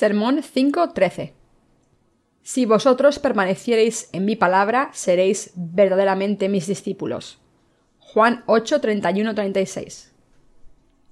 Sermón 0.00 0.38
5.13 0.38 1.34
Si 2.40 2.64
vosotros 2.64 3.18
permaneciereis 3.18 4.08
en 4.14 4.24
mi 4.24 4.34
palabra, 4.34 4.88
seréis 4.94 5.52
verdaderamente 5.56 6.48
mis 6.48 6.66
discípulos. 6.66 7.38
Juan 7.98 8.42
8.31-36 8.46 10.08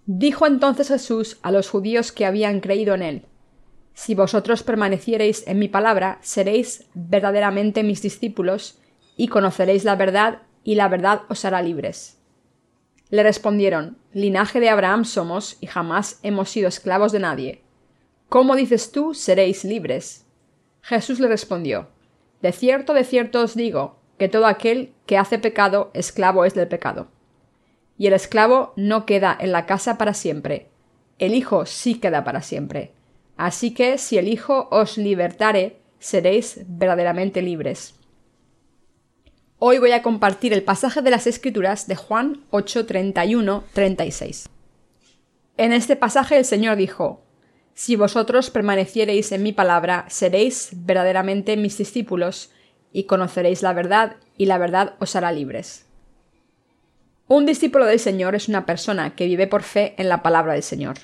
Dijo 0.06 0.46
entonces 0.46 0.88
Jesús 0.88 1.38
a 1.42 1.52
los 1.52 1.68
judíos 1.68 2.12
que 2.12 2.24
habían 2.24 2.60
creído 2.60 2.94
en 2.94 3.02
él, 3.02 3.26
Si 3.92 4.14
vosotros 4.14 4.62
permaneciereis 4.62 5.46
en 5.46 5.58
mi 5.58 5.68
palabra, 5.68 6.18
seréis 6.22 6.86
verdaderamente 6.94 7.82
mis 7.82 8.00
discípulos, 8.00 8.78
y 9.18 9.28
conoceréis 9.28 9.84
la 9.84 9.96
verdad, 9.96 10.44
y 10.64 10.76
la 10.76 10.88
verdad 10.88 11.24
os 11.28 11.44
hará 11.44 11.60
libres. 11.60 12.22
Le 13.10 13.22
respondieron, 13.22 13.98
Linaje 14.14 14.60
de 14.60 14.70
Abraham 14.70 15.04
somos, 15.04 15.58
y 15.60 15.66
jamás 15.66 16.20
hemos 16.22 16.48
sido 16.48 16.68
esclavos 16.68 17.12
de 17.12 17.18
nadie 17.18 17.67
¿Cómo 18.28 18.56
dices 18.56 18.92
tú 18.92 19.14
seréis 19.14 19.64
libres? 19.64 20.26
Jesús 20.82 21.18
le 21.18 21.28
respondió 21.28 21.88
De 22.42 22.52
cierto, 22.52 22.92
de 22.92 23.04
cierto 23.04 23.40
os 23.40 23.54
digo, 23.54 23.96
que 24.18 24.28
todo 24.28 24.46
aquel 24.46 24.92
que 25.06 25.16
hace 25.16 25.38
pecado, 25.38 25.90
esclavo 25.94 26.44
es 26.44 26.54
del 26.54 26.68
pecado. 26.68 27.08
Y 27.96 28.06
el 28.06 28.12
esclavo 28.12 28.74
no 28.76 29.06
queda 29.06 29.36
en 29.40 29.52
la 29.52 29.64
casa 29.64 29.96
para 29.96 30.12
siempre, 30.12 30.68
el 31.18 31.34
Hijo 31.34 31.66
sí 31.66 31.94
queda 31.94 32.22
para 32.22 32.42
siempre. 32.42 32.92
Así 33.36 33.72
que 33.72 33.96
si 33.98 34.18
el 34.18 34.28
Hijo 34.28 34.68
os 34.70 34.98
libertare, 34.98 35.80
seréis 35.98 36.60
verdaderamente 36.66 37.40
libres. 37.40 37.94
Hoy 39.58 39.78
voy 39.78 39.92
a 39.92 40.02
compartir 40.02 40.52
el 40.52 40.62
pasaje 40.62 41.02
de 41.02 41.10
las 41.10 41.26
Escrituras 41.26 41.88
de 41.88 41.96
Juan 41.96 42.44
8, 42.50 42.86
36. 42.86 44.48
En 45.56 45.72
este 45.72 45.96
pasaje 45.96 46.36
el 46.36 46.44
Señor 46.44 46.76
dijo, 46.76 47.24
si 47.78 47.94
vosotros 47.94 48.50
permaneciereis 48.50 49.30
en 49.30 49.44
mi 49.44 49.52
palabra, 49.52 50.04
seréis 50.08 50.70
verdaderamente 50.72 51.56
mis 51.56 51.78
discípulos, 51.78 52.50
y 52.92 53.04
conoceréis 53.04 53.62
la 53.62 53.72
verdad, 53.72 54.16
y 54.36 54.46
la 54.46 54.58
verdad 54.58 54.94
os 54.98 55.14
hará 55.14 55.30
libres. 55.30 55.86
Un 57.28 57.46
discípulo 57.46 57.86
del 57.86 58.00
Señor 58.00 58.34
es 58.34 58.48
una 58.48 58.66
persona 58.66 59.14
que 59.14 59.26
vive 59.26 59.46
por 59.46 59.62
fe 59.62 59.94
en 59.96 60.08
la 60.08 60.24
palabra 60.24 60.54
del 60.54 60.64
Señor. 60.64 60.96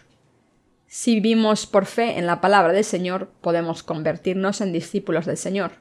Si 0.89 1.15
vivimos 1.15 1.67
por 1.67 1.87
fe 1.87 2.19
en 2.19 2.27
la 2.27 2.41
palabra 2.41 2.73
del 2.73 2.83
Señor, 2.83 3.31
podemos 3.41 3.85
convertirnos 3.85 4.61
en 4.61 4.73
discípulos 4.73 5.27
del 5.27 5.37
Señor. 5.37 5.75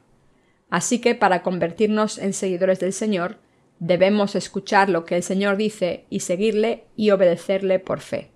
Así 0.69 1.01
que 1.01 1.15
para 1.15 1.41
convertirnos 1.41 2.19
en 2.19 2.33
seguidores 2.33 2.79
del 2.79 2.93
Señor, 2.93 3.39
debemos 3.79 4.35
escuchar 4.35 4.89
lo 4.89 5.05
que 5.05 5.15
el 5.15 5.23
Señor 5.23 5.57
dice 5.57 6.05
y 6.11 6.19
seguirle 6.19 6.83
y 6.95 7.09
obedecerle 7.09 7.79
por 7.79 7.99
fe. 7.99 8.32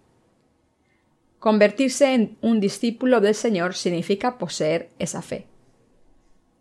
Convertirse 1.39 2.13
en 2.13 2.37
un 2.41 2.59
discípulo 2.59 3.21
del 3.21 3.35
Señor 3.35 3.75
significa 3.75 4.37
poseer 4.37 4.89
esa 4.97 5.21
fe. 5.21 5.45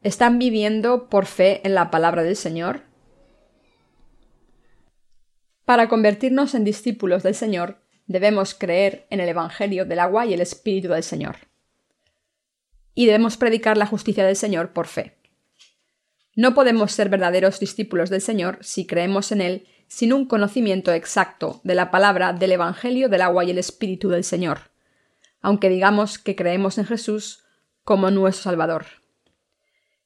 ¿Están 0.02 0.38
viviendo 0.38 1.08
por 1.08 1.26
fe 1.26 1.60
en 1.64 1.74
la 1.74 1.90
palabra 1.90 2.22
del 2.22 2.36
Señor? 2.36 2.82
Para 5.64 5.88
convertirnos 5.88 6.54
en 6.54 6.64
discípulos 6.64 7.22
del 7.22 7.34
Señor, 7.34 7.80
debemos 8.06 8.54
creer 8.54 9.06
en 9.10 9.20
el 9.20 9.28
Evangelio 9.28 9.84
del 9.84 9.98
agua 9.98 10.26
y 10.26 10.34
el 10.34 10.40
Espíritu 10.40 10.88
del 10.88 11.02
Señor. 11.02 11.36
Y 12.94 13.06
debemos 13.06 13.36
predicar 13.36 13.76
la 13.76 13.86
justicia 13.86 14.24
del 14.24 14.36
Señor 14.36 14.72
por 14.72 14.86
fe. 14.86 15.16
No 16.36 16.54
podemos 16.54 16.92
ser 16.92 17.08
verdaderos 17.08 17.58
discípulos 17.58 18.10
del 18.10 18.20
Señor 18.20 18.58
si 18.60 18.86
creemos 18.86 19.32
en 19.32 19.40
Él 19.40 19.66
sin 19.88 20.12
un 20.12 20.26
conocimiento 20.26 20.92
exacto 20.92 21.60
de 21.64 21.74
la 21.74 21.90
palabra 21.90 22.32
del 22.32 22.52
Evangelio 22.52 23.08
del 23.08 23.22
agua 23.22 23.44
y 23.44 23.50
el 23.50 23.58
Espíritu 23.58 24.08
del 24.08 24.24
Señor, 24.24 24.70
aunque 25.40 25.68
digamos 25.68 26.18
que 26.18 26.36
creemos 26.36 26.78
en 26.78 26.86
Jesús 26.86 27.44
como 27.84 28.10
nuestro 28.10 28.44
Salvador. 28.44 28.86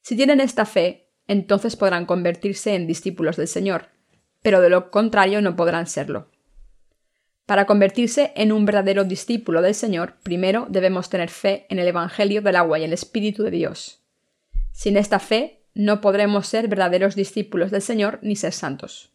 Si 0.02 0.16
tienen 0.16 0.40
esta 0.40 0.66
fe, 0.66 1.08
entonces 1.26 1.76
podrán 1.76 2.06
convertirse 2.06 2.74
en 2.74 2.86
discípulos 2.86 3.36
del 3.36 3.48
Señor, 3.48 3.88
pero 4.42 4.60
de 4.60 4.70
lo 4.70 4.90
contrario 4.90 5.40
no 5.42 5.56
podrán 5.56 5.86
serlo. 5.86 6.28
Para 7.46 7.66
convertirse 7.66 8.32
en 8.36 8.52
un 8.52 8.64
verdadero 8.64 9.04
discípulo 9.04 9.60
del 9.60 9.74
Señor, 9.74 10.14
primero 10.22 10.66
debemos 10.68 11.10
tener 11.10 11.30
fe 11.30 11.66
en 11.68 11.78
el 11.78 11.88
Evangelio 11.88 12.42
del 12.42 12.56
agua 12.56 12.78
y 12.78 12.84
el 12.84 12.92
Espíritu 12.92 13.42
de 13.42 13.50
Dios. 13.50 14.00
Sin 14.72 14.96
esta 14.96 15.18
fe, 15.18 15.64
no 15.74 16.00
podremos 16.00 16.46
ser 16.46 16.68
verdaderos 16.68 17.14
discípulos 17.14 17.70
del 17.70 17.82
Señor 17.82 18.18
ni 18.22 18.36
ser 18.36 18.52
santos. 18.52 19.09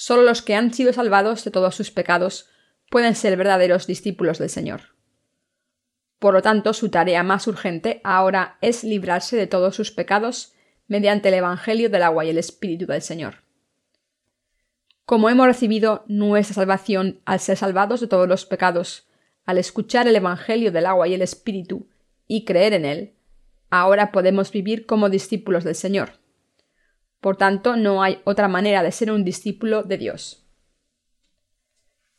Solo 0.00 0.22
los 0.22 0.42
que 0.42 0.54
han 0.54 0.72
sido 0.72 0.92
salvados 0.92 1.42
de 1.42 1.50
todos 1.50 1.74
sus 1.74 1.90
pecados 1.90 2.48
pueden 2.88 3.16
ser 3.16 3.36
verdaderos 3.36 3.88
discípulos 3.88 4.38
del 4.38 4.48
Señor. 4.48 4.94
Por 6.20 6.34
lo 6.34 6.40
tanto, 6.40 6.72
su 6.72 6.88
tarea 6.88 7.24
más 7.24 7.48
urgente 7.48 8.00
ahora 8.04 8.58
es 8.60 8.84
librarse 8.84 9.36
de 9.36 9.48
todos 9.48 9.74
sus 9.74 9.90
pecados 9.90 10.54
mediante 10.86 11.30
el 11.30 11.34
Evangelio 11.34 11.90
del 11.90 12.04
agua 12.04 12.24
y 12.24 12.30
el 12.30 12.38
Espíritu 12.38 12.86
del 12.86 13.02
Señor. 13.02 13.42
Como 15.04 15.30
hemos 15.30 15.48
recibido 15.48 16.04
nuestra 16.06 16.54
salvación 16.54 17.20
al 17.24 17.40
ser 17.40 17.56
salvados 17.56 18.00
de 18.00 18.06
todos 18.06 18.28
los 18.28 18.46
pecados, 18.46 19.08
al 19.46 19.58
escuchar 19.58 20.06
el 20.06 20.14
Evangelio 20.14 20.70
del 20.70 20.86
agua 20.86 21.08
y 21.08 21.14
el 21.14 21.22
Espíritu 21.22 21.88
y 22.28 22.44
creer 22.44 22.72
en 22.72 22.84
él, 22.84 23.14
ahora 23.68 24.12
podemos 24.12 24.52
vivir 24.52 24.86
como 24.86 25.10
discípulos 25.10 25.64
del 25.64 25.74
Señor. 25.74 26.17
Por 27.20 27.36
tanto, 27.36 27.76
no 27.76 28.02
hay 28.02 28.20
otra 28.24 28.48
manera 28.48 28.82
de 28.82 28.92
ser 28.92 29.10
un 29.10 29.24
discípulo 29.24 29.82
de 29.82 29.98
Dios. 29.98 30.44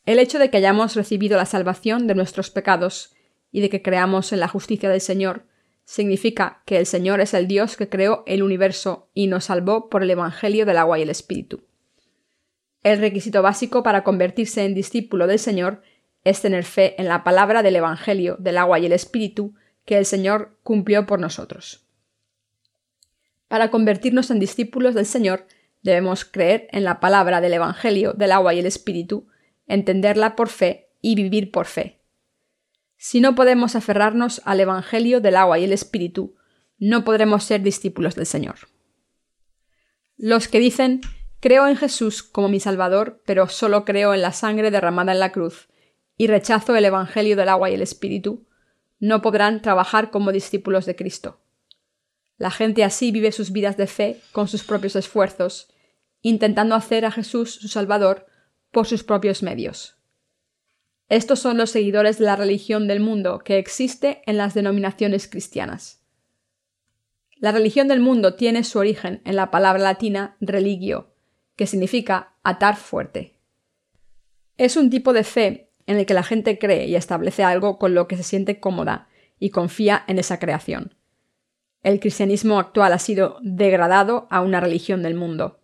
El 0.06 0.18
hecho 0.18 0.38
de 0.38 0.50
que 0.50 0.58
hayamos 0.58 0.96
recibido 0.96 1.36
la 1.36 1.46
salvación 1.46 2.06
de 2.06 2.14
nuestros 2.14 2.50
pecados 2.50 3.14
y 3.52 3.60
de 3.60 3.68
que 3.68 3.82
creamos 3.82 4.32
en 4.32 4.40
la 4.40 4.48
justicia 4.48 4.88
del 4.88 5.00
Señor 5.00 5.44
significa 5.84 6.62
que 6.66 6.78
el 6.78 6.86
Señor 6.86 7.20
es 7.20 7.34
el 7.34 7.48
Dios 7.48 7.76
que 7.76 7.88
creó 7.88 8.22
el 8.26 8.42
universo 8.42 9.08
y 9.14 9.26
nos 9.26 9.46
salvó 9.46 9.88
por 9.88 10.02
el 10.02 10.10
Evangelio 10.10 10.64
del 10.66 10.78
agua 10.78 10.98
y 10.98 11.02
el 11.02 11.10
Espíritu. 11.10 11.64
El 12.82 12.98
requisito 12.98 13.42
básico 13.42 13.82
para 13.82 14.04
convertirse 14.04 14.64
en 14.64 14.74
discípulo 14.74 15.26
del 15.26 15.38
Señor 15.38 15.82
es 16.24 16.40
tener 16.40 16.64
fe 16.64 17.00
en 17.00 17.08
la 17.08 17.24
palabra 17.24 17.62
del 17.62 17.76
Evangelio 17.76 18.36
del 18.38 18.58
agua 18.58 18.78
y 18.78 18.86
el 18.86 18.92
Espíritu 18.92 19.54
que 19.84 19.98
el 19.98 20.06
Señor 20.06 20.58
cumplió 20.62 21.06
por 21.06 21.18
nosotros. 21.18 21.89
Para 23.50 23.72
convertirnos 23.72 24.30
en 24.30 24.38
discípulos 24.38 24.94
del 24.94 25.06
Señor, 25.06 25.44
debemos 25.82 26.24
creer 26.24 26.68
en 26.70 26.84
la 26.84 27.00
palabra 27.00 27.40
del 27.40 27.52
Evangelio 27.52 28.12
del 28.12 28.30
agua 28.30 28.54
y 28.54 28.60
el 28.60 28.66
Espíritu, 28.66 29.26
entenderla 29.66 30.36
por 30.36 30.48
fe 30.48 30.92
y 31.02 31.16
vivir 31.16 31.50
por 31.50 31.66
fe. 31.66 32.00
Si 32.96 33.20
no 33.20 33.34
podemos 33.34 33.74
aferrarnos 33.74 34.40
al 34.44 34.60
Evangelio 34.60 35.20
del 35.20 35.34
agua 35.34 35.58
y 35.58 35.64
el 35.64 35.72
Espíritu, 35.72 36.36
no 36.78 37.02
podremos 37.02 37.42
ser 37.42 37.60
discípulos 37.60 38.14
del 38.14 38.26
Señor. 38.26 38.54
Los 40.16 40.46
que 40.46 40.60
dicen 40.60 41.00
Creo 41.40 41.66
en 41.66 41.74
Jesús 41.74 42.22
como 42.22 42.48
mi 42.48 42.60
Salvador, 42.60 43.20
pero 43.26 43.48
solo 43.48 43.84
creo 43.84 44.14
en 44.14 44.22
la 44.22 44.30
sangre 44.30 44.70
derramada 44.70 45.10
en 45.10 45.18
la 45.18 45.32
cruz, 45.32 45.68
y 46.16 46.28
rechazo 46.28 46.76
el 46.76 46.84
Evangelio 46.84 47.34
del 47.34 47.48
agua 47.48 47.68
y 47.68 47.74
el 47.74 47.82
Espíritu, 47.82 48.46
no 49.00 49.22
podrán 49.22 49.60
trabajar 49.60 50.12
como 50.12 50.30
discípulos 50.30 50.86
de 50.86 50.94
Cristo. 50.94 51.39
La 52.40 52.50
gente 52.50 52.84
así 52.84 53.12
vive 53.12 53.32
sus 53.32 53.52
vidas 53.52 53.76
de 53.76 53.86
fe 53.86 54.18
con 54.32 54.48
sus 54.48 54.64
propios 54.64 54.96
esfuerzos, 54.96 55.68
intentando 56.22 56.74
hacer 56.74 57.04
a 57.04 57.10
Jesús 57.10 57.52
su 57.52 57.68
Salvador 57.68 58.24
por 58.70 58.86
sus 58.86 59.04
propios 59.04 59.42
medios. 59.42 59.98
Estos 61.10 61.38
son 61.38 61.58
los 61.58 61.70
seguidores 61.70 62.16
de 62.16 62.24
la 62.24 62.36
religión 62.36 62.88
del 62.88 63.00
mundo 63.00 63.40
que 63.40 63.58
existe 63.58 64.22
en 64.24 64.38
las 64.38 64.54
denominaciones 64.54 65.28
cristianas. 65.28 66.00
La 67.36 67.52
religión 67.52 67.88
del 67.88 68.00
mundo 68.00 68.36
tiene 68.36 68.64
su 68.64 68.78
origen 68.78 69.20
en 69.26 69.36
la 69.36 69.50
palabra 69.50 69.82
latina 69.82 70.38
religio, 70.40 71.12
que 71.56 71.66
significa 71.66 72.36
atar 72.42 72.76
fuerte. 72.76 73.38
Es 74.56 74.78
un 74.78 74.88
tipo 74.88 75.12
de 75.12 75.24
fe 75.24 75.68
en 75.84 75.98
el 75.98 76.06
que 76.06 76.14
la 76.14 76.22
gente 76.22 76.58
cree 76.58 76.86
y 76.86 76.96
establece 76.96 77.44
algo 77.44 77.78
con 77.78 77.94
lo 77.94 78.08
que 78.08 78.16
se 78.16 78.22
siente 78.22 78.60
cómoda 78.60 79.10
y 79.38 79.50
confía 79.50 80.02
en 80.06 80.18
esa 80.18 80.38
creación. 80.38 80.94
El 81.82 81.98
cristianismo 81.98 82.58
actual 82.58 82.92
ha 82.92 82.98
sido 82.98 83.38
degradado 83.42 84.26
a 84.30 84.42
una 84.42 84.60
religión 84.60 85.02
del 85.02 85.14
mundo. 85.14 85.60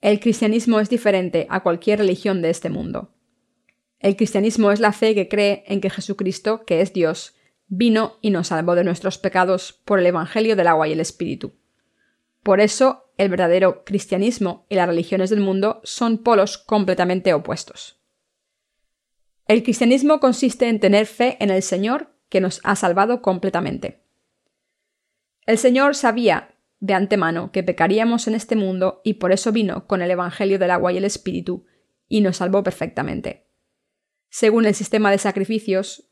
El 0.00 0.20
cristianismo 0.20 0.80
es 0.80 0.88
diferente 0.88 1.46
a 1.50 1.62
cualquier 1.62 1.98
religión 1.98 2.42
de 2.42 2.50
este 2.50 2.70
mundo. 2.70 3.10
El 3.98 4.16
cristianismo 4.16 4.70
es 4.70 4.80
la 4.80 4.92
fe 4.92 5.14
que 5.14 5.28
cree 5.28 5.64
en 5.66 5.80
que 5.80 5.90
Jesucristo, 5.90 6.64
que 6.64 6.80
es 6.80 6.92
Dios, 6.92 7.34
vino 7.66 8.18
y 8.22 8.30
nos 8.30 8.48
salvó 8.48 8.74
de 8.74 8.84
nuestros 8.84 9.18
pecados 9.18 9.80
por 9.84 9.98
el 9.98 10.06
Evangelio 10.06 10.56
del 10.56 10.68
agua 10.68 10.88
y 10.88 10.92
el 10.92 11.00
Espíritu. 11.00 11.52
Por 12.42 12.60
eso, 12.60 13.10
el 13.18 13.28
verdadero 13.28 13.84
cristianismo 13.84 14.64
y 14.70 14.76
las 14.76 14.88
religiones 14.88 15.28
del 15.28 15.40
mundo 15.40 15.80
son 15.84 16.18
polos 16.18 16.56
completamente 16.56 17.34
opuestos. 17.34 18.00
El 19.46 19.62
cristianismo 19.62 20.20
consiste 20.20 20.68
en 20.68 20.80
tener 20.80 21.06
fe 21.06 21.36
en 21.40 21.50
el 21.50 21.62
Señor 21.62 22.14
que 22.28 22.40
nos 22.40 22.60
ha 22.62 22.76
salvado 22.76 23.20
completamente. 23.20 23.99
El 25.50 25.58
Señor 25.58 25.96
sabía 25.96 26.54
de 26.78 26.94
antemano 26.94 27.50
que 27.50 27.64
pecaríamos 27.64 28.28
en 28.28 28.36
este 28.36 28.54
mundo 28.54 29.00
y 29.02 29.14
por 29.14 29.32
eso 29.32 29.50
vino 29.50 29.88
con 29.88 30.00
el 30.00 30.08
Evangelio 30.12 30.60
del 30.60 30.70
agua 30.70 30.92
y 30.92 30.96
el 30.96 31.04
Espíritu 31.04 31.66
y 32.06 32.20
nos 32.20 32.36
salvó 32.36 32.62
perfectamente. 32.62 33.48
Según 34.28 34.64
el 34.64 34.76
sistema 34.76 35.10
de 35.10 35.18
sacrificios, 35.18 36.08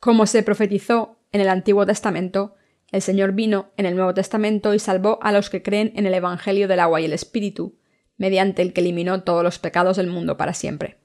Como 0.00 0.26
se 0.26 0.42
profetizó 0.42 1.20
en 1.30 1.40
el 1.40 1.48
Antiguo 1.48 1.86
Testamento, 1.86 2.56
el 2.90 3.00
Señor 3.00 3.30
vino 3.30 3.70
en 3.76 3.86
el 3.86 3.94
Nuevo 3.94 4.12
Testamento 4.12 4.74
y 4.74 4.80
salvó 4.80 5.20
a 5.22 5.30
los 5.30 5.50
que 5.50 5.62
creen 5.62 5.92
en 5.94 6.06
el 6.06 6.14
Evangelio 6.14 6.66
del 6.66 6.80
agua 6.80 7.00
y 7.00 7.04
el 7.04 7.12
Espíritu, 7.12 7.78
mediante 8.16 8.62
el 8.62 8.72
que 8.72 8.80
eliminó 8.80 9.22
todos 9.22 9.44
los 9.44 9.60
pecados 9.60 9.98
del 9.98 10.08
mundo 10.08 10.36
para 10.36 10.52
siempre. 10.52 10.98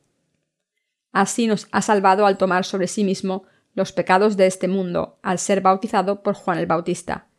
Así 1.11 1.45
nos 1.45 1.67
ha 1.71 1.83
salvado 1.83 2.25
al 2.25 2.39
tomar 2.39 2.65
sobre 2.65 2.87
sí 2.87 3.03
mismo 3.03 3.43
los 3.75 3.91
pecados 3.91 4.37
de 4.37 4.47
este 4.47 4.67
mundo, 4.67 5.19
al 5.21 5.37
ser 5.37 5.61
bautizado 5.61 6.23
por 6.23 6.33
Juan 6.33 6.57
el 6.57 6.65
Bautista, 6.65 7.29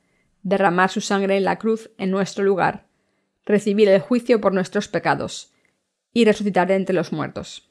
derramar 0.44 0.90
su 0.90 1.00
sangre 1.00 1.36
en 1.36 1.44
la 1.44 1.58
cruz 1.58 1.90
en 1.98 2.12
nuestro 2.12 2.44
lugar, 2.44 2.86
recibir 3.44 3.88
el 3.88 4.00
juicio 4.00 4.40
por 4.40 4.54
nuestros 4.54 4.86
pecados, 4.86 5.52
y 6.12 6.24
resucitar 6.24 6.70
entre 6.70 6.94
los 6.94 7.12
muertos. 7.12 7.68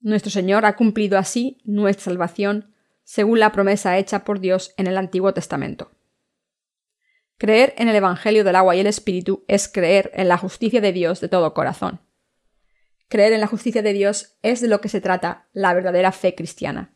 Nuestro 0.00 0.30
Señor 0.30 0.66
ha 0.66 0.76
cumplido 0.76 1.16
así 1.18 1.58
nuestra 1.64 2.04
salvación 2.04 2.74
según 3.02 3.40
la 3.40 3.52
promesa 3.52 3.96
hecha 3.98 4.24
por 4.24 4.38
Dios 4.38 4.74
en 4.76 4.86
el 4.86 4.98
Antiguo 4.98 5.32
Testamento. 5.32 5.90
Creer 7.38 7.74
en 7.78 7.88
el 7.88 7.96
Evangelio 7.96 8.44
del 8.44 8.56
agua 8.56 8.76
y 8.76 8.80
el 8.80 8.86
Espíritu 8.86 9.44
es 9.48 9.66
creer 9.68 10.10
en 10.14 10.28
la 10.28 10.38
justicia 10.38 10.80
de 10.80 10.92
Dios 10.92 11.20
de 11.20 11.28
todo 11.28 11.54
corazón. 11.54 12.00
Creer 13.08 13.32
en 13.32 13.40
la 13.40 13.46
justicia 13.46 13.82
de 13.82 13.92
Dios 13.92 14.36
es 14.42 14.60
de 14.60 14.68
lo 14.68 14.80
que 14.80 14.88
se 14.88 15.00
trata 15.00 15.48
la 15.52 15.74
verdadera 15.74 16.12
fe 16.12 16.34
cristiana. 16.34 16.93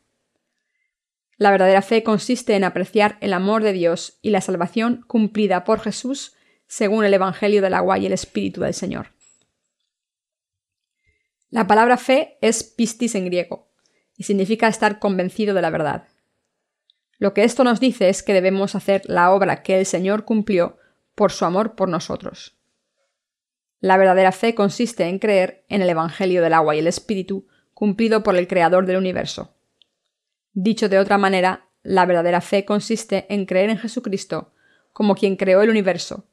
La 1.38 1.52
verdadera 1.52 1.82
fe 1.82 2.02
consiste 2.02 2.56
en 2.56 2.64
apreciar 2.64 3.17
el 3.20 3.32
amor 3.32 3.62
de 3.62 3.73
Dios 3.73 4.19
y 4.23 4.31
la 4.31 4.40
salvación 4.40 5.05
cumplida 5.06 5.64
por 5.64 5.81
Jesús 5.81 6.35
según 6.67 7.05
el 7.05 7.14
Evangelio 7.14 7.62
del 7.62 7.75
agua 7.75 7.96
y 7.99 8.06
el 8.06 8.12
Espíritu 8.12 8.61
del 8.61 8.75
Señor. 8.75 9.12
La 11.49 11.67
palabra 11.67 11.96
fe 11.96 12.37
es 12.43 12.64
pistis 12.64 13.14
en 13.14 13.25
griego 13.25 13.70
y 14.17 14.25
significa 14.25 14.67
estar 14.67 14.99
convencido 14.99 15.55
de 15.55 15.62
la 15.62 15.70
verdad. 15.70 16.08
Lo 17.19 17.35
que 17.35 17.44
esto 17.44 17.62
nos 17.64 17.79
dice 17.79 18.08
es 18.08 18.23
que 18.25 18.34
debemos 18.34 18.75
hacer 18.75 19.02
la 19.06 19.32
obra 19.32 19.62
que 19.62 19.79
el 19.79 19.87
Señor 19.87 20.25
cumplió 20.25 20.76
por 21.14 21.31
su 21.31 21.44
amor 21.44 21.76
por 21.76 21.88
nosotros. 21.88 22.56
La 23.81 23.96
verdadera 23.96 24.32
fe 24.32 24.56
consiste 24.56 25.05
en 25.05 25.20
creer 25.20 25.64
en 25.69 25.82
el 25.82 25.91
Evangelio 25.91 26.43
del 26.43 26.52
agua 26.52 26.75
y 26.75 26.81
el 26.81 26.88
Espíritu 26.88 27.46
cumplido 27.75 28.25
por 28.25 28.37
el 28.37 28.49
Creador 28.49 28.87
del 28.87 28.96
universo. 28.96 29.55
Dicho 30.60 30.88
de 30.88 30.99
otra 30.99 31.19
manera, 31.19 31.69
la 31.84 32.05
verdadera 32.05 32.40
fe 32.40 32.64
consiste 32.64 33.32
en 33.32 33.46
creer 33.46 33.70
en 33.70 33.78
Jesucristo 33.78 34.50
como 34.93 35.14
quien 35.14 35.37
creó 35.37 35.62
el 35.62 35.70
universo, 35.70 36.25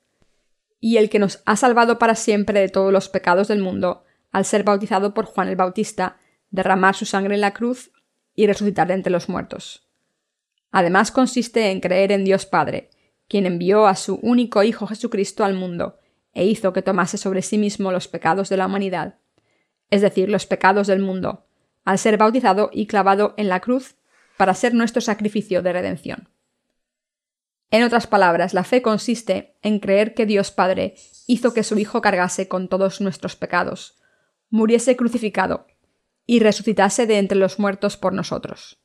y 0.79 0.97
el 0.97 1.11
que 1.11 1.19
nos 1.19 1.43
ha 1.45 1.55
salvado 1.55 1.99
para 1.99 2.15
siempre 2.15 2.59
de 2.59 2.69
todos 2.69 2.91
los 2.91 3.07
pecados 3.07 3.49
del 3.49 3.59
mundo 3.59 4.03
al 4.31 4.43
ser 4.45 4.63
bautizado 4.63 5.13
por 5.13 5.25
Juan 5.25 5.47
el 5.47 5.55
Bautista, 5.55 6.17
derramar 6.49 6.95
su 6.95 7.05
sangre 7.05 7.35
en 7.35 7.41
la 7.41 7.53
cruz 7.53 7.91
y 8.33 8.47
resucitar 8.47 8.87
de 8.87 8.95
entre 8.95 9.11
los 9.11 9.29
muertos. 9.29 9.87
Además 10.71 11.11
consiste 11.11 11.69
en 11.69 11.79
creer 11.79 12.11
en 12.11 12.25
Dios 12.25 12.47
Padre, 12.47 12.89
quien 13.27 13.45
envió 13.45 13.85
a 13.85 13.93
su 13.93 14.15
único 14.23 14.63
Hijo 14.63 14.87
Jesucristo 14.87 15.45
al 15.45 15.53
mundo, 15.53 15.99
e 16.33 16.45
hizo 16.45 16.73
que 16.73 16.81
tomase 16.81 17.19
sobre 17.19 17.43
sí 17.43 17.59
mismo 17.59 17.91
los 17.91 18.07
pecados 18.07 18.49
de 18.49 18.57
la 18.57 18.65
humanidad, 18.65 19.19
es 19.91 20.01
decir, 20.01 20.29
los 20.29 20.47
pecados 20.47 20.87
del 20.87 20.99
mundo, 20.99 21.45
al 21.83 21.99
ser 21.99 22.17
bautizado 22.17 22.71
y 22.73 22.87
clavado 22.87 23.35
en 23.37 23.49
la 23.49 23.59
cruz 23.59 23.97
para 24.37 24.53
ser 24.53 24.73
nuestro 24.73 25.01
sacrificio 25.01 25.61
de 25.61 25.73
redención. 25.73 26.29
En 27.71 27.83
otras 27.83 28.07
palabras, 28.07 28.53
la 28.53 28.63
fe 28.63 28.81
consiste 28.81 29.57
en 29.61 29.79
creer 29.79 30.13
que 30.13 30.25
Dios 30.25 30.51
Padre 30.51 30.95
hizo 31.27 31.53
que 31.53 31.63
su 31.63 31.77
Hijo 31.77 32.01
cargase 32.01 32.47
con 32.47 32.67
todos 32.67 33.01
nuestros 33.01 33.35
pecados, 33.35 33.97
muriese 34.49 34.95
crucificado 34.95 35.67
y 36.25 36.39
resucitase 36.39 37.05
de 37.05 37.17
entre 37.17 37.37
los 37.37 37.59
muertos 37.59 37.97
por 37.97 38.13
nosotros. 38.13 38.79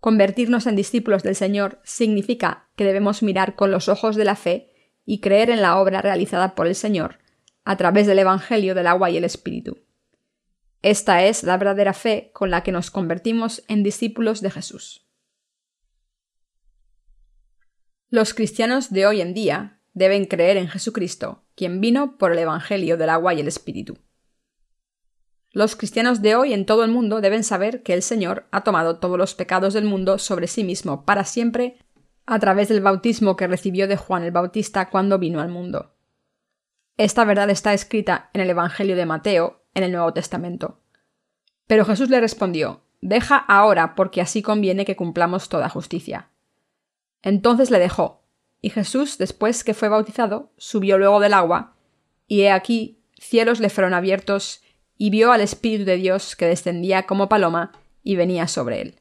Convertirnos 0.00 0.66
en 0.66 0.76
discípulos 0.76 1.22
del 1.22 1.36
Señor 1.36 1.80
significa 1.84 2.68
que 2.76 2.84
debemos 2.84 3.22
mirar 3.22 3.54
con 3.54 3.70
los 3.70 3.88
ojos 3.88 4.16
de 4.16 4.24
la 4.24 4.36
fe 4.36 4.72
y 5.04 5.20
creer 5.20 5.50
en 5.50 5.62
la 5.62 5.78
obra 5.78 6.02
realizada 6.02 6.54
por 6.54 6.66
el 6.66 6.74
Señor 6.74 7.18
a 7.64 7.76
través 7.76 8.06
del 8.06 8.18
Evangelio 8.18 8.74
del 8.74 8.88
agua 8.88 9.10
y 9.10 9.16
el 9.16 9.24
Espíritu. 9.24 9.78
Esta 10.82 11.24
es 11.24 11.44
la 11.44 11.56
verdadera 11.56 11.94
fe 11.94 12.30
con 12.34 12.50
la 12.50 12.62
que 12.64 12.72
nos 12.72 12.90
convertimos 12.90 13.62
en 13.68 13.84
discípulos 13.84 14.40
de 14.40 14.50
Jesús. 14.50 15.06
Los 18.10 18.34
cristianos 18.34 18.92
de 18.92 19.06
hoy 19.06 19.20
en 19.20 19.32
día 19.32 19.80
deben 19.94 20.26
creer 20.26 20.56
en 20.56 20.68
Jesucristo, 20.68 21.44
quien 21.54 21.80
vino 21.80 22.18
por 22.18 22.32
el 22.32 22.38
Evangelio 22.38 22.96
del 22.96 23.10
agua 23.10 23.32
y 23.32 23.40
el 23.40 23.48
Espíritu. 23.48 23.96
Los 25.52 25.76
cristianos 25.76 26.20
de 26.20 26.34
hoy 26.34 26.52
en 26.52 26.66
todo 26.66 26.82
el 26.82 26.90
mundo 26.90 27.20
deben 27.20 27.44
saber 27.44 27.82
que 27.82 27.94
el 27.94 28.02
Señor 28.02 28.48
ha 28.50 28.64
tomado 28.64 28.98
todos 28.98 29.18
los 29.18 29.34
pecados 29.34 29.74
del 29.74 29.84
mundo 29.84 30.18
sobre 30.18 30.46
sí 30.46 30.64
mismo 30.64 31.04
para 31.04 31.24
siempre 31.24 31.78
a 32.26 32.38
través 32.38 32.68
del 32.68 32.80
bautismo 32.80 33.36
que 33.36 33.46
recibió 33.46 33.86
de 33.86 33.96
Juan 33.96 34.24
el 34.24 34.30
Bautista 34.30 34.90
cuando 34.90 35.18
vino 35.18 35.40
al 35.40 35.48
mundo. 35.48 35.94
Esta 36.96 37.24
verdad 37.24 37.50
está 37.50 37.72
escrita 37.72 38.30
en 38.32 38.40
el 38.40 38.50
Evangelio 38.50 38.96
de 38.96 39.06
Mateo, 39.06 39.61
en 39.74 39.84
el 39.84 39.92
Nuevo 39.92 40.12
Testamento. 40.12 40.80
Pero 41.66 41.84
Jesús 41.84 42.10
le 42.10 42.20
respondió, 42.20 42.82
Deja 43.00 43.36
ahora, 43.36 43.94
porque 43.94 44.20
así 44.20 44.42
conviene 44.42 44.84
que 44.84 44.94
cumplamos 44.94 45.48
toda 45.48 45.68
justicia. 45.68 46.28
Entonces 47.22 47.70
le 47.70 47.78
dejó, 47.78 48.22
y 48.60 48.70
Jesús, 48.70 49.18
después 49.18 49.64
que 49.64 49.74
fue 49.74 49.88
bautizado, 49.88 50.52
subió 50.56 50.98
luego 50.98 51.18
del 51.18 51.34
agua, 51.34 51.74
y 52.28 52.42
he 52.42 52.52
aquí 52.52 53.00
cielos 53.18 53.60
le 53.60 53.70
fueron 53.70 53.94
abiertos 53.94 54.62
y 54.96 55.10
vio 55.10 55.32
al 55.32 55.40
Espíritu 55.40 55.84
de 55.84 55.96
Dios 55.96 56.36
que 56.36 56.46
descendía 56.46 57.06
como 57.06 57.28
paloma 57.28 57.72
y 58.04 58.16
venía 58.16 58.46
sobre 58.46 58.80
él. 58.80 59.00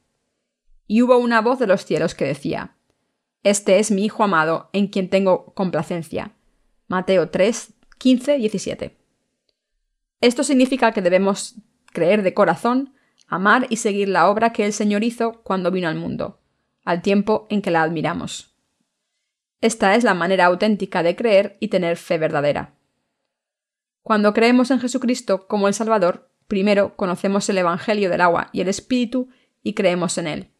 Y 0.88 1.04
hubo 1.04 1.18
una 1.18 1.42
voz 1.42 1.60
de 1.60 1.68
los 1.68 1.86
cielos 1.86 2.16
que 2.16 2.26
decía, 2.26 2.76
Este 3.44 3.80
es 3.80 3.92
mi 3.92 4.06
Hijo 4.06 4.24
amado, 4.24 4.70
en 4.74 4.88
quien 4.88 5.10
tengo 5.10 5.54
complacencia. 5.54 6.34
Mateo 6.88 7.30
3, 7.30 7.74
15, 7.98 8.38
17. 8.38 9.01
Esto 10.22 10.44
significa 10.44 10.92
que 10.92 11.02
debemos 11.02 11.56
creer 11.92 12.22
de 12.22 12.34
corazón, 12.34 12.94
amar 13.28 13.66
y 13.70 13.78
seguir 13.78 14.08
la 14.08 14.30
obra 14.30 14.54
que 14.54 14.66
el 14.66 14.74
Señor 14.74 15.04
hizo 15.04 15.42
cuando 15.44 15.72
vino 15.72 15.88
al 15.88 15.96
mundo, 15.96 16.40
al 16.86 17.02
tiempo 17.02 17.48
en 17.50 17.62
que 17.62 17.72
la 17.72 17.82
admiramos. 17.82 18.56
Esta 19.62 19.96
es 19.96 20.04
la 20.04 20.14
manera 20.14 20.46
auténtica 20.46 21.04
de 21.04 21.16
creer 21.16 21.58
y 21.60 21.68
tener 21.68 21.98
fe 21.98 22.18
verdadera. 22.18 22.76
Cuando 24.04 24.34
creemos 24.34 24.72
en 24.72 24.80
Jesucristo 24.80 25.48
como 25.48 25.68
el 25.68 25.74
Salvador, 25.74 26.32
primero 26.48 26.96
conocemos 26.96 27.48
el 27.50 27.60
Evangelio 27.60 28.10
del 28.10 28.22
agua 28.22 28.50
y 28.52 28.62
el 28.62 28.68
Espíritu 28.68 29.30
y 29.64 29.74
creemos 29.74 30.18
en 30.18 30.28
él. 30.28 30.52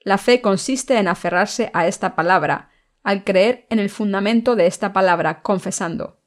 La 0.00 0.18
fe 0.18 0.40
consiste 0.40 0.96
en 0.96 1.08
aferrarse 1.08 1.70
a 1.74 1.86
esta 1.86 2.16
palabra, 2.16 2.70
al 3.02 3.24
creer 3.24 3.66
en 3.70 3.78
el 3.78 3.90
fundamento 3.90 4.56
de 4.56 4.66
esta 4.66 4.92
palabra, 4.92 5.42
confesando. 5.42 6.17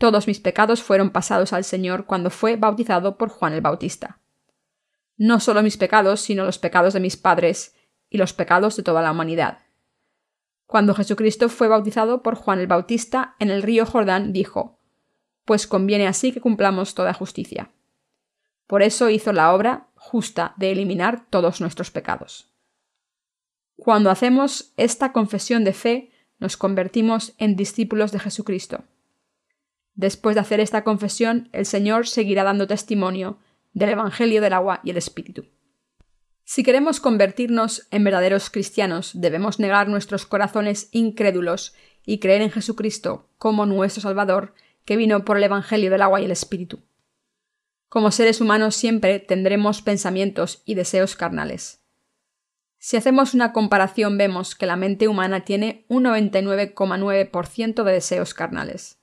Todos 0.00 0.26
mis 0.26 0.40
pecados 0.40 0.82
fueron 0.82 1.10
pasados 1.10 1.52
al 1.52 1.62
Señor 1.62 2.06
cuando 2.06 2.30
fue 2.30 2.56
bautizado 2.56 3.18
por 3.18 3.28
Juan 3.28 3.52
el 3.52 3.60
Bautista. 3.60 4.18
No 5.18 5.40
solo 5.40 5.62
mis 5.62 5.76
pecados, 5.76 6.22
sino 6.22 6.46
los 6.46 6.58
pecados 6.58 6.94
de 6.94 7.00
mis 7.00 7.18
padres 7.18 7.76
y 8.08 8.16
los 8.16 8.32
pecados 8.32 8.78
de 8.78 8.82
toda 8.82 9.02
la 9.02 9.10
humanidad. 9.10 9.58
Cuando 10.64 10.94
Jesucristo 10.94 11.50
fue 11.50 11.68
bautizado 11.68 12.22
por 12.22 12.34
Juan 12.34 12.60
el 12.60 12.66
Bautista 12.66 13.36
en 13.40 13.50
el 13.50 13.62
río 13.62 13.84
Jordán, 13.84 14.32
dijo, 14.32 14.78
pues 15.44 15.66
conviene 15.66 16.06
así 16.06 16.32
que 16.32 16.40
cumplamos 16.40 16.94
toda 16.94 17.12
justicia. 17.12 17.70
Por 18.66 18.82
eso 18.82 19.10
hizo 19.10 19.34
la 19.34 19.52
obra 19.52 19.88
justa 19.96 20.54
de 20.56 20.70
eliminar 20.70 21.26
todos 21.28 21.60
nuestros 21.60 21.90
pecados. 21.90 22.50
Cuando 23.76 24.08
hacemos 24.08 24.72
esta 24.78 25.12
confesión 25.12 25.62
de 25.62 25.74
fe, 25.74 26.10
nos 26.38 26.56
convertimos 26.56 27.34
en 27.36 27.54
discípulos 27.54 28.12
de 28.12 28.20
Jesucristo. 28.20 28.84
Después 30.00 30.34
de 30.34 30.40
hacer 30.40 30.60
esta 30.60 30.82
confesión, 30.82 31.50
el 31.52 31.66
Señor 31.66 32.08
seguirá 32.08 32.42
dando 32.42 32.66
testimonio 32.66 33.36
del 33.74 33.90
Evangelio 33.90 34.40
del 34.40 34.54
agua 34.54 34.80
y 34.82 34.88
el 34.88 34.96
Espíritu. 34.96 35.44
Si 36.42 36.62
queremos 36.62 37.00
convertirnos 37.00 37.86
en 37.90 38.04
verdaderos 38.04 38.48
cristianos, 38.48 39.10
debemos 39.12 39.60
negar 39.60 39.88
nuestros 39.88 40.24
corazones 40.24 40.88
incrédulos 40.92 41.74
y 42.06 42.18
creer 42.18 42.40
en 42.40 42.50
Jesucristo 42.50 43.28
como 43.36 43.66
nuestro 43.66 44.00
Salvador 44.00 44.54
que 44.86 44.96
vino 44.96 45.26
por 45.26 45.36
el 45.36 45.44
Evangelio 45.44 45.90
del 45.90 46.00
agua 46.00 46.22
y 46.22 46.24
el 46.24 46.30
Espíritu. 46.30 46.80
Como 47.90 48.10
seres 48.10 48.40
humanos 48.40 48.76
siempre 48.76 49.18
tendremos 49.18 49.82
pensamientos 49.82 50.62
y 50.64 50.76
deseos 50.76 51.14
carnales. 51.14 51.82
Si 52.78 52.96
hacemos 52.96 53.34
una 53.34 53.52
comparación 53.52 54.16
vemos 54.16 54.54
que 54.54 54.64
la 54.64 54.76
mente 54.76 55.08
humana 55.08 55.44
tiene 55.44 55.84
un 55.88 56.04
99,9% 56.04 57.84
de 57.84 57.92
deseos 57.92 58.32
carnales. 58.32 58.99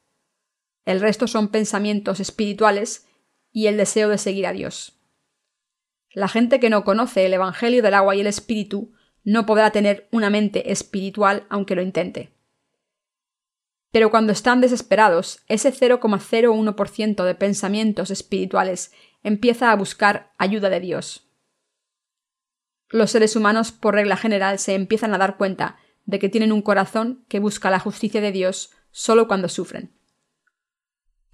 El 0.87 1.01
resto 1.01 1.27
son 1.27 1.49
pensamientos 1.49 2.21
espirituales 2.21 3.09
y 3.51 3.67
el 3.67 3.75
deseo 3.75 4.07
de 4.07 4.17
seguir 4.17 4.47
a 4.47 4.53
Dios. 4.53 4.97
La 6.13 6.29
gente 6.29 6.61
que 6.61 6.69
no 6.69 6.85
conoce 6.85 7.25
el 7.25 7.33
Evangelio 7.33 7.83
del 7.83 7.93
agua 7.93 8.15
y 8.15 8.21
el 8.21 8.27
Espíritu 8.27 8.93
no 9.25 9.45
podrá 9.45 9.71
tener 9.71 10.07
una 10.13 10.29
mente 10.29 10.71
espiritual 10.71 11.45
aunque 11.49 11.75
lo 11.75 11.81
intente. 11.81 12.31
Pero 13.91 14.09
cuando 14.11 14.31
están 14.31 14.61
desesperados, 14.61 15.43
ese 15.47 15.73
0,01% 15.73 17.25
de 17.25 17.35
pensamientos 17.35 18.09
espirituales 18.09 18.93
empieza 19.23 19.73
a 19.73 19.75
buscar 19.75 20.31
ayuda 20.37 20.69
de 20.69 20.79
Dios. 20.79 21.29
Los 22.87 23.11
seres 23.11 23.35
humanos, 23.35 23.73
por 23.73 23.95
regla 23.95 24.15
general, 24.15 24.57
se 24.57 24.73
empiezan 24.73 25.13
a 25.13 25.17
dar 25.17 25.35
cuenta 25.35 25.75
de 26.05 26.17
que 26.17 26.29
tienen 26.29 26.53
un 26.53 26.61
corazón 26.61 27.25
que 27.27 27.41
busca 27.41 27.69
la 27.69 27.81
justicia 27.81 28.21
de 28.21 28.31
Dios 28.31 28.71
solo 28.91 29.27
cuando 29.27 29.49
sufren. 29.49 29.96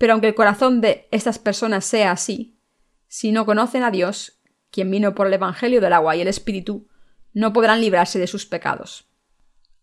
Pero 0.04 0.12
aunque 0.12 0.28
el 0.28 0.36
corazón 0.36 0.82
de 0.82 1.08
estas 1.12 1.40
personas 1.40 1.86
sea 1.86 2.12
así, 2.12 2.60
si 3.08 3.32
no 3.32 3.46
conocen 3.46 3.84
a 3.84 3.90
Dios, 3.90 4.42
quien 4.70 4.92
vino 4.92 5.16
por 5.16 5.28
el 5.28 5.34
Evangelio 5.34 5.80
del 5.80 5.94
agua 5.94 6.14
y 6.18 6.20
el 6.20 6.28
Espíritu, 6.28 6.90
no 7.32 7.54
podrán 7.54 7.80
librarse 7.80 8.20
de 8.20 8.28
sus 8.28 8.46
pecados. 8.46 9.08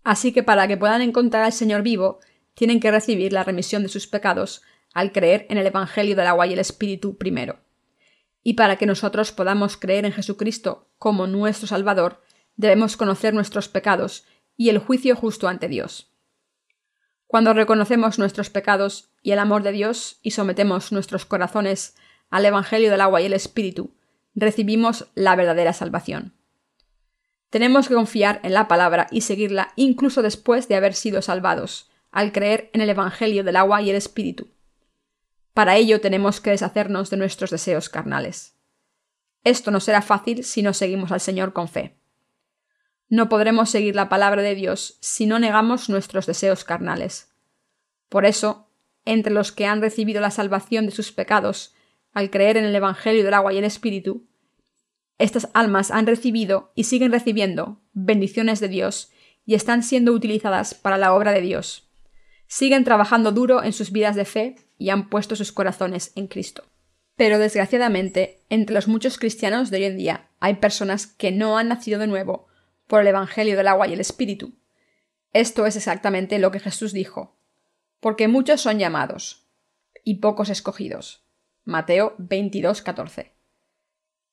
Así 0.05 0.35
que 0.35 0.43
para 0.43 0.69
que 0.69 0.77
puedan 0.77 1.01
encontrar 1.01 1.45
al 1.45 1.55
Señor 1.55 1.81
vivo, 1.81 2.21
tienen 2.53 2.81
que 2.81 2.91
recibir 2.91 3.33
la 3.33 3.45
remisión 3.45 3.83
de 3.83 3.89
sus 3.89 4.07
pecados 4.07 4.61
al 4.93 5.11
creer 5.11 5.47
en 5.49 5.57
el 5.57 5.67
Evangelio 5.67 6.15
del 6.15 6.27
agua 6.27 6.47
y 6.47 6.53
el 6.53 6.59
Espíritu 6.59 7.17
primero. 7.17 7.61
Y 8.43 8.53
para 8.53 8.77
que 8.77 8.85
nosotros 8.85 9.33
podamos 9.33 9.79
creer 9.79 10.05
en 10.05 10.13
Jesucristo 10.13 10.91
como 10.99 11.29
nuestro 11.29 11.67
Salvador, 11.67 12.21
debemos 12.57 12.99
conocer 12.99 13.33
nuestros 13.33 13.71
pecados 13.71 14.27
y 14.55 14.69
el 14.69 14.77
juicio 14.77 15.17
justo 15.17 15.49
ante 15.49 15.67
Dios. 15.69 16.10
Cuando 17.31 17.55
reconocemos 17.55 18.19
nuestros 18.19 18.51
pecados 18.51 19.13
y 19.23 19.31
el 19.31 19.39
amor 19.39 19.63
de 19.63 19.71
Dios 19.71 20.19
y 20.21 20.33
sometemos 20.33 20.91
nuestros 20.91 21.27
corazones 21.27 21.95
al 22.29 22.45
Evangelio 22.45 22.91
del 22.91 23.01
agua 23.01 23.23
y 23.23 23.27
el 23.27 23.35
Espíritu, 23.35 23.95
recibimos 24.35 25.07
la 25.15 25.37
verdadera 25.37 25.73
salvación. 25.73 26.35
Tenemos 27.49 27.87
que 27.87 27.95
confiar 27.95 28.41
en 28.43 28.53
la 28.53 28.67
palabra 28.67 29.07
y 29.13 29.21
seguirla 29.21 29.73
incluso 29.77 30.23
después 30.23 30.67
de 30.67 30.75
haber 30.75 30.93
sido 30.93 31.23
salvados, 31.23 31.89
al 32.11 32.33
creer 32.33 32.69
en 32.73 32.81
el 32.81 32.91
Evangelio 32.91 33.45
del 33.45 33.55
agua 33.55 33.81
y 33.81 33.91
el 33.91 33.97
Espíritu. 33.97 34.49
Para 35.55 35.77
ello 35.77 36.01
tenemos 36.01 36.41
que 36.41 36.51
deshacernos 36.51 37.11
de 37.11 37.17
nuestros 37.17 37.51
deseos 37.51 37.89
carnales. 37.89 38.57
Esto 39.45 39.71
no 39.71 39.79
será 39.79 40.03
fácil 40.03 40.43
si 40.43 40.63
no 40.63 40.75
seguimos 40.75 41.13
al 41.13 41.21
Señor 41.21 41.53
con 41.53 41.69
fe. 41.69 42.00
No 43.11 43.29
podremos 43.29 43.69
seguir 43.69 43.97
la 43.97 44.09
palabra 44.09 44.41
de 44.41 44.55
Dios 44.55 44.97
si 45.01 45.27
no 45.27 45.41
negamos 45.41 45.89
nuestros 45.89 46.27
deseos 46.27 46.63
carnales. 46.63 47.29
Por 48.09 48.25
eso, 48.25 48.69
entre 49.05 49.33
los 49.33 49.51
que 49.51 49.67
han 49.67 49.81
recibido 49.81 50.21
la 50.21 50.31
salvación 50.31 50.87
de 50.87 50.93
sus 50.93 51.11
pecados 51.11 51.75
al 52.13 52.31
creer 52.31 52.57
en 52.57 52.65
el 52.65 52.75
Evangelio 52.75 53.25
del 53.25 53.35
agua 53.35 53.53
y 53.53 53.59
el 53.59 53.65
Espíritu, 53.65 54.29
estas 55.19 55.49
almas 55.55 55.91
han 55.91 56.07
recibido 56.07 56.71
y 56.77 56.85
siguen 56.85 57.11
recibiendo 57.11 57.81
bendiciones 57.93 58.61
de 58.61 58.69
Dios 58.69 59.11
y 59.45 59.55
están 59.55 59.83
siendo 59.83 60.13
utilizadas 60.13 60.75
para 60.75 60.97
la 60.97 61.13
obra 61.13 61.33
de 61.33 61.41
Dios. 61.41 61.91
Siguen 62.47 62.85
trabajando 62.85 63.33
duro 63.33 63.65
en 63.65 63.73
sus 63.73 63.91
vidas 63.91 64.15
de 64.15 64.25
fe 64.25 64.55
y 64.79 64.91
han 64.91 65.09
puesto 65.09 65.35
sus 65.35 65.51
corazones 65.51 66.13
en 66.15 66.29
Cristo. 66.29 66.63
Pero 67.17 67.41
desgraciadamente, 67.41 68.39
entre 68.51 68.75
los 68.75 68.87
muchos 68.87 69.19
cristianos 69.19 69.71
de 69.71 69.79
hoy 69.79 69.85
en 69.85 69.97
día 69.97 70.29
hay 70.39 70.55
personas 70.55 71.09
que 71.09 71.33
no 71.33 71.59
han 71.59 71.69
nacido 71.69 71.99
de 71.99 72.07
nuevo 72.07 72.50
por 72.91 73.03
el 73.03 73.07
Evangelio 73.07 73.57
del 73.57 73.69
agua 73.69 73.87
y 73.87 73.93
el 73.93 74.01
Espíritu. 74.01 74.53
Esto 75.33 75.65
es 75.65 75.77
exactamente 75.77 76.41
lo 76.41 76.51
que 76.51 76.59
Jesús 76.59 76.93
dijo, 76.93 77.39
porque 78.01 78.27
muchos 78.27 78.61
son 78.61 78.81
llamados 78.81 79.47
y 80.03 80.17
pocos 80.17 80.49
escogidos. 80.49 81.25
Mateo 81.65 82.17
22, 82.19 82.83
14. 82.83 83.33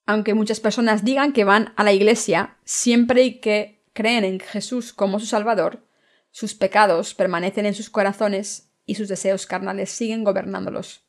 Aunque 0.08 0.34
muchas 0.34 0.60
personas 0.60 1.06
digan 1.06 1.34
que 1.34 1.44
van 1.44 1.72
a 1.76 1.84
la 1.84 1.94
iglesia 1.94 2.58
siempre 2.64 3.24
y 3.24 3.40
que 3.40 3.84
creen 3.94 4.24
en 4.24 4.40
Jesús 4.40 4.92
como 4.92 5.20
su 5.20 5.28
Salvador, 5.28 5.86
sus 6.32 6.56
pecados 6.56 7.14
permanecen 7.14 7.68
en 7.68 7.76
sus 7.76 7.92
corazones 7.92 8.72
y 8.88 8.96
sus 8.96 9.08
deseos 9.08 9.46
carnales 9.46 9.92
siguen 9.92 10.24
gobernándolos. 10.24 11.06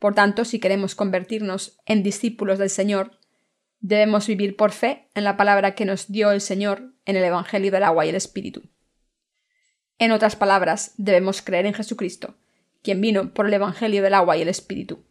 Por 0.00 0.16
tanto, 0.16 0.44
si 0.44 0.58
queremos 0.58 0.96
convertirnos 0.96 1.78
en 1.86 2.02
discípulos 2.02 2.58
del 2.58 2.70
Señor, 2.70 3.17
debemos 3.80 4.26
vivir 4.26 4.56
por 4.56 4.72
fe 4.72 5.08
en 5.14 5.24
la 5.24 5.36
palabra 5.36 5.74
que 5.74 5.84
nos 5.84 6.10
dio 6.10 6.30
el 6.30 6.40
Señor 6.40 6.92
en 7.04 7.16
el 7.16 7.24
Evangelio 7.24 7.70
del 7.70 7.84
agua 7.84 8.06
y 8.06 8.08
el 8.10 8.14
Espíritu. 8.14 8.62
En 9.98 10.12
otras 10.12 10.36
palabras, 10.36 10.94
debemos 10.96 11.42
creer 11.42 11.66
en 11.66 11.74
Jesucristo, 11.74 12.36
quien 12.82 13.00
vino 13.00 13.34
por 13.34 13.46
el 13.46 13.54
Evangelio 13.54 14.02
del 14.02 14.14
agua 14.14 14.36
y 14.36 14.42
el 14.42 14.48
Espíritu. 14.48 15.04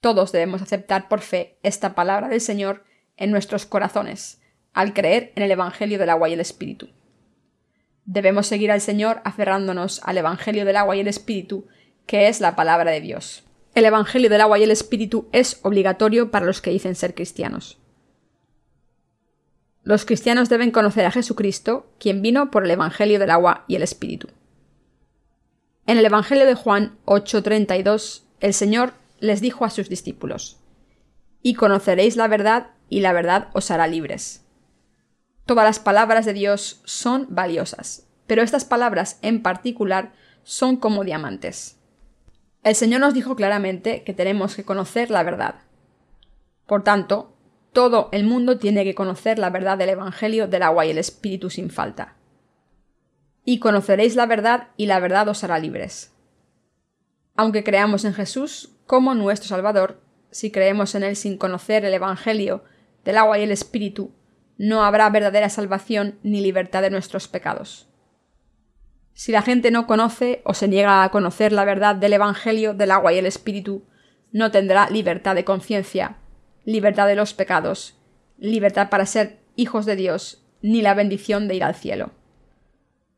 Todos 0.00 0.32
debemos 0.32 0.62
aceptar 0.62 1.08
por 1.08 1.20
fe 1.20 1.58
esta 1.62 1.94
palabra 1.94 2.28
del 2.28 2.40
Señor 2.40 2.84
en 3.16 3.30
nuestros 3.30 3.66
corazones, 3.66 4.40
al 4.72 4.92
creer 4.92 5.32
en 5.36 5.42
el 5.44 5.50
Evangelio 5.50 5.98
del 5.98 6.10
agua 6.10 6.28
y 6.28 6.32
el 6.32 6.40
Espíritu. 6.40 6.90
Debemos 8.04 8.46
seguir 8.46 8.70
al 8.70 8.80
Señor 8.80 9.22
aferrándonos 9.24 10.02
al 10.04 10.18
Evangelio 10.18 10.64
del 10.64 10.76
agua 10.76 10.96
y 10.96 11.00
el 11.00 11.08
Espíritu, 11.08 11.68
que 12.06 12.28
es 12.28 12.40
la 12.40 12.54
palabra 12.54 12.90
de 12.90 13.00
Dios. 13.00 13.44
El 13.74 13.84
Evangelio 13.86 14.30
del 14.30 14.40
agua 14.40 14.58
y 14.60 14.62
el 14.62 14.70
Espíritu 14.70 15.28
es 15.32 15.58
obligatorio 15.62 16.30
para 16.30 16.46
los 16.46 16.62
que 16.62 16.70
dicen 16.70 16.94
ser 16.94 17.14
cristianos. 17.14 17.78
Los 19.82 20.04
cristianos 20.04 20.48
deben 20.48 20.70
conocer 20.70 21.04
a 21.04 21.10
Jesucristo, 21.10 21.86
quien 21.98 22.22
vino 22.22 22.52
por 22.52 22.64
el 22.64 22.70
Evangelio 22.70 23.18
del 23.18 23.30
agua 23.30 23.64
y 23.66 23.74
el 23.74 23.82
Espíritu. 23.82 24.28
En 25.86 25.98
el 25.98 26.06
Evangelio 26.06 26.46
de 26.46 26.54
Juan 26.54 26.96
8:32, 27.04 28.22
el 28.40 28.54
Señor 28.54 28.94
les 29.18 29.40
dijo 29.40 29.64
a 29.64 29.70
sus 29.70 29.88
discípulos, 29.88 30.60
Y 31.42 31.54
conoceréis 31.54 32.16
la 32.16 32.28
verdad, 32.28 32.70
y 32.88 33.00
la 33.00 33.12
verdad 33.12 33.48
os 33.54 33.72
hará 33.72 33.88
libres. 33.88 34.44
Todas 35.46 35.64
las 35.64 35.80
palabras 35.80 36.24
de 36.24 36.32
Dios 36.32 36.80
son 36.84 37.26
valiosas, 37.28 38.06
pero 38.26 38.40
estas 38.42 38.64
palabras 38.64 39.18
en 39.20 39.42
particular 39.42 40.12
son 40.44 40.76
como 40.76 41.04
diamantes. 41.04 41.76
El 42.64 42.74
Señor 42.74 43.02
nos 43.02 43.12
dijo 43.12 43.36
claramente 43.36 44.04
que 44.04 44.14
tenemos 44.14 44.56
que 44.56 44.64
conocer 44.64 45.10
la 45.10 45.22
verdad. 45.22 45.56
Por 46.66 46.82
tanto, 46.82 47.36
todo 47.74 48.08
el 48.10 48.24
mundo 48.24 48.58
tiene 48.58 48.84
que 48.84 48.94
conocer 48.94 49.38
la 49.38 49.50
verdad 49.50 49.76
del 49.76 49.90
Evangelio 49.90 50.48
del 50.48 50.62
agua 50.62 50.86
y 50.86 50.90
el 50.90 50.96
Espíritu 50.96 51.50
sin 51.50 51.68
falta. 51.68 52.16
Y 53.44 53.58
conoceréis 53.58 54.16
la 54.16 54.24
verdad 54.24 54.68
y 54.78 54.86
la 54.86 54.98
verdad 54.98 55.28
os 55.28 55.44
hará 55.44 55.58
libres. 55.58 56.14
Aunque 57.36 57.64
creamos 57.64 58.06
en 58.06 58.14
Jesús 58.14 58.70
como 58.86 59.14
nuestro 59.14 59.48
Salvador, 59.50 60.00
si 60.30 60.50
creemos 60.50 60.94
en 60.94 61.02
Él 61.02 61.16
sin 61.16 61.36
conocer 61.36 61.84
el 61.84 61.92
Evangelio 61.92 62.64
del 63.04 63.18
agua 63.18 63.38
y 63.38 63.42
el 63.42 63.50
Espíritu, 63.50 64.10
no 64.56 64.84
habrá 64.84 65.10
verdadera 65.10 65.50
salvación 65.50 66.18
ni 66.22 66.40
libertad 66.40 66.80
de 66.80 66.90
nuestros 66.90 67.28
pecados. 67.28 67.88
Si 69.14 69.30
la 69.30 69.42
gente 69.42 69.70
no 69.70 69.86
conoce 69.86 70.42
o 70.44 70.54
se 70.54 70.66
niega 70.66 71.04
a 71.04 71.08
conocer 71.10 71.52
la 71.52 71.64
verdad 71.64 71.94
del 71.94 72.12
Evangelio 72.12 72.74
del 72.74 72.90
agua 72.90 73.12
y 73.12 73.18
el 73.18 73.26
Espíritu, 73.26 73.84
no 74.32 74.50
tendrá 74.50 74.90
libertad 74.90 75.36
de 75.36 75.44
conciencia, 75.44 76.16
libertad 76.64 77.06
de 77.06 77.14
los 77.14 77.32
pecados, 77.32 77.96
libertad 78.38 78.90
para 78.90 79.06
ser 79.06 79.38
hijos 79.54 79.86
de 79.86 79.94
Dios, 79.94 80.44
ni 80.62 80.82
la 80.82 80.94
bendición 80.94 81.46
de 81.46 81.54
ir 81.54 81.62
al 81.62 81.76
cielo. 81.76 82.10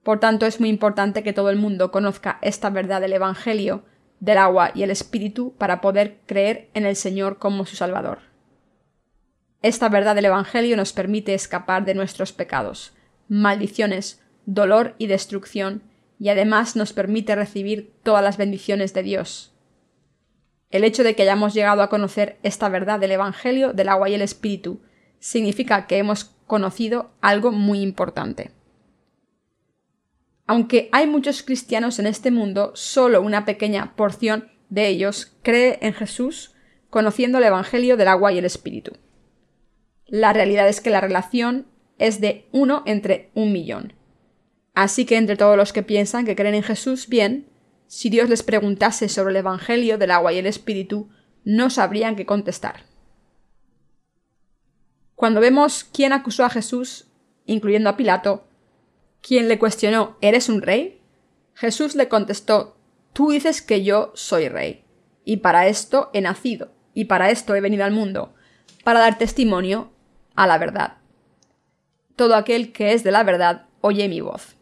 Por 0.03 0.21
tanto, 0.21 0.45
es 0.45 0.61
muy 0.61 0.69
importante 0.69 1.23
que 1.23 1.33
todo 1.33 1.49
el 1.49 1.57
mundo 1.57 1.91
conozca 1.91 2.39
esta 2.43 2.69
verdad 2.69 3.01
del 3.01 3.15
Evangelio 3.15 3.85
del 4.21 4.39
agua 4.39 4.73
y 4.75 4.83
el 4.83 4.91
Espíritu 4.91 5.55
para 5.57 5.81
poder 5.81 6.19
creer 6.27 6.69
en 6.75 6.85
el 6.85 6.97
Señor 6.97 7.39
como 7.39 7.65
su 7.65 7.75
Salvador. 7.75 8.19
Esta 9.63 9.89
verdad 9.89 10.15
del 10.15 10.27
Evangelio 10.27 10.77
nos 10.77 10.93
permite 10.93 11.35
escapar 11.35 11.85
de 11.85 11.95
nuestros 11.95 12.33
pecados, 12.33 12.95
maldiciones, 13.29 14.23
dolor 14.47 14.95
y 14.99 15.09
destrucción, 15.09 15.83
y 16.19 16.31
además 16.31 16.77
nos 16.77 16.93
permite 16.93 17.35
recibir 17.35 17.93
todas 18.03 18.25
las 18.25 18.39
bendiciones 18.39 18.95
de 18.95 19.03
Dios. 19.03 19.53
El 20.71 20.85
hecho 20.85 21.05
de 21.05 21.15
que 21.15 21.23
hayamos 21.23 21.55
llegado 21.55 21.83
a 21.83 21.91
conocer 21.91 22.39
esta 22.43 22.69
verdad 22.69 22.99
del 22.99 23.13
Evangelio 23.13 23.73
del 23.73 23.89
agua 23.89 24.09
y 24.09 24.15
el 24.15 24.23
Espíritu 24.23 24.81
significa 25.19 25.87
que 25.87 25.99
hemos 25.99 26.25
conocido 26.47 27.11
algo 27.21 27.53
muy 27.53 27.81
importante. 27.81 28.51
Aunque 30.47 30.89
hay 30.93 31.07
muchos 31.07 31.43
cristianos 31.43 31.99
en 31.99 32.07
este 32.07 32.31
mundo, 32.31 32.73
solo 32.75 33.21
una 33.21 33.45
pequeña 33.45 33.95
porción 33.97 34.49
de 34.69 34.89
ellos 34.89 35.37
cree 35.43 35.79
en 35.83 35.93
Jesús 35.93 36.55
conociendo 36.89 37.39
el 37.39 37.45
Evangelio 37.45 37.97
del 37.97 38.09
agua 38.09 38.33
y 38.33 38.39
el 38.39 38.45
Espíritu. 38.45 38.93
La 40.07 40.33
realidad 40.33 40.69
es 40.69 40.81
que 40.81 40.91
la 40.91 41.01
relación 41.01 41.67
es 41.99 42.21
de 42.21 42.47
uno 42.53 42.83
entre 42.87 43.31
un 43.35 43.53
millón. 43.53 43.93
Así 44.77 45.07
que 45.07 45.17
entre 45.17 45.37
todos 45.37 45.57
los 45.57 45.73
que 45.73 45.83
piensan 45.83 46.27
que 46.27 46.37
creen 46.37 46.55
en 46.55 46.63
Jesús, 46.63 47.09
bien, 47.09 47.49
si 47.87 48.11
Dios 48.11 48.29
les 48.29 48.43
preguntase 48.43 49.09
sobre 49.09 49.31
el 49.31 49.37
Evangelio 49.37 49.97
del 49.97 50.11
agua 50.11 50.35
y 50.35 50.39
el 50.39 50.45
Espíritu, 50.45 51.09
no 51.45 51.71
sabrían 51.71 52.15
qué 52.15 52.27
contestar. 52.27 52.85
Cuando 55.15 55.41
vemos 55.41 55.85
quién 55.85 56.13
acusó 56.13 56.45
a 56.45 56.51
Jesús, 56.51 57.07
incluyendo 57.47 57.89
a 57.89 57.97
Pilato, 57.97 58.45
quien 59.23 59.49
le 59.49 59.59
cuestionó 59.59 60.19
¿Eres 60.21 60.51
un 60.51 60.61
rey? 60.61 61.01
Jesús 61.55 61.95
le 61.95 62.09
contestó 62.11 62.77
Tú 63.15 63.31
dices 63.31 63.63
que 63.63 63.83
yo 63.83 64.13
soy 64.15 64.51
rey, 64.51 64.85
y 65.25 65.39
para 65.39 65.69
esto 65.69 66.11
he 66.13 66.21
nacido, 66.21 66.71
y 66.93 67.07
para 67.07 67.31
esto 67.31 67.55
he 67.55 67.63
venido 67.63 67.87
al 67.87 67.93
mundo, 67.93 68.35
para 68.85 69.01
dar 69.01 69.17
testimonio 69.17 69.91
a 70.35 70.47
la 70.47 70.59
verdad. 70.59 70.99
Todo 72.15 72.35
aquel 72.35 72.73
que 72.73 72.93
es 72.93 73.05
de 73.05 73.13
la 73.13 73.23
verdad 73.25 73.69
oye 73.81 74.07
mi 74.11 74.21
voz. 74.21 74.56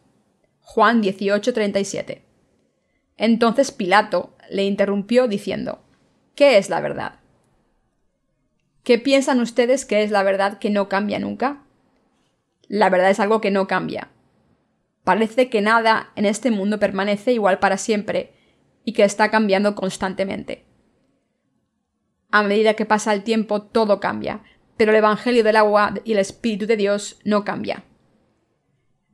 Juan 0.65 1.01
18:37. 1.01 2.23
Entonces 3.17 3.71
Pilato 3.71 4.35
le 4.49 4.65
interrumpió 4.65 5.27
diciendo, 5.27 5.79
¿Qué 6.33 6.57
es 6.57 6.69
la 6.69 6.81
verdad? 6.81 7.19
¿Qué 8.83 8.99
piensan 8.99 9.39
ustedes 9.39 9.85
que 9.85 10.03
es 10.03 10.11
la 10.11 10.23
verdad 10.23 10.57
que 10.57 10.69
no 10.69 10.89
cambia 10.89 11.19
nunca? 11.19 11.63
La 12.67 12.89
verdad 12.89 13.11
es 13.11 13.19
algo 13.19 13.41
que 13.41 13.51
no 13.51 13.67
cambia. 13.67 14.09
Parece 15.03 15.49
que 15.49 15.61
nada 15.61 16.11
en 16.15 16.25
este 16.25 16.51
mundo 16.51 16.79
permanece 16.79 17.31
igual 17.31 17.59
para 17.59 17.77
siempre 17.77 18.33
y 18.83 18.93
que 18.93 19.03
está 19.03 19.29
cambiando 19.29 19.75
constantemente. 19.75 20.65
A 22.31 22.43
medida 22.43 22.73
que 22.73 22.85
pasa 22.85 23.13
el 23.13 23.23
tiempo 23.23 23.61
todo 23.61 23.99
cambia, 23.99 24.41
pero 24.77 24.91
el 24.91 24.97
Evangelio 24.97 25.43
del 25.43 25.55
agua 25.55 25.93
y 26.03 26.13
el 26.13 26.17
Espíritu 26.17 26.65
de 26.65 26.75
Dios 26.75 27.19
no 27.23 27.45
cambia. 27.45 27.85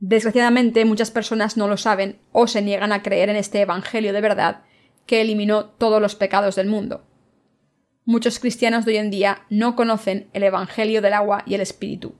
Desgraciadamente 0.04 0.84
muchas 0.84 1.12
personas 1.12 1.56
no 1.56 1.68
lo 1.68 1.76
saben 1.76 2.18
o 2.32 2.48
se 2.48 2.60
niegan 2.60 2.90
a 2.90 3.04
creer 3.04 3.28
en 3.28 3.36
este 3.36 3.60
Evangelio 3.60 4.12
de 4.12 4.20
verdad 4.20 4.62
que 5.06 5.20
eliminó 5.20 5.66
todos 5.66 6.02
los 6.02 6.16
pecados 6.16 6.56
del 6.56 6.66
mundo. 6.66 7.06
Muchos 8.04 8.40
cristianos 8.40 8.84
de 8.84 8.90
hoy 8.90 8.98
en 8.98 9.12
día 9.12 9.46
no 9.48 9.76
conocen 9.76 10.28
el 10.32 10.42
Evangelio 10.42 11.02
del 11.02 11.12
agua 11.12 11.44
y 11.46 11.54
el 11.54 11.60
Espíritu. 11.60 12.16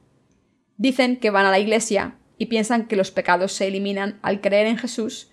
Dicen 0.76 1.16
que 1.16 1.30
van 1.30 1.44
a 1.44 1.50
la 1.50 1.58
iglesia 1.58 2.18
y 2.38 2.46
piensan 2.46 2.86
que 2.86 2.94
los 2.94 3.10
pecados 3.10 3.52
se 3.52 3.66
eliminan 3.66 4.20
al 4.22 4.40
creer 4.40 4.68
en 4.68 4.78
Jesús 4.78 5.32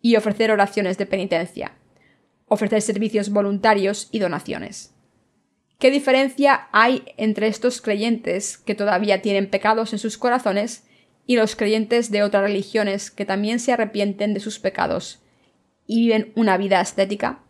y 0.00 0.14
ofrecer 0.14 0.52
oraciones 0.52 0.98
de 0.98 1.06
penitencia, 1.06 1.78
ofrecer 2.46 2.80
servicios 2.80 3.30
voluntarios 3.30 4.08
y 4.12 4.20
donaciones. 4.20 4.94
¿Qué 5.80 5.90
diferencia 5.90 6.68
hay 6.70 7.02
entre 7.16 7.48
estos 7.48 7.82
creyentes 7.82 8.56
que 8.56 8.76
todavía 8.76 9.20
tienen 9.20 9.50
pecados 9.50 9.92
en 9.92 9.98
sus 9.98 10.16
corazones 10.16 10.84
y 11.28 11.36
los 11.36 11.56
creyentes 11.56 12.10
de 12.10 12.22
otras 12.22 12.42
religiones 12.42 13.10
que 13.10 13.26
también 13.26 13.60
se 13.60 13.70
arrepienten 13.70 14.32
de 14.32 14.40
sus 14.40 14.58
pecados 14.58 15.20
y 15.86 16.00
viven 16.00 16.32
una 16.36 16.56
vida 16.56 16.80
ascética? 16.80 17.40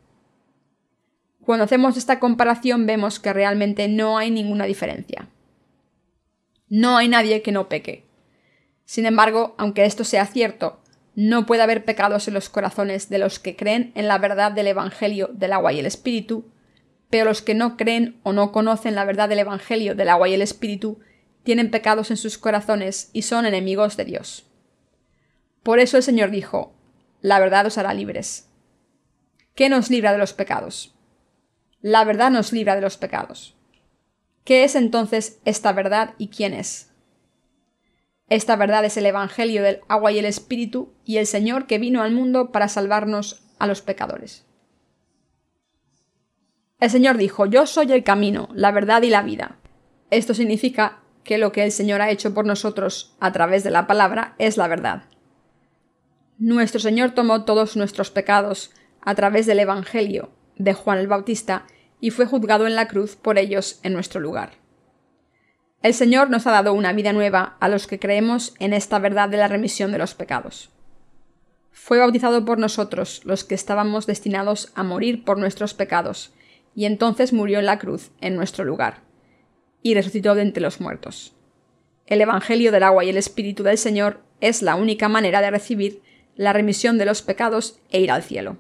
Cuando 1.41 1.65
hacemos 1.65 1.97
esta 1.97 2.19
comparación 2.19 2.87
vemos 2.87 3.21
que 3.21 3.33
realmente 3.33 3.87
no 3.87 4.19
hay 4.19 4.33
ninguna 4.33 4.65
diferencia. 4.65 5.29
No 6.69 6.97
hay 6.97 7.07
nadie 7.07 7.41
que 7.41 7.53
no 7.53 7.69
peque. 7.69 8.05
Sin 8.85 9.07
embargo, 9.07 9.55
aunque 9.59 9.85
esto 9.85 10.03
sea 10.03 10.27
cierto, 10.27 10.83
no 11.15 11.47
puede 11.47 11.63
haber 11.63 11.85
pecados 11.85 12.27
en 12.27 12.35
los 12.35 12.49
corazones 12.49 13.09
de 13.09 13.19
los 13.19 13.39
que 13.39 13.55
creen 13.55 13.93
en 13.95 14.09
la 14.09 14.19
verdad 14.19 14.51
del 14.51 14.67
Evangelio 14.67 15.31
del 15.33 15.53
agua 15.53 15.73
y 15.73 15.79
el 15.79 15.87
Espíritu, 15.87 16.51
pero 17.11 17.27
los 17.27 17.43
que 17.43 17.55
no 17.55 17.77
creen 17.77 18.19
o 18.25 18.33
no 18.33 18.51
conocen 18.51 18.97
la 18.97 19.05
verdad 19.05 19.29
del 19.29 19.39
Evangelio 19.39 19.95
del 19.95 20.09
agua 20.09 20.29
y 20.29 20.35
el 20.35 20.43
Espíritu 20.43 20.99
tienen 21.49 21.71
pecados 21.71 22.11
en 22.11 22.19
sus 22.19 22.37
corazones 22.37 23.09
y 23.15 23.23
son 23.23 23.47
enemigos 23.47 23.97
de 23.97 24.05
Dios. 24.05 24.45
Por 25.63 25.79
eso 25.79 25.97
el 25.97 26.03
Señor 26.03 26.31
dijo, 26.31 26.75
La 27.23 27.39
verdad 27.39 27.65
os 27.65 27.79
hará 27.79 27.95
libres. 27.95 28.51
¿Qué 29.55 29.71
nos 29.71 29.89
libra 29.89 30.13
de 30.13 30.19
los 30.19 30.35
pecados? 30.35 30.95
La 31.81 32.05
verdad 32.05 32.31
nos 32.31 32.53
libra 32.53 32.75
de 32.75 32.83
los 32.83 32.99
pecados. 32.99 33.57
¿Qué 34.45 34.63
es 34.63 34.75
entonces 34.75 35.41
esta 35.47 35.73
verdad 35.73 36.13
y 36.19 36.29
quién 36.29 36.53
es? 36.53 36.91
Esta 38.29 38.55
verdad 38.57 38.85
es 38.85 38.99
el 38.99 39.07
Evangelio 39.07 39.63
del 39.63 39.81
agua 39.89 40.13
y 40.13 40.19
el 40.19 40.27
Espíritu 40.27 40.93
y 41.07 41.17
el 41.17 41.27
Señor 41.27 41.67
que 41.67 41.79
vino 41.79 42.03
al 42.03 42.13
mundo 42.13 42.53
para 42.53 42.69
salvarnos 42.69 43.43
a 43.59 43.67
los 43.67 43.81
pecadores. 43.81 44.45
El 46.79 46.91
Señor 46.91 47.17
dijo, 47.17 47.47
Yo 47.47 47.67
soy 47.67 47.91
el 47.91 48.05
camino, 48.05 48.51
la 48.53 48.71
verdad 48.71 49.01
y 49.01 49.09
la 49.09 49.23
vida. 49.23 49.57
Esto 50.11 50.35
significa 50.35 51.05
que 51.29 51.37
lo 51.37 51.53
que 51.53 51.63
el 51.63 51.73
Señor 51.73 52.01
ha 52.01 52.09
hecho 52.09 52.33
por 52.33 52.47
nosotros 52.47 53.15
a 53.21 53.33
través 53.33 53.63
de 53.63 53.71
la 53.71 53.87
palabra 53.87 54.35
es 54.39 54.57
la 54.57 54.67
verdad. 54.67 55.03
Nuestro 56.39 56.81
Señor 56.81 57.11
tomó 57.11 57.45
todos 57.45 57.77
nuestros 57.77 58.11
pecados 58.11 58.71
a 59.03 59.15
través 59.15 59.45
del 59.45 59.59
Evangelio 59.59 60.31
de 60.57 60.73
Juan 60.73 60.97
el 60.97 61.07
Bautista 61.07 61.67
y 62.01 62.13
fue 62.13 62.25
juzgado 62.25 62.67
en 62.67 62.75
la 62.75 62.89
cruz 62.89 63.15
por 63.15 63.37
ellos 63.37 63.79
en 63.83 63.93
nuestro 63.93 64.23
lugar. 64.23 64.53
El 65.83 65.93
Señor 65.93 66.31
nos 66.31 66.47
ha 66.47 66.51
dado 66.51 66.73
una 66.73 66.95
vida 66.95 67.13
nueva 67.13 67.59
a 67.61 67.69
los 67.69 67.87
que 67.87 67.99
creemos 67.99 68.55
en 68.59 68.73
esta 68.73 68.99
verdad 68.99 69.29
de 69.29 69.37
la 69.37 69.49
remisión 69.49 69.93
de 69.93 69.99
los 69.99 70.15
pecados. 70.15 70.71
Fue 71.73 71.99
bautizado 71.99 72.47
por 72.47 72.59
nosotros, 72.59 73.21
los 73.27 73.45
que 73.45 73.55
estábamos 73.55 74.07
destinados 74.07 74.73
a 74.75 74.83
morir 74.83 75.27
por 75.27 75.37
nuestros 75.37 75.75
pecados, 75.75 76.33
y 76.75 76.87
entonces 76.87 77.35
murió 77.35 77.59
en 77.59 77.67
la 77.67 77.79
cruz 77.79 78.13
en 78.23 78.35
nuestro 78.35 78.65
lugar, 78.65 79.03
y 79.83 79.95
resucitó 79.95 80.35
de 80.35 80.43
entre 80.43 80.63
los 80.63 80.81
muertos. 80.81 81.35
El 82.07 82.21
Evangelio 82.21 82.73
del 82.73 82.83
agua 82.83 83.05
y 83.05 83.11
el 83.11 83.17
Espíritu 83.17 83.63
del 83.63 83.79
Señor 83.79 84.21
es 84.41 84.63
la 84.63 84.75
única 84.75 85.09
manera 85.09 85.41
de 85.41 85.51
recibir 85.51 86.03
la 86.37 86.53
remisión 86.53 86.99
de 86.99 87.05
los 87.05 87.23
pecados 87.23 87.81
e 87.91 88.01
ir 88.01 88.11
al 88.11 88.23
cielo. 88.23 88.57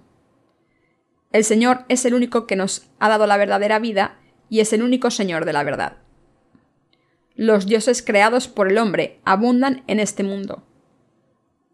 El 1.32 1.44
Señor 1.44 1.84
es 1.88 2.04
el 2.04 2.14
único 2.14 2.46
que 2.46 2.56
nos 2.56 2.88
ha 2.98 3.08
dado 3.08 3.26
la 3.26 3.36
verdadera 3.36 3.78
vida 3.78 4.18
y 4.48 4.60
es 4.60 4.72
el 4.72 4.82
único 4.82 5.10
Señor 5.10 5.44
de 5.44 5.52
la 5.52 5.62
verdad. 5.62 5.98
Los 7.34 7.66
dioses 7.66 8.02
creados 8.02 8.48
por 8.48 8.68
el 8.68 8.78
hombre 8.78 9.20
abundan 9.24 9.84
en 9.86 10.00
este 10.00 10.24
mundo. 10.24 10.64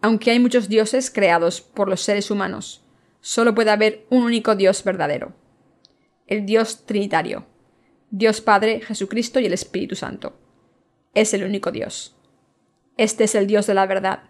Aunque 0.03 0.31
hay 0.31 0.39
muchos 0.39 0.69
dioses 0.69 1.11
creados 1.11 1.63
por 1.63 1.89
los 1.89 2.03
seres 2.03 2.31
humanos, 2.31 2.85
solo 3.21 3.55
puede 3.55 3.71
haber 3.71 4.05
un 4.11 4.25
único 4.25 4.57
Dios 4.57 4.85
verdadero. 4.85 5.33
El 6.27 6.45
Dios 6.45 6.85
Trinitario. 6.85 7.47
Dios 8.17 8.41
Padre, 8.41 8.81
Jesucristo 8.81 9.41
y 9.41 9.47
el 9.47 9.53
Espíritu 9.53 9.97
Santo. 9.97 10.37
Es 11.15 11.35
el 11.35 11.43
único 11.43 11.73
Dios. 11.73 12.15
Este 12.97 13.25
es 13.25 13.35
el 13.35 13.49
Dios 13.49 13.67
de 13.67 13.75
la 13.75 13.87
verdad. 13.87 14.23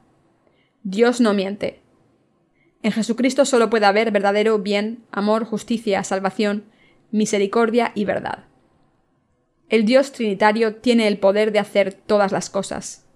Dios 0.85 1.21
no 1.21 1.35
miente, 1.35 1.83
en 2.83 2.93
Jesucristo 2.93 3.45
solo 3.45 3.69
puede 3.69 3.85
haber 3.85 4.11
verdadero 4.11 4.59
bien, 4.59 5.05
amor, 5.11 5.45
justicia, 5.45 6.03
salvación, 6.03 6.65
misericordia 7.11 7.93
y 7.95 8.07
verdad. 8.07 8.45
El 9.69 9.85
Dios 9.85 10.13
Trinitario 10.13 10.77
tiene 10.77 11.07
el 11.07 11.19
poder 11.19 11.53
de 11.53 11.59
hacer 11.59 11.93
todas 11.93 12.33
las 12.33 12.49
cosas, 12.49 13.07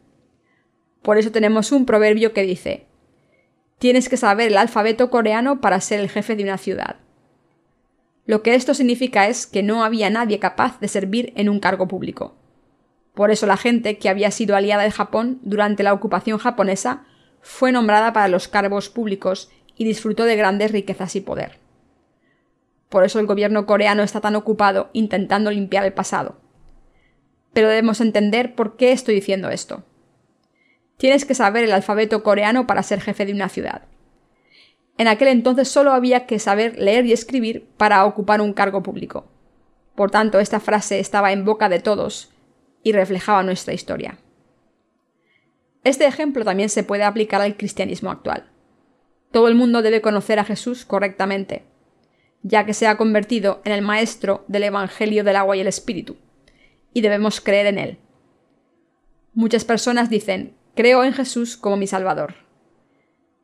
Por 1.02 1.18
eso 1.18 1.32
tenemos 1.32 1.72
un 1.72 1.84
proverbio 1.84 2.32
que 2.32 2.42
dice 2.42 2.86
Tienes 3.78 4.08
que 4.08 4.16
saber 4.16 4.48
el 4.48 4.56
alfabeto 4.56 5.10
coreano 5.10 5.60
para 5.60 5.80
ser 5.80 5.98
el 5.98 6.08
jefe 6.08 6.36
de 6.36 6.44
una 6.44 6.58
ciudad. 6.58 6.96
Lo 8.24 8.42
que 8.42 8.54
esto 8.54 8.74
significa 8.74 9.26
es 9.26 9.48
que 9.48 9.64
no 9.64 9.82
había 9.82 10.10
nadie 10.10 10.38
capaz 10.38 10.78
de 10.78 10.86
servir 10.86 11.32
en 11.34 11.48
un 11.48 11.58
cargo 11.58 11.88
público. 11.88 12.36
Por 13.14 13.32
eso 13.32 13.46
la 13.46 13.56
gente 13.56 13.98
que 13.98 14.08
había 14.08 14.30
sido 14.30 14.54
aliada 14.54 14.84
de 14.84 14.92
Japón 14.92 15.40
durante 15.42 15.82
la 15.82 15.92
ocupación 15.92 16.38
japonesa 16.38 17.06
fue 17.40 17.72
nombrada 17.72 18.12
para 18.12 18.28
los 18.28 18.48
cargos 18.48 18.88
públicos 18.88 19.50
y 19.76 19.84
disfrutó 19.84 20.24
de 20.24 20.36
grandes 20.36 20.72
riquezas 20.72 21.16
y 21.16 21.20
poder. 21.20 21.58
Por 22.88 23.04
eso 23.04 23.20
el 23.20 23.26
gobierno 23.26 23.66
coreano 23.66 24.02
está 24.02 24.20
tan 24.20 24.36
ocupado 24.36 24.90
intentando 24.92 25.50
limpiar 25.50 25.84
el 25.84 25.92
pasado. 25.92 26.40
Pero 27.52 27.68
debemos 27.68 28.00
entender 28.00 28.54
por 28.54 28.76
qué 28.76 28.92
estoy 28.92 29.14
diciendo 29.14 29.48
esto. 29.48 29.84
Tienes 30.96 31.24
que 31.24 31.34
saber 31.34 31.64
el 31.64 31.72
alfabeto 31.72 32.22
coreano 32.22 32.66
para 32.66 32.82
ser 32.82 33.00
jefe 33.00 33.24
de 33.24 33.32
una 33.32 33.48
ciudad. 33.48 33.82
En 34.98 35.08
aquel 35.08 35.28
entonces 35.28 35.68
solo 35.68 35.92
había 35.92 36.26
que 36.26 36.38
saber 36.38 36.78
leer 36.78 37.06
y 37.06 37.12
escribir 37.12 37.66
para 37.78 38.04
ocupar 38.04 38.42
un 38.42 38.52
cargo 38.52 38.82
público. 38.82 39.26
Por 39.94 40.10
tanto, 40.10 40.40
esta 40.40 40.60
frase 40.60 41.00
estaba 41.00 41.32
en 41.32 41.44
boca 41.44 41.68
de 41.68 41.80
todos 41.80 42.30
y 42.82 42.92
reflejaba 42.92 43.42
nuestra 43.42 43.72
historia. 43.72 44.18
Este 45.84 46.06
ejemplo 46.06 46.44
también 46.44 46.68
se 46.68 46.82
puede 46.82 47.04
aplicar 47.04 47.40
al 47.40 47.56
cristianismo 47.56 48.10
actual. 48.10 48.50
Todo 49.30 49.48
el 49.48 49.54
mundo 49.54 49.82
debe 49.82 50.00
conocer 50.00 50.38
a 50.38 50.44
Jesús 50.44 50.84
correctamente, 50.84 51.64
ya 52.42 52.66
que 52.66 52.74
se 52.74 52.86
ha 52.86 52.96
convertido 52.96 53.62
en 53.64 53.72
el 53.72 53.82
maestro 53.82 54.44
del 54.48 54.64
Evangelio 54.64 55.24
del 55.24 55.36
agua 55.36 55.56
y 55.56 55.60
el 55.60 55.68
Espíritu, 55.68 56.16
y 56.92 57.00
debemos 57.00 57.40
creer 57.40 57.66
en 57.66 57.78
él. 57.78 57.98
Muchas 59.32 59.64
personas 59.64 60.10
dicen, 60.10 60.56
creo 60.74 61.04
en 61.04 61.12
Jesús 61.12 61.56
como 61.56 61.76
mi 61.76 61.86
Salvador. 61.86 62.34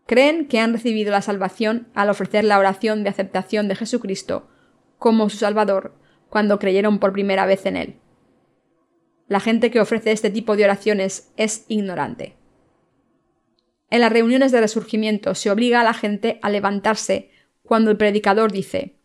Creen 0.06 0.46
que 0.46 0.60
han 0.60 0.72
recibido 0.72 1.10
la 1.10 1.22
salvación 1.22 1.88
al 1.94 2.10
ofrecer 2.10 2.44
la 2.44 2.58
oración 2.58 3.02
de 3.02 3.10
aceptación 3.10 3.68
de 3.68 3.76
Jesucristo 3.76 4.48
como 4.98 5.28
su 5.28 5.38
Salvador 5.38 5.94
cuando 6.28 6.58
creyeron 6.58 6.98
por 6.98 7.12
primera 7.12 7.46
vez 7.46 7.66
en 7.66 7.76
Él. 7.76 7.96
La 9.28 9.40
gente 9.40 9.70
que 9.70 9.80
ofrece 9.80 10.12
este 10.12 10.30
tipo 10.30 10.56
de 10.56 10.64
oraciones 10.64 11.32
es 11.36 11.64
ignorante. 11.68 12.36
En 13.90 14.00
las 14.00 14.12
reuniones 14.12 14.52
de 14.52 14.60
resurgimiento 14.60 15.34
se 15.34 15.50
obliga 15.50 15.80
a 15.80 15.84
la 15.84 15.94
gente 15.94 16.38
a 16.42 16.50
levantarse 16.50 17.30
cuando 17.62 17.90
el 17.90 17.96
predicador 17.96 18.52
dice 18.52 18.98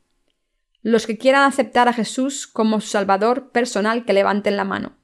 Los 0.84 1.07
que 1.07 1.17
quieran 1.17 1.43
aceptar 1.43 1.88
a 1.88 1.93
Jesús 1.93 2.45
como 2.45 2.81
su 2.81 2.89
Salvador 2.89 3.51
personal 3.51 4.05
que 4.05 4.13
levanten 4.13 4.57
la 4.57 4.63
mano. 4.63 4.97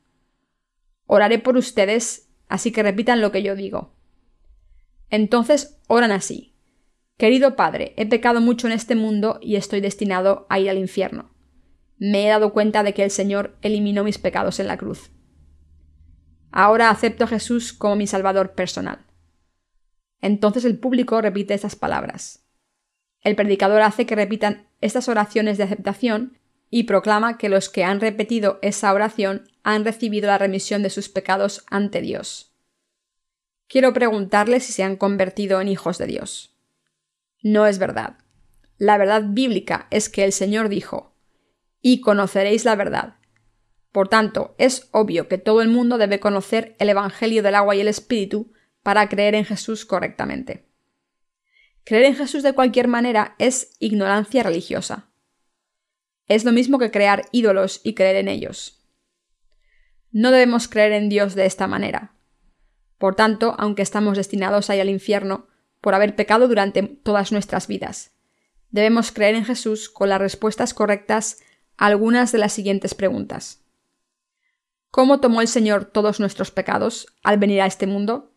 Oraré 1.08 1.39
por 1.39 1.58
ustedes, 1.58 2.30
así 2.47 2.71
que 2.71 2.84
repitan 2.84 3.21
lo 3.21 3.32
que 3.32 3.41
yo 3.41 3.56
digo. 3.56 3.95
Entonces 5.10 5.80
oran 5.88 6.12
así. 6.12 6.53
Querido 7.17 7.56
Padre, 7.56 7.93
he 7.97 8.06
pecado 8.06 8.41
mucho 8.41 8.67
en 8.67 8.73
este 8.73 8.95
mundo 8.95 9.39
y 9.41 9.56
estoy 9.56 9.82
destinado 9.82 10.45
a 10.49 10.60
ir 10.60 10.69
al 10.69 10.77
infierno 10.77 11.37
me 11.97 12.25
he 12.25 12.29
dado 12.29 12.53
cuenta 12.53 12.83
de 12.83 12.93
que 12.93 13.03
el 13.03 13.12
Señor 13.12 13.57
eliminó 13.62 14.03
mis 14.03 14.17
pecados 14.17 14.60
en 14.60 14.67
la 14.67 14.77
cruz. 14.77 15.12
Ahora 16.51 16.89
acepto 16.89 17.25
a 17.25 17.27
Jesús 17.27 17.73
como 17.73 17.95
mi 17.95 18.07
Salvador 18.07 18.53
personal. 18.53 19.05
Entonces 20.21 20.65
el 20.65 20.79
público 20.79 21.21
repite 21.21 21.53
estas 21.53 21.75
palabras. 21.75 22.45
El 23.21 23.36
predicador 23.36 23.81
hace 23.81 24.05
que 24.05 24.15
repitan 24.15 24.67
estas 24.81 25.10
oraciones 25.10 25.57
de 25.57 25.63
aceptación 25.63 26.38
y 26.69 26.83
proclama 26.83 27.38
que 27.38 27.49
los 27.49 27.69
que 27.69 27.83
han 27.83 27.99
repetido 27.99 28.60
esa 28.62 28.93
oración 28.93 29.47
han 29.63 29.86
recibido 29.86 30.27
la 30.27 30.38
remisión 30.38 30.83
de 30.83 30.89
sus 30.89 31.10
pecados 31.10 31.65
ante 31.69 32.01
Dios. 32.01 32.53
Quiero 33.67 33.93
preguntarles 33.93 34.65
si 34.65 34.73
se 34.73 34.83
han 34.83 34.95
convertido 34.95 35.60
en 35.60 35.67
hijos 35.67 35.97
de 35.97 36.07
Dios. 36.07 36.55
No 37.41 37.65
es 37.65 37.79
verdad. 37.79 38.17
La 38.77 38.97
verdad 38.97 39.23
bíblica 39.27 39.88
es 39.91 40.10
que 40.10 40.23
el 40.23 40.31
Señor 40.31 40.69
dijo, 40.69 41.16
y 41.89 42.02
conoceréis 42.02 42.65
la 42.65 42.76
verdad. 42.76 43.15
Por 43.93 44.10
tanto, 44.10 44.56
es 44.58 44.89
obvio 44.91 45.30
que 45.30 45.38
todo 45.38 45.62
el 45.62 45.69
mundo 45.69 45.97
debe 45.97 46.19
conocer 46.19 46.76
el 46.80 46.89
Evangelio 46.89 47.41
del 47.41 47.56
agua 47.56 47.78
y 47.78 47.80
el 47.80 47.88
Espíritu 47.88 48.52
para 48.84 49.08
creer 49.08 49.36
en 49.36 49.45
Jesús 49.45 49.86
correctamente. 49.86 50.67
Creer 51.86 52.04
en 52.04 52.15
Jesús 52.17 52.43
de 52.43 52.52
cualquier 52.52 52.89
manera 52.89 53.36
es 53.39 53.78
ignorancia 53.80 54.43
religiosa. 54.43 55.08
Es 56.28 56.43
lo 56.43 56.52
mismo 56.52 56.78
que 56.78 56.91
crear 56.91 57.23
ídolos 57.32 57.80
y 57.86 57.93
creer 57.93 58.17
en 58.17 58.28
ellos. 58.28 58.86
No 60.12 60.32
debemos 60.32 60.67
creer 60.67 60.91
en 60.91 61.08
Dios 61.08 61.36
de 61.36 61.45
esta 61.45 61.67
manera. 61.67 62.17
Por 62.97 63.15
tanto, 63.15 63.56
aunque 63.58 63.82
estamos 63.82 64.17
destinados 64.17 64.69
a 64.69 64.76
ir 64.76 64.82
al 64.82 64.89
infierno 64.89 65.47
por 65.80 65.93
haber 65.93 66.17
pecado 66.17 66.50
durante 66.50 66.84
todas 66.84 67.32
nuestras 67.32 67.67
vidas, 67.69 68.12
debemos 68.71 69.13
creer 69.13 69.36
en 69.36 69.45
Jesús 69.45 69.88
con 69.88 70.10
las 70.10 70.19
respuestas 70.19 70.73
correctas 70.73 71.43
algunas 71.78 72.32
de 72.32 72.40
las 72.40 72.54
siguientes 72.54 72.96
preguntas. 72.96 73.63
¿Cómo 74.90 75.20
tomó 75.20 75.42
el 75.42 75.48
Señor 75.48 75.86
todos 75.86 76.20
nuestros 76.20 76.52
pecados 76.52 77.08
al 77.24 77.38
venir 77.38 77.62
a 77.62 77.68
este 77.68 77.86
mundo? 77.86 78.34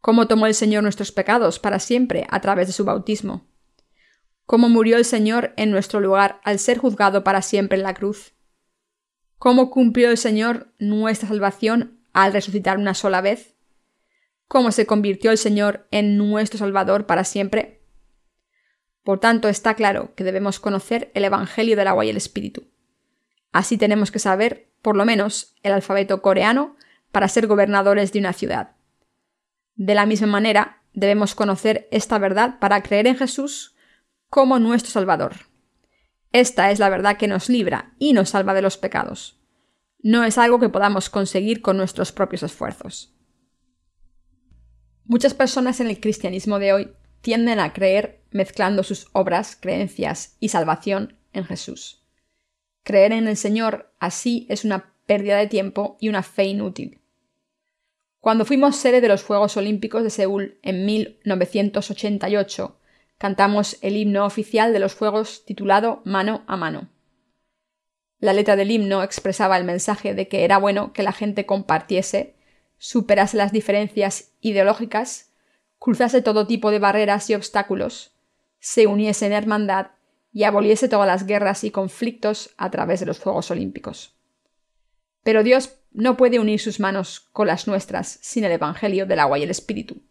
¿Cómo 0.00 0.26
tomó 0.26 0.46
el 0.46 0.54
Señor 0.54 0.82
nuestros 0.82 1.12
pecados 1.12 1.58
para 1.58 1.78
siempre 1.78 2.26
a 2.30 2.40
través 2.40 2.66
de 2.68 2.72
su 2.72 2.84
bautismo? 2.84 3.46
¿Cómo 4.46 4.68
murió 4.68 4.96
el 4.96 5.04
Señor 5.04 5.52
en 5.56 5.70
nuestro 5.70 6.00
lugar 6.00 6.40
al 6.44 6.58
ser 6.58 6.78
juzgado 6.78 7.24
para 7.24 7.42
siempre 7.42 7.76
en 7.76 7.82
la 7.84 7.94
cruz? 7.94 8.32
¿Cómo 9.38 9.70
cumplió 9.70 10.10
el 10.10 10.16
Señor 10.16 10.72
nuestra 10.78 11.28
salvación 11.28 12.00
al 12.12 12.32
resucitar 12.32 12.78
una 12.78 12.94
sola 12.94 13.20
vez? 13.20 13.54
¿Cómo 14.48 14.70
se 14.70 14.86
convirtió 14.86 15.30
el 15.30 15.38
Señor 15.38 15.88
en 15.90 16.16
nuestro 16.16 16.58
Salvador 16.58 17.06
para 17.06 17.24
siempre? 17.24 17.75
Por 19.06 19.20
tanto, 19.20 19.48
está 19.48 19.74
claro 19.74 20.16
que 20.16 20.24
debemos 20.24 20.58
conocer 20.58 21.12
el 21.14 21.24
Evangelio 21.24 21.76
del 21.76 21.86
agua 21.86 22.04
y 22.04 22.08
el 22.08 22.16
Espíritu. 22.16 22.64
Así 23.52 23.78
tenemos 23.78 24.10
que 24.10 24.18
saber, 24.18 24.72
por 24.82 24.96
lo 24.96 25.04
menos, 25.04 25.54
el 25.62 25.72
alfabeto 25.72 26.20
coreano 26.22 26.74
para 27.12 27.28
ser 27.28 27.46
gobernadores 27.46 28.12
de 28.12 28.18
una 28.18 28.32
ciudad. 28.32 28.72
De 29.76 29.94
la 29.94 30.06
misma 30.06 30.26
manera, 30.26 30.82
debemos 30.92 31.36
conocer 31.36 31.86
esta 31.92 32.18
verdad 32.18 32.58
para 32.58 32.82
creer 32.82 33.06
en 33.06 33.14
Jesús 33.16 33.76
como 34.28 34.58
nuestro 34.58 34.90
Salvador. 34.90 35.36
Esta 36.32 36.72
es 36.72 36.80
la 36.80 36.88
verdad 36.88 37.16
que 37.16 37.28
nos 37.28 37.48
libra 37.48 37.94
y 38.00 38.12
nos 38.12 38.30
salva 38.30 38.54
de 38.54 38.62
los 38.62 38.76
pecados. 38.76 39.40
No 40.02 40.24
es 40.24 40.36
algo 40.36 40.58
que 40.58 40.68
podamos 40.68 41.10
conseguir 41.10 41.62
con 41.62 41.76
nuestros 41.76 42.10
propios 42.10 42.42
esfuerzos. 42.42 43.14
Muchas 45.04 45.32
personas 45.32 45.78
en 45.78 45.86
el 45.86 46.00
cristianismo 46.00 46.58
de 46.58 46.72
hoy 46.72 46.96
tienden 47.26 47.58
a 47.58 47.72
creer 47.72 48.20
mezclando 48.30 48.84
sus 48.84 49.08
obras, 49.10 49.58
creencias 49.60 50.36
y 50.38 50.50
salvación 50.50 51.16
en 51.32 51.44
Jesús. 51.44 52.04
Creer 52.84 53.10
en 53.10 53.26
el 53.26 53.36
Señor 53.36 53.92
así 53.98 54.46
es 54.48 54.64
una 54.64 54.94
pérdida 55.06 55.36
de 55.36 55.48
tiempo 55.48 55.96
y 55.98 56.08
una 56.08 56.22
fe 56.22 56.44
inútil. 56.44 57.00
Cuando 58.20 58.44
fuimos 58.44 58.76
sede 58.76 59.00
de 59.00 59.08
los 59.08 59.24
Juegos 59.24 59.56
Olímpicos 59.56 60.04
de 60.04 60.10
Seúl 60.10 60.60
en 60.62 60.86
1988, 60.86 62.78
cantamos 63.18 63.78
el 63.80 63.96
himno 63.96 64.24
oficial 64.24 64.72
de 64.72 64.78
los 64.78 64.94
Juegos 64.94 65.44
titulado 65.44 66.02
Mano 66.04 66.44
a 66.46 66.56
Mano. 66.56 66.90
La 68.20 68.34
letra 68.34 68.54
del 68.54 68.70
himno 68.70 69.02
expresaba 69.02 69.56
el 69.56 69.64
mensaje 69.64 70.14
de 70.14 70.28
que 70.28 70.44
era 70.44 70.58
bueno 70.58 70.92
que 70.92 71.02
la 71.02 71.10
gente 71.10 71.44
compartiese, 71.44 72.36
superase 72.78 73.36
las 73.36 73.50
diferencias 73.50 74.30
ideológicas, 74.40 75.32
cruzase 75.78 76.22
todo 76.22 76.46
tipo 76.46 76.70
de 76.70 76.78
barreras 76.78 77.28
y 77.30 77.34
obstáculos, 77.34 78.12
se 78.60 78.86
uniese 78.86 79.26
en 79.26 79.32
hermandad 79.32 79.88
y 80.32 80.44
aboliese 80.44 80.88
todas 80.88 81.06
las 81.06 81.26
guerras 81.26 81.64
y 81.64 81.70
conflictos 81.70 82.50
a 82.56 82.70
través 82.70 83.00
de 83.00 83.06
los 83.06 83.20
Juegos 83.20 83.50
Olímpicos. 83.50 84.14
Pero 85.22 85.42
Dios 85.42 85.76
no 85.92 86.16
puede 86.16 86.38
unir 86.38 86.60
sus 86.60 86.78
manos 86.78 87.20
con 87.32 87.46
las 87.46 87.66
nuestras 87.66 88.18
sin 88.20 88.44
el 88.44 88.52
Evangelio 88.52 89.06
del 89.06 89.18
agua 89.18 89.38
y 89.38 89.42
el 89.42 89.50
Espíritu. 89.50 90.02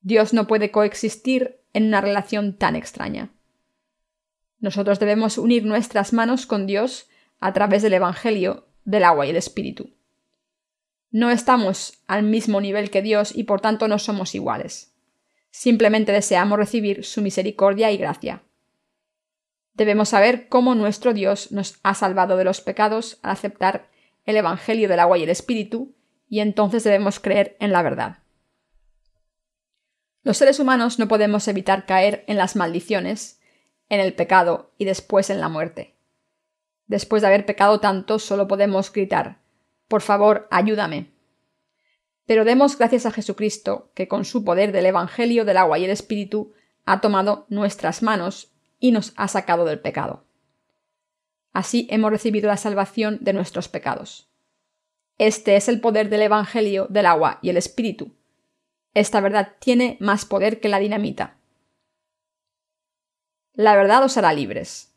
Dios 0.00 0.32
no 0.32 0.46
puede 0.46 0.70
coexistir 0.70 1.60
en 1.72 1.86
una 1.86 2.00
relación 2.00 2.56
tan 2.56 2.74
extraña. 2.74 3.30
Nosotros 4.60 4.98
debemos 4.98 5.36
unir 5.36 5.64
nuestras 5.64 6.12
manos 6.12 6.46
con 6.46 6.66
Dios 6.66 7.08
a 7.38 7.52
través 7.52 7.82
del 7.82 7.92
Evangelio 7.92 8.66
del 8.84 9.04
agua 9.04 9.26
y 9.26 9.30
el 9.30 9.36
Espíritu. 9.36 9.90
No 11.14 11.30
estamos 11.30 12.02
al 12.08 12.24
mismo 12.24 12.60
nivel 12.60 12.90
que 12.90 13.00
Dios 13.00 13.36
y 13.36 13.44
por 13.44 13.60
tanto 13.60 13.86
no 13.86 14.00
somos 14.00 14.34
iguales. 14.34 14.96
Simplemente 15.52 16.10
deseamos 16.10 16.58
recibir 16.58 17.04
su 17.04 17.22
misericordia 17.22 17.92
y 17.92 17.96
gracia. 17.98 18.42
Debemos 19.74 20.08
saber 20.08 20.48
cómo 20.48 20.74
nuestro 20.74 21.14
Dios 21.14 21.52
nos 21.52 21.78
ha 21.84 21.94
salvado 21.94 22.36
de 22.36 22.42
los 22.42 22.60
pecados 22.60 23.20
al 23.22 23.30
aceptar 23.30 23.88
el 24.24 24.34
Evangelio 24.34 24.88
del 24.88 24.98
agua 24.98 25.16
y 25.16 25.22
el 25.22 25.28
Espíritu, 25.28 25.94
y 26.28 26.40
entonces 26.40 26.82
debemos 26.82 27.20
creer 27.20 27.56
en 27.60 27.70
la 27.70 27.82
verdad. 27.82 28.18
Los 30.24 30.38
seres 30.38 30.58
humanos 30.58 30.98
no 30.98 31.06
podemos 31.06 31.46
evitar 31.46 31.86
caer 31.86 32.24
en 32.26 32.38
las 32.38 32.56
maldiciones, 32.56 33.40
en 33.88 34.00
el 34.00 34.14
pecado 34.14 34.72
y 34.78 34.84
después 34.84 35.30
en 35.30 35.40
la 35.40 35.48
muerte. 35.48 35.94
Después 36.88 37.22
de 37.22 37.28
haber 37.28 37.46
pecado 37.46 37.78
tanto, 37.78 38.18
solo 38.18 38.48
podemos 38.48 38.92
gritar 38.92 39.43
Por 39.88 40.02
favor, 40.02 40.48
ayúdame. 40.50 41.12
Pero 42.26 42.44
demos 42.44 42.78
gracias 42.78 43.06
a 43.06 43.10
Jesucristo, 43.10 43.90
que 43.94 44.08
con 44.08 44.24
su 44.24 44.44
poder 44.44 44.72
del 44.72 44.86
Evangelio 44.86 45.44
del 45.44 45.58
agua 45.58 45.78
y 45.78 45.84
el 45.84 45.90
Espíritu 45.90 46.52
ha 46.86 47.00
tomado 47.00 47.46
nuestras 47.48 48.02
manos 48.02 48.52
y 48.78 48.92
nos 48.92 49.12
ha 49.16 49.28
sacado 49.28 49.64
del 49.64 49.80
pecado. 49.80 50.24
Así 51.52 51.86
hemos 51.90 52.10
recibido 52.10 52.48
la 52.48 52.56
salvación 52.56 53.18
de 53.20 53.32
nuestros 53.32 53.68
pecados. 53.68 54.30
Este 55.18 55.56
es 55.56 55.68
el 55.68 55.80
poder 55.80 56.08
del 56.08 56.22
Evangelio 56.22 56.86
del 56.90 57.06
agua 57.06 57.38
y 57.42 57.50
el 57.50 57.56
Espíritu. 57.56 58.16
Esta 58.94 59.20
verdad 59.20 59.52
tiene 59.60 59.96
más 60.00 60.24
poder 60.24 60.60
que 60.60 60.68
la 60.68 60.78
dinamita. 60.78 61.36
La 63.52 63.76
verdad 63.76 64.02
os 64.02 64.16
hará 64.16 64.32
libres. 64.32 64.92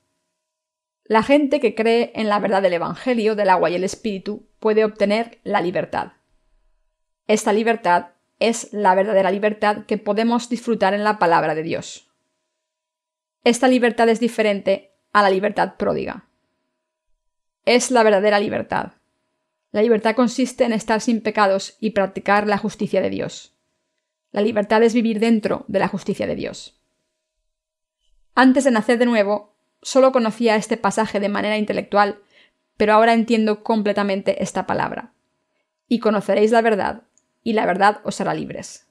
La 1.04 1.22
gente 1.22 1.60
que 1.60 1.76
cree 1.76 2.12
en 2.16 2.28
la 2.28 2.40
verdad 2.40 2.62
del 2.62 2.74
Evangelio 2.74 3.36
del 3.36 3.50
agua 3.50 3.70
y 3.70 3.76
el 3.76 3.84
Espíritu 3.84 4.47
puede 4.60 4.86
obtener 4.86 5.40
la 5.44 5.62
libertad. 5.62 6.14
Esta 7.28 7.54
libertad 7.54 8.08
es 8.40 8.72
la 8.72 8.96
verdadera 8.96 9.32
libertad 9.32 9.86
que 9.86 9.98
podemos 9.98 10.50
disfrutar 10.50 10.94
en 10.94 11.04
la 11.04 11.20
palabra 11.20 11.56
de 11.56 11.64
Dios. 11.64 12.10
Esta 13.44 13.68
libertad 13.68 14.10
es 14.10 14.20
diferente 14.20 14.92
a 15.14 15.22
la 15.22 15.30
libertad 15.30 15.76
pródiga. 15.78 16.28
Es 17.66 17.92
la 17.92 18.04
verdadera 18.04 18.40
libertad. 18.40 18.94
La 19.72 19.82
libertad 19.82 20.16
consiste 20.16 20.64
en 20.64 20.74
estar 20.74 21.02
sin 21.02 21.22
pecados 21.22 21.76
y 21.80 21.92
practicar 21.92 22.48
la 22.48 22.58
justicia 22.58 23.02
de 23.02 23.10
Dios. 23.10 23.54
La 24.32 24.42
libertad 24.42 24.84
es 24.84 24.94
vivir 24.94 25.20
dentro 25.20 25.66
de 25.68 25.80
la 25.80 25.88
justicia 25.88 26.28
de 26.28 26.36
Dios. 26.36 26.82
Antes 28.36 28.64
de 28.64 28.72
nacer 28.72 29.00
de 29.00 29.06
nuevo, 29.06 29.56
solo 29.82 30.12
conocía 30.12 30.56
este 30.56 30.78
pasaje 30.78 31.20
de 31.20 31.30
manera 31.30 31.58
intelectual, 31.58 32.20
pero 32.78 32.94
ahora 32.94 33.14
entiendo 33.14 33.64
completamente 33.64 34.42
esta 34.44 34.68
palabra. 34.68 35.14
Y 35.88 36.00
conoceréis 36.00 36.52
la 36.52 36.62
verdad, 36.62 37.04
y 37.44 37.54
la 37.54 37.66
verdad 37.66 38.02
os 38.04 38.22
hará 38.22 38.34
libres. 38.34 38.88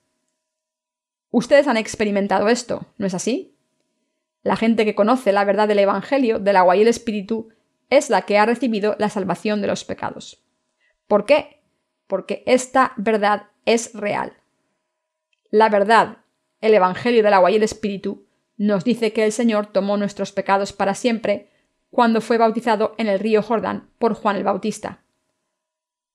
Ustedes 1.31 1.68
han 1.68 1.77
experimentado 1.77 2.49
esto, 2.49 2.87
¿no 2.99 3.07
es 3.07 3.14
así? 3.14 3.55
La 4.42 4.57
gente 4.57 4.85
que 4.85 4.94
conoce 4.94 5.33
la 5.33 5.44
verdad 5.44 5.68
del 5.68 5.81
Evangelio, 5.81 6.38
del 6.38 6.57
agua 6.57 6.77
y 6.77 6.83
el 6.83 6.88
Espíritu, 6.88 7.49
es 7.90 8.11
la 8.11 8.22
que 8.22 8.38
ha 8.38 8.46
recibido 8.46 8.96
la 8.99 9.09
salvación 9.09 9.61
de 9.61 9.66
los 9.68 9.85
pecados. 9.85 10.42
¿Por 11.07 11.25
qué? 11.27 11.62
Porque 12.07 12.42
esta 12.46 12.92
verdad 12.96 13.49
es 13.64 13.92
real. 13.94 14.35
La 15.51 15.68
verdad, 15.68 16.18
el 16.61 16.75
Evangelio 16.75 17.22
del 17.22 17.35
agua 17.35 17.51
y 17.51 17.57
el 17.57 17.62
Espíritu, 17.62 18.27
nos 18.57 18.85
dice 18.85 19.12
que 19.12 19.25
el 19.25 19.33
Señor 19.33 19.66
tomó 19.66 19.96
nuestros 19.96 20.33
pecados 20.33 20.72
para 20.72 20.94
siempre 20.94 21.51
cuando 21.96 22.20
fue 22.20 22.37
bautizado 22.37 22.94
en 22.98 23.06
el 23.06 23.18
río 23.18 23.40
Jordán 23.40 23.88
por 23.98 24.12
Juan 24.12 24.37
el 24.37 24.44
Bautista. 24.44 25.02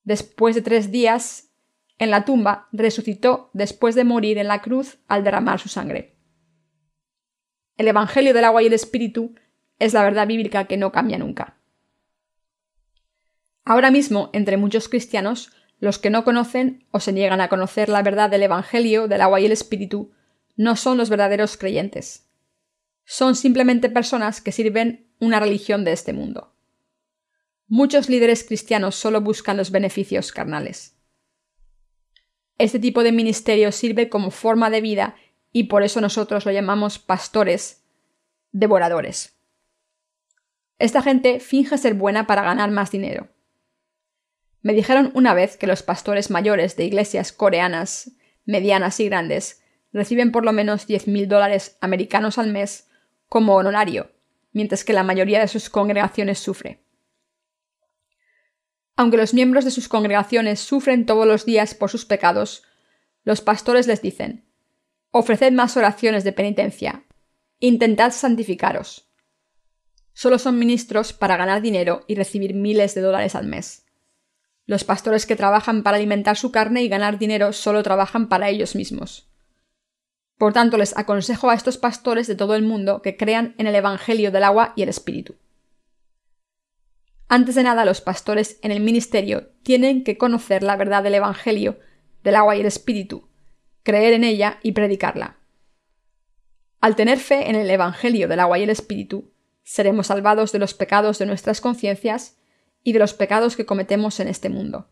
Después 0.03 0.53
de 0.53 0.61
tres 0.61 0.91
días 0.91 1.49
en 1.97 2.11
la 2.11 2.23
tumba, 2.23 2.67
resucitó 2.71 3.49
después 3.53 3.95
de 3.95 4.03
morir 4.03 4.37
en 4.37 4.47
la 4.47 4.61
cruz 4.61 4.99
al 5.07 5.23
derramar 5.23 5.59
su 5.59 5.69
sangre. 5.69 6.15
El 7.77 7.87
Evangelio 7.87 8.35
del 8.35 8.45
agua 8.45 8.61
y 8.61 8.67
el 8.67 8.73
Espíritu 8.73 9.33
es 9.79 9.93
la 9.93 10.03
verdad 10.03 10.27
bíblica 10.27 10.65
que 10.65 10.77
no 10.77 10.91
cambia 10.91 11.17
nunca. 11.17 11.57
Ahora 13.65 13.89
mismo, 13.89 14.29
entre 14.33 14.57
muchos 14.57 14.87
cristianos, 14.87 15.51
los 15.79 15.97
que 15.97 16.11
no 16.11 16.23
conocen 16.23 16.85
o 16.91 16.99
se 16.99 17.11
niegan 17.11 17.41
a 17.41 17.49
conocer 17.49 17.89
la 17.89 18.03
verdad 18.03 18.29
del 18.29 18.43
Evangelio, 18.43 19.07
del 19.07 19.21
agua 19.21 19.39
y 19.39 19.45
el 19.47 19.51
Espíritu, 19.51 20.11
no 20.55 20.75
son 20.75 20.99
los 20.99 21.09
verdaderos 21.09 21.57
creyentes. 21.57 22.29
Son 23.03 23.35
simplemente 23.35 23.89
personas 23.89 24.41
que 24.41 24.51
sirven 24.51 25.11
una 25.21 25.39
religión 25.39 25.86
de 25.86 25.93
este 25.93 26.12
mundo. 26.12 26.53
Muchos 27.67 28.10
líderes 28.10 28.43
cristianos 28.43 28.95
solo 28.95 29.21
buscan 29.21 29.55
los 29.55 29.71
beneficios 29.71 30.34
carnales. 30.34 30.97
Este 32.57 32.79
tipo 32.79 33.03
de 33.03 33.13
ministerio 33.13 33.71
sirve 33.71 34.10
como 34.10 34.31
forma 34.31 34.69
de 34.69 34.81
vida 34.81 35.15
y 35.53 35.65
por 35.65 35.84
eso 35.84 36.01
nosotros 36.01 36.45
lo 36.45 36.51
llamamos 36.51 36.99
pastores 36.99 37.84
devoradores. 38.51 39.38
Esta 40.79 41.01
gente 41.01 41.39
finge 41.39 41.77
ser 41.77 41.93
buena 41.93 42.25
para 42.27 42.41
ganar 42.41 42.71
más 42.71 42.91
dinero. 42.91 43.29
Me 44.63 44.73
dijeron 44.73 45.12
una 45.13 45.34
vez 45.34 45.55
que 45.55 45.67
los 45.67 45.84
pastores 45.84 46.31
mayores 46.31 46.75
de 46.75 46.86
iglesias 46.86 47.31
coreanas, 47.31 48.12
medianas 48.45 48.99
y 48.99 49.05
grandes, 49.05 49.63
reciben 49.93 50.31
por 50.31 50.45
lo 50.45 50.51
menos 50.51 50.88
10.000 50.88 51.27
dólares 51.27 51.77
americanos 51.81 52.38
al 52.38 52.51
mes 52.51 52.89
como 53.27 53.55
honorario, 53.55 54.12
mientras 54.53 54.83
que 54.83 54.93
la 54.93 55.03
mayoría 55.03 55.39
de 55.39 55.47
sus 55.47 55.69
congregaciones 55.69 56.39
sufre. 56.39 56.83
Aunque 58.95 59.17
los 59.17 59.33
miembros 59.33 59.65
de 59.65 59.71
sus 59.71 59.87
congregaciones 59.87 60.59
sufren 60.59 61.05
todos 61.05 61.25
los 61.25 61.45
días 61.45 61.73
por 61.73 61.89
sus 61.89 62.05
pecados, 62.05 62.63
los 63.23 63.41
pastores 63.41 63.87
les 63.87 64.01
dicen 64.01 64.45
Ofreced 65.11 65.51
más 65.51 65.75
oraciones 65.75 66.23
de 66.23 66.33
penitencia, 66.33 67.05
intentad 67.59 68.11
santificaros. 68.11 69.09
Solo 70.13 70.39
son 70.39 70.59
ministros 70.59 71.13
para 71.13 71.37
ganar 71.37 71.61
dinero 71.61 72.03
y 72.07 72.15
recibir 72.15 72.53
miles 72.53 72.95
de 72.95 73.01
dólares 73.01 73.35
al 73.35 73.47
mes. 73.47 73.85
Los 74.65 74.83
pastores 74.83 75.25
que 75.25 75.35
trabajan 75.35 75.83
para 75.83 75.97
alimentar 75.97 76.37
su 76.37 76.51
carne 76.51 76.83
y 76.83 76.89
ganar 76.89 77.17
dinero 77.17 77.53
solo 77.53 77.83
trabajan 77.83 78.29
para 78.29 78.49
ellos 78.49 78.75
mismos. 78.75 79.30
Por 80.41 80.54
tanto, 80.54 80.75
les 80.77 80.97
aconsejo 80.97 81.51
a 81.51 81.54
estos 81.54 81.77
pastores 81.77 82.25
de 82.25 82.34
todo 82.34 82.56
el 82.56 82.63
mundo 82.63 83.04
que 83.04 83.15
crean 83.15 83.54
en 83.60 83.67
el 83.67 83.75
Evangelio 83.75 84.32
del 84.32 84.43
agua 84.43 84.73
y 84.75 84.82
el 84.82 84.89
Espíritu. 84.89 85.36
Antes 87.27 87.54
de 87.54 87.62
nada, 87.62 87.86
los 87.86 88.01
pastores 88.01 88.58
en 88.63 88.71
el 88.71 88.80
ministerio 88.80 89.51
tienen 89.62 90.04
que 90.04 90.17
conocer 90.17 90.63
la 90.63 90.77
verdad 90.77 91.04
del 91.04 91.13
Evangelio, 91.13 91.77
del 92.23 92.34
agua 92.34 92.56
y 92.56 92.62
el 92.62 92.65
Espíritu, 92.65 93.30
creer 93.84 94.13
en 94.13 94.23
ella 94.23 94.58
y 94.63 94.71
predicarla. 94.71 95.38
Al 96.80 96.95
tener 96.95 97.19
fe 97.19 97.47
en 97.47 97.56
el 97.56 97.69
Evangelio 97.69 98.27
del 98.27 98.39
agua 98.39 98.58
y 98.58 98.63
el 98.63 98.71
Espíritu, 98.71 99.32
seremos 99.62 100.08
salvados 100.08 100.51
de 100.51 100.58
los 100.58 100.73
pecados 100.73 101.19
de 101.19 101.27
nuestras 101.27 101.62
conciencias 101.62 102.39
y 102.84 102.93
de 102.93 102.99
los 102.99 103.13
pecados 103.13 103.56
que 103.56 103.67
cometemos 103.67 104.19
en 104.19 104.27
este 104.27 104.49
mundo. 104.49 104.89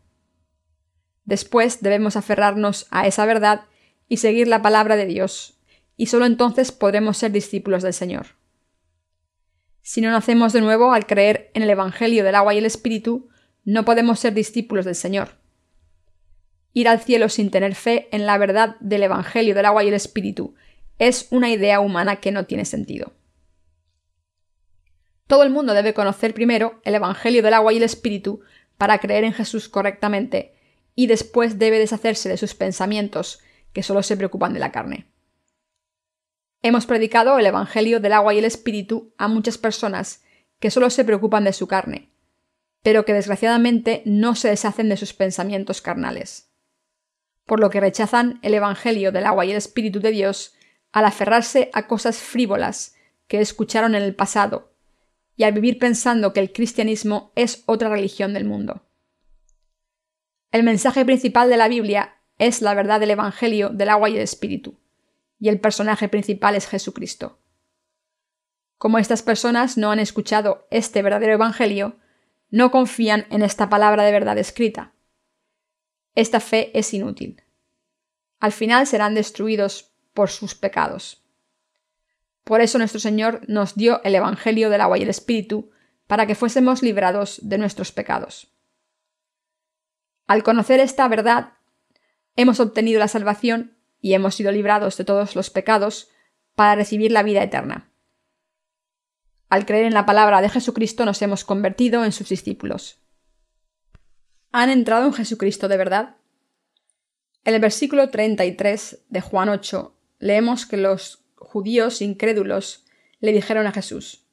Después 1.24 1.82
debemos 1.82 2.14
aferrarnos 2.14 2.86
a 2.92 3.08
esa 3.08 3.26
verdad 3.26 3.62
y 4.10 4.16
seguir 4.16 4.48
la 4.48 4.60
palabra 4.60 4.96
de 4.96 5.06
Dios, 5.06 5.54
y 5.96 6.06
solo 6.06 6.26
entonces 6.26 6.72
podremos 6.72 7.16
ser 7.16 7.30
discípulos 7.30 7.84
del 7.84 7.94
Señor. 7.94 8.26
Si 9.82 10.00
no 10.00 10.10
nacemos 10.10 10.52
de 10.52 10.60
nuevo 10.60 10.92
al 10.92 11.06
creer 11.06 11.50
en 11.54 11.62
el 11.62 11.70
Evangelio 11.70 12.24
del 12.24 12.34
agua 12.34 12.52
y 12.52 12.58
el 12.58 12.66
Espíritu, 12.66 13.28
no 13.64 13.84
podemos 13.84 14.18
ser 14.18 14.34
discípulos 14.34 14.84
del 14.84 14.96
Señor. 14.96 15.36
Ir 16.72 16.88
al 16.88 17.00
cielo 17.00 17.28
sin 17.28 17.52
tener 17.52 17.76
fe 17.76 18.08
en 18.10 18.26
la 18.26 18.36
verdad 18.36 18.76
del 18.80 19.04
Evangelio 19.04 19.54
del 19.54 19.66
agua 19.66 19.84
y 19.84 19.88
el 19.88 19.94
Espíritu 19.94 20.54
es 20.98 21.28
una 21.30 21.48
idea 21.48 21.78
humana 21.78 22.16
que 22.16 22.32
no 22.32 22.46
tiene 22.46 22.64
sentido. 22.64 23.12
Todo 25.28 25.44
el 25.44 25.50
mundo 25.50 25.72
debe 25.72 25.94
conocer 25.94 26.34
primero 26.34 26.80
el 26.84 26.96
Evangelio 26.96 27.44
del 27.44 27.54
agua 27.54 27.72
y 27.72 27.76
el 27.76 27.84
Espíritu 27.84 28.40
para 28.76 28.98
creer 28.98 29.22
en 29.22 29.32
Jesús 29.32 29.68
correctamente, 29.68 30.56
y 30.96 31.06
después 31.06 31.60
debe 31.60 31.78
deshacerse 31.78 32.28
de 32.28 32.36
sus 32.36 32.54
pensamientos, 32.54 33.40
que 33.72 33.82
solo 33.82 34.02
se 34.02 34.16
preocupan 34.16 34.52
de 34.52 34.60
la 34.60 34.72
carne. 34.72 35.06
Hemos 36.62 36.86
predicado 36.86 37.38
el 37.38 37.46
Evangelio 37.46 38.00
del 38.00 38.12
agua 38.12 38.34
y 38.34 38.38
el 38.38 38.44
Espíritu 38.44 39.14
a 39.16 39.28
muchas 39.28 39.56
personas 39.56 40.22
que 40.58 40.70
solo 40.70 40.90
se 40.90 41.04
preocupan 41.04 41.44
de 41.44 41.54
su 41.54 41.66
carne, 41.66 42.10
pero 42.82 43.04
que 43.04 43.14
desgraciadamente 43.14 44.02
no 44.04 44.34
se 44.34 44.48
deshacen 44.48 44.88
de 44.88 44.96
sus 44.96 45.14
pensamientos 45.14 45.80
carnales. 45.80 46.50
Por 47.46 47.60
lo 47.60 47.70
que 47.70 47.80
rechazan 47.80 48.38
el 48.42 48.54
Evangelio 48.54 49.10
del 49.10 49.26
agua 49.26 49.46
y 49.46 49.50
el 49.50 49.56
Espíritu 49.56 50.00
de 50.00 50.10
Dios 50.10 50.54
al 50.92 51.06
aferrarse 51.06 51.70
a 51.72 51.86
cosas 51.86 52.18
frívolas 52.18 52.94
que 53.26 53.40
escucharon 53.40 53.94
en 53.94 54.02
el 54.02 54.14
pasado 54.14 54.74
y 55.36 55.44
al 55.44 55.52
vivir 55.52 55.78
pensando 55.78 56.32
que 56.32 56.40
el 56.40 56.52
cristianismo 56.52 57.32
es 57.36 57.62
otra 57.66 57.88
religión 57.88 58.34
del 58.34 58.44
mundo. 58.44 58.82
El 60.52 60.64
mensaje 60.64 61.04
principal 61.04 61.48
de 61.48 61.56
la 61.56 61.68
Biblia 61.68 62.19
es 62.40 62.62
la 62.62 62.72
verdad 62.72 62.98
del 62.98 63.10
Evangelio 63.10 63.68
del 63.68 63.90
agua 63.90 64.08
y 64.08 64.16
el 64.16 64.22
Espíritu, 64.22 64.80
y 65.38 65.50
el 65.50 65.60
personaje 65.60 66.08
principal 66.08 66.56
es 66.56 66.66
Jesucristo. 66.66 67.38
Como 68.78 68.98
estas 68.98 69.22
personas 69.22 69.76
no 69.76 69.90
han 69.90 69.98
escuchado 69.98 70.66
este 70.70 71.02
verdadero 71.02 71.34
Evangelio, 71.34 71.98
no 72.48 72.70
confían 72.70 73.26
en 73.30 73.42
esta 73.42 73.68
palabra 73.68 74.04
de 74.04 74.12
verdad 74.12 74.38
escrita. 74.38 74.94
Esta 76.14 76.40
fe 76.40 76.76
es 76.76 76.94
inútil. 76.94 77.44
Al 78.40 78.52
final 78.52 78.86
serán 78.86 79.14
destruidos 79.14 79.92
por 80.14 80.30
sus 80.30 80.54
pecados. 80.54 81.22
Por 82.42 82.62
eso 82.62 82.78
nuestro 82.78 83.00
Señor 83.00 83.42
nos 83.48 83.74
dio 83.74 84.02
el 84.02 84.14
Evangelio 84.14 84.70
del 84.70 84.80
agua 84.80 84.96
y 84.96 85.02
el 85.02 85.10
Espíritu, 85.10 85.70
para 86.06 86.26
que 86.26 86.34
fuésemos 86.34 86.82
librados 86.82 87.38
de 87.42 87.58
nuestros 87.58 87.92
pecados. 87.92 88.50
Al 90.26 90.42
conocer 90.42 90.80
esta 90.80 91.06
verdad, 91.06 91.52
hemos 92.36 92.60
obtenido 92.60 92.98
la 92.98 93.08
salvación 93.08 93.76
y 94.00 94.14
hemos 94.14 94.34
sido 94.34 94.52
librados 94.52 94.96
de 94.96 95.04
todos 95.04 95.36
los 95.36 95.50
pecados 95.50 96.08
para 96.54 96.74
recibir 96.74 97.12
la 97.12 97.22
vida 97.22 97.42
eterna. 97.42 97.90
Al 99.48 99.66
creer 99.66 99.84
en 99.84 99.94
la 99.94 100.06
palabra 100.06 100.40
de 100.40 100.48
Jesucristo 100.48 101.04
nos 101.04 101.20
hemos 101.22 101.44
convertido 101.44 102.04
en 102.04 102.12
sus 102.12 102.28
discípulos. 102.28 103.00
¿Han 104.52 104.70
entrado 104.70 105.06
en 105.06 105.12
Jesucristo 105.12 105.68
de 105.68 105.76
verdad? 105.76 106.16
En 107.44 107.54
el 107.54 107.60
versículo 107.60 108.10
33 108.10 109.06
de 109.08 109.20
Juan 109.20 109.48
8 109.48 109.96
leemos 110.18 110.66
que 110.66 110.76
los 110.76 111.24
judíos 111.36 112.02
incrédulos 112.02 112.84
le 113.20 113.32
dijeron 113.32 113.66
a 113.66 113.72
Jesús, 113.72 114.26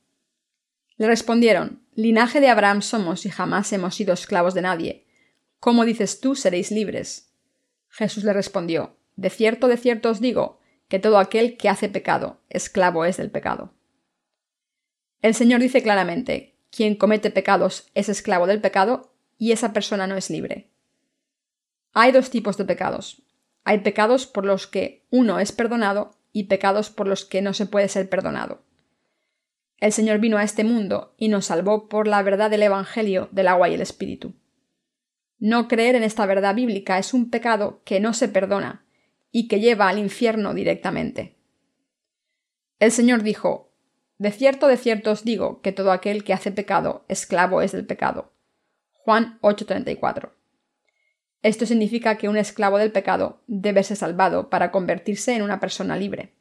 Le 0.97 1.07
respondieron, 1.07 1.83
Linaje 1.93 2.39
de 2.39 2.49
Abraham 2.49 2.81
somos 2.81 3.25
y 3.25 3.29
jamás 3.29 3.73
hemos 3.73 3.95
sido 3.95 4.13
esclavos 4.13 4.53
de 4.53 4.61
nadie. 4.61 5.07
¿Cómo 5.59 5.83
dices 5.83 6.19
tú 6.19 6.35
seréis 6.35 6.69
libres? 6.71 7.26
Jesús 7.97 8.23
le 8.23 8.31
respondió, 8.31 8.95
De 9.15 9.31
cierto, 9.31 9.67
de 9.67 9.75
cierto 9.75 10.11
os 10.11 10.21
digo, 10.21 10.59
que 10.87 10.99
todo 10.99 11.17
aquel 11.17 11.57
que 11.57 11.67
hace 11.67 11.89
pecado, 11.89 12.39
esclavo 12.47 13.05
es 13.05 13.17
del 13.17 13.31
pecado. 13.31 13.73
El 15.23 15.33
Señor 15.33 15.61
dice 15.61 15.81
claramente, 15.81 16.55
quien 16.69 16.95
comete 16.95 17.31
pecados 17.31 17.89
es 17.95 18.07
esclavo 18.07 18.45
del 18.45 18.61
pecado 18.61 19.13
y 19.39 19.51
esa 19.51 19.73
persona 19.73 20.05
no 20.05 20.15
es 20.15 20.29
libre. 20.29 20.69
Hay 21.91 22.11
dos 22.11 22.29
tipos 22.29 22.55
de 22.55 22.65
pecados. 22.65 23.23
Hay 23.63 23.79
pecados 23.79 24.27
por 24.27 24.45
los 24.45 24.67
que 24.67 25.03
uno 25.09 25.39
es 25.39 25.51
perdonado 25.51 26.19
y 26.31 26.43
pecados 26.43 26.91
por 26.91 27.07
los 27.07 27.25
que 27.25 27.41
no 27.41 27.55
se 27.55 27.65
puede 27.65 27.89
ser 27.89 28.09
perdonado. 28.09 28.61
El 29.79 29.91
Señor 29.91 30.19
vino 30.19 30.37
a 30.37 30.43
este 30.43 30.63
mundo 30.63 31.15
y 31.17 31.29
nos 31.29 31.45
salvó 31.45 31.89
por 31.89 32.07
la 32.07 32.21
verdad 32.21 32.51
del 32.51 32.61
Evangelio 32.61 33.27
del 33.31 33.47
agua 33.47 33.69
y 33.69 33.73
el 33.73 33.81
Espíritu. 33.81 34.35
No 35.39 35.67
creer 35.67 35.95
en 35.95 36.03
esta 36.03 36.25
verdad 36.25 36.55
bíblica 36.55 36.97
es 36.97 37.13
un 37.13 37.29
pecado 37.29 37.81
que 37.85 37.99
no 37.99 38.13
se 38.13 38.27
perdona 38.27 38.85
y 39.31 39.47
que 39.47 39.59
lleva 39.59 39.87
al 39.87 39.99
infierno 39.99 40.53
directamente. 40.53 41.35
El 42.79 42.91
Señor 42.91 43.21
dijo, 43.21 43.71
De 44.17 44.31
cierto, 44.31 44.67
de 44.67 44.77
cierto 44.77 45.11
os 45.11 45.23
digo 45.23 45.61
que 45.61 45.71
todo 45.71 45.91
aquel 45.91 46.23
que 46.23 46.33
hace 46.33 46.51
pecado, 46.51 47.05
esclavo 47.07 47.61
es 47.61 47.71
del 47.71 47.85
pecado. 47.85 48.33
Juan 48.93 49.37
8:34. 49.41 50.31
Esto 51.43 51.65
significa 51.67 52.17
que 52.17 52.29
un 52.29 52.37
esclavo 52.37 52.79
del 52.79 52.91
pecado 52.91 53.41
debe 53.45 53.83
ser 53.83 53.97
salvado 53.97 54.49
para 54.49 54.71
convertirse 54.71 55.35
en 55.35 55.43
una 55.43 55.59
persona 55.59 55.97
libre. 55.97 56.33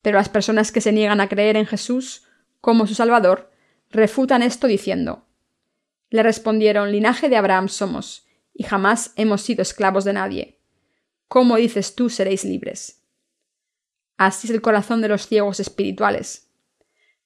Pero 0.00 0.16
las 0.16 0.30
personas 0.30 0.72
que 0.72 0.80
se 0.80 0.92
niegan 0.92 1.20
a 1.20 1.28
creer 1.28 1.56
en 1.56 1.66
Jesús 1.66 2.26
como 2.62 2.86
su 2.86 2.94
Salvador 2.94 3.52
refutan 3.90 4.42
esto 4.42 4.66
diciendo 4.66 5.26
Le 6.14 6.22
respondieron 6.22 6.92
Linaje 6.92 7.28
de 7.28 7.34
Abraham 7.34 7.68
somos, 7.68 8.24
y 8.52 8.62
jamás 8.62 9.12
hemos 9.16 9.42
sido 9.42 9.62
esclavos 9.62 10.04
de 10.04 10.12
nadie. 10.12 10.60
¿Cómo 11.26 11.56
dices 11.56 11.96
tú 11.96 12.08
seréis 12.08 12.44
libres? 12.44 13.02
Así 14.16 14.46
es 14.46 14.52
el 14.52 14.62
corazón 14.62 15.00
de 15.00 15.08
los 15.08 15.26
ciegos 15.26 15.58
espirituales. 15.58 16.52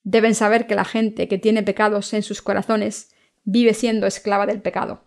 Deben 0.04 0.34
saber 0.34 0.66
que 0.66 0.74
la 0.74 0.86
gente 0.86 1.28
que 1.28 1.36
tiene 1.36 1.62
pecados 1.62 2.14
en 2.14 2.22
sus 2.22 2.40
corazones 2.40 3.14
vive 3.44 3.74
siendo 3.74 4.06
esclava 4.06 4.46
del 4.46 4.62
pecado. 4.62 5.04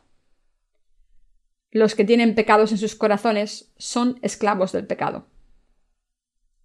Los 1.72 1.96
que 1.96 2.06
tienen 2.06 2.36
pecados 2.36 2.72
en 2.72 2.78
sus 2.78 2.94
corazones 2.94 3.74
son 3.78 4.20
esclavos 4.22 4.74
del 4.74 4.86
pecado. 4.86 5.26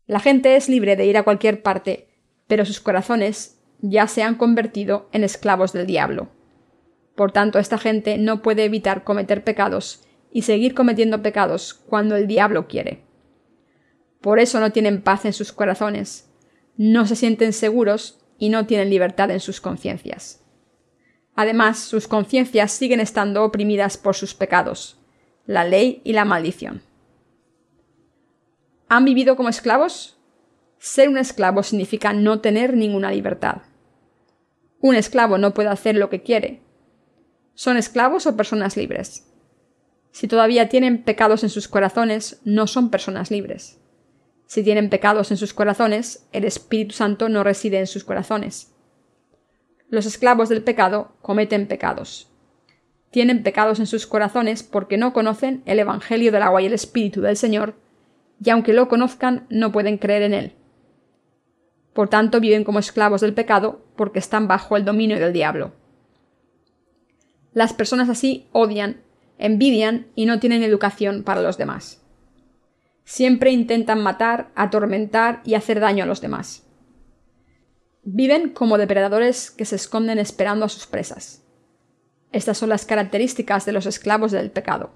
La 0.07 0.21
gente 0.21 0.55
es 0.57 0.69
libre 0.69 0.97
de 0.97 1.07
ir 1.07 1.17
a 1.17 1.23
cualquier 1.23 1.63
parte, 1.63 2.11
pero 2.47 2.67
sus 2.67 2.79
corazones 2.79 3.59
ya 3.81 4.07
se 4.07 4.23
han 4.23 4.35
convertido 4.35 5.09
en 5.13 5.25
esclavos 5.25 5.73
del 5.73 5.87
diablo. 5.87 6.36
Por 7.17 7.33
tanto, 7.33 7.59
esta 7.59 7.79
gente 7.79 8.19
no 8.19 8.43
puede 8.43 8.65
evitar 8.65 9.03
cometer 9.03 9.43
pecados 9.43 10.05
y 10.31 10.43
seguir 10.43 10.75
cometiendo 10.75 11.23
pecados 11.23 11.75
cuando 11.75 12.15
el 12.15 12.27
diablo 12.27 12.69
quiere. 12.69 13.03
Por 14.21 14.39
eso 14.39 14.61
no 14.61 14.71
tienen 14.71 15.03
paz 15.03 15.25
en 15.25 15.33
sus 15.33 15.51
corazones, 15.51 16.31
no 16.77 17.07
se 17.07 17.17
sienten 17.17 17.53
seguros 17.53 18.21
y 18.39 18.51
no 18.51 18.67
tienen 18.67 18.91
libertad 18.91 19.31
en 19.31 19.41
sus 19.41 19.61
conciencias. 19.61 20.45
Además, 21.35 21.79
sus 21.79 22.07
conciencias 22.07 22.73
siguen 22.73 23.01
estando 23.01 23.45
oprimidas 23.45 23.97
por 23.97 24.15
sus 24.15 24.35
pecados, 24.35 24.99
la 25.47 25.65
ley 25.65 26.03
y 26.05 26.13
la 26.13 26.25
maldición. 26.25 26.83
¿Han 28.89 29.05
vivido 29.05 29.37
como 29.37 29.49
esclavos? 29.49 30.19
Ser 30.79 31.09
un 31.09 31.19
esclavo 31.19 31.63
significa 31.63 32.13
no 32.13 32.41
tener 32.41 32.75
ninguna 32.77 33.11
libertad. 33.11 33.63
Un 34.81 34.95
esclavo 34.95 35.39
no 35.39 35.55
puede 35.55 35.71
hacer 35.71 35.97
lo 35.97 36.11
que 36.11 36.23
quiere. 36.23 36.66
¿Son 37.57 37.79
esclavos 37.79 38.27
o 38.27 38.37
personas 38.37 38.77
libres? 38.77 39.27
Si 40.13 40.29
todavía 40.29 40.69
tienen 40.69 41.03
pecados 41.03 41.43
en 41.43 41.49
sus 41.49 41.69
corazones, 41.69 42.39
no 42.45 42.67
son 42.67 42.91
personas 42.91 43.31
libres. 43.31 43.79
Si 44.47 44.63
tienen 44.63 44.91
pecados 44.91 45.31
en 45.31 45.39
sus 45.39 45.55
corazones, 45.55 46.29
el 46.33 46.45
Espíritu 46.45 46.93
Santo 46.93 47.31
no 47.31 47.43
reside 47.45 47.79
en 47.79 47.87
sus 47.87 48.05
corazones. 48.05 48.75
Los 49.89 50.05
esclavos 50.05 50.51
del 50.51 50.65
pecado 50.65 51.17
cometen 51.23 51.67
pecados. 51.67 52.31
Tienen 53.11 53.43
pecados 53.43 53.81
en 53.81 53.87
sus 53.87 54.07
corazones 54.07 54.63
porque 54.63 54.99
no 54.99 55.15
conocen 55.15 55.63
el 55.65 55.79
Evangelio 55.79 56.33
del 56.33 56.43
agua 56.43 56.61
y 56.61 56.67
el 56.67 56.75
Espíritu 56.75 57.23
del 57.23 57.39
Señor 57.39 57.75
y 58.45 58.51
aunque 58.51 58.75
lo 58.75 58.87
conozcan 58.89 59.47
no 59.49 59.73
pueden 59.73 59.97
creer 59.97 60.25
en 60.25 60.35
él. 60.35 60.53
Por 61.95 62.11
tanto, 62.11 62.39
viven 62.39 62.65
como 62.65 62.81
esclavos 62.81 63.23
del 63.23 63.33
pecado 63.33 63.81
porque 63.97 64.19
están 64.19 64.47
bajo 64.47 64.77
el 64.77 64.85
dominio 64.85 65.19
del 65.19 65.33
diablo. 65.33 65.73
Las 67.57 67.73
personas 67.73 68.11
así 68.11 68.47
odian, 68.53 69.01
envidian 69.39 70.09
y 70.15 70.27
no 70.27 70.41
tienen 70.41 70.63
educación 70.63 71.23
para 71.23 71.41
los 71.41 71.57
demás. 71.57 72.03
Siempre 73.05 73.51
intentan 73.51 74.03
matar, 74.03 74.51
atormentar 74.55 75.41
y 75.43 75.55
hacer 75.55 75.81
daño 75.81 76.05
a 76.05 76.07
los 76.07 76.21
demás. 76.21 76.67
Viven 78.03 78.51
como 78.51 78.77
depredadores 78.77 79.51
que 79.51 79.65
se 79.65 79.77
esconden 79.77 80.19
esperando 80.19 80.67
a 80.67 80.69
sus 80.69 80.87
presas. 80.87 81.47
Estas 82.31 82.59
son 82.59 82.69
las 82.69 82.85
características 82.85 83.65
de 83.65 83.73
los 83.73 83.87
esclavos 83.87 84.33
del 84.33 84.51
pecado. 84.51 84.95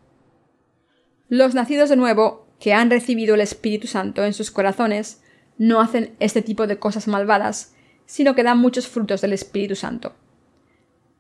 Los 1.31 1.55
nacidos 1.55 1.89
de 1.89 1.97
nuevo 1.97 2.47
que 2.59 2.75
han 2.75 2.91
recibido 2.91 3.37
el 3.37 3.41
Espíritu 3.41 3.87
Santo 3.87 4.23
en 4.23 4.35
sus 4.35 4.51
corazones 4.51 5.23
no 5.57 5.81
hacen 5.81 6.15
este 6.21 6.43
tipo 6.43 6.67
de 6.67 6.79
cosas 6.79 7.09
malvadas, 7.09 7.75
sino 8.05 8.35
que 8.35 8.43
dan 8.43 8.59
muchos 8.59 8.87
frutos 8.87 9.23
del 9.23 9.33
Espíritu 9.33 9.77
Santo. 9.77 10.15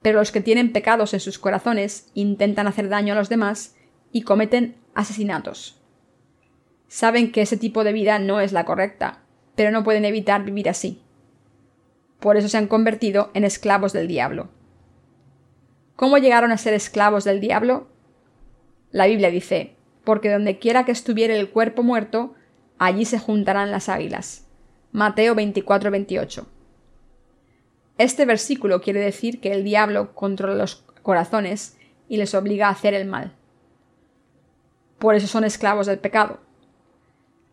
Pero 0.02 0.18
los 0.18 0.32
que 0.32 0.40
tienen 0.40 0.72
pecados 0.72 1.14
en 1.14 1.20
sus 1.20 1.38
corazones 1.38 2.10
intentan 2.14 2.66
hacer 2.66 2.88
daño 2.88 3.12
a 3.12 3.16
los 3.16 3.28
demás 3.28 3.76
y 4.12 4.22
cometen 4.22 4.76
asesinatos. 4.94 5.80
Saben 6.88 7.32
que 7.32 7.42
ese 7.42 7.56
tipo 7.56 7.84
de 7.84 7.92
vida 7.92 8.18
no 8.18 8.40
es 8.40 8.52
la 8.52 8.64
correcta, 8.64 9.22
pero 9.54 9.70
no 9.70 9.84
pueden 9.84 10.04
evitar 10.04 10.44
vivir 10.44 10.68
así. 10.68 11.02
Por 12.18 12.36
eso 12.36 12.48
se 12.48 12.58
han 12.58 12.66
convertido 12.66 13.30
en 13.34 13.44
esclavos 13.44 13.92
del 13.92 14.08
diablo. 14.08 14.48
¿Cómo 15.96 16.18
llegaron 16.18 16.50
a 16.50 16.58
ser 16.58 16.74
esclavos 16.74 17.24
del 17.24 17.40
diablo? 17.40 17.88
La 18.90 19.06
Biblia 19.06 19.30
dice, 19.30 19.76
porque 20.04 20.30
donde 20.30 20.58
quiera 20.58 20.84
que 20.84 20.92
estuviera 20.92 21.34
el 21.34 21.50
cuerpo 21.50 21.82
muerto, 21.82 22.34
allí 22.78 23.04
se 23.04 23.18
juntarán 23.18 23.70
las 23.70 23.88
águilas. 23.88 24.46
Mateo 24.92 25.34
24-28. 25.34 26.46
Este 28.00 28.24
versículo 28.24 28.80
quiere 28.80 28.98
decir 28.98 29.42
que 29.42 29.52
el 29.52 29.62
diablo 29.62 30.14
controla 30.14 30.54
los 30.54 30.76
corazones 31.02 31.76
y 32.08 32.16
les 32.16 32.34
obliga 32.34 32.68
a 32.68 32.70
hacer 32.70 32.94
el 32.94 33.06
mal. 33.06 33.34
Por 34.98 35.16
eso 35.16 35.26
son 35.26 35.44
esclavos 35.44 35.86
del 35.86 35.98
pecado. 35.98 36.40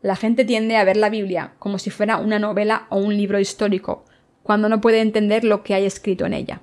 La 0.01 0.15
gente 0.15 0.45
tiende 0.45 0.77
a 0.77 0.85
ver 0.85 0.95
la 0.95 1.09
Biblia 1.09 1.55
como 1.59 1.79
si 1.79 1.89
fuera 1.89 2.15
una 2.15 2.39
novela 2.39 2.87
o 2.89 2.97
un 2.97 3.17
libro 3.17 3.41
histórico, 3.41 4.05
cuando 4.41 4.69
no 4.69 4.79
puede 4.79 5.01
entender 5.01 5.43
lo 5.43 5.63
que 5.63 5.73
hay 5.73 5.85
escrito 5.85 6.25
en 6.25 6.33
ella. 6.33 6.61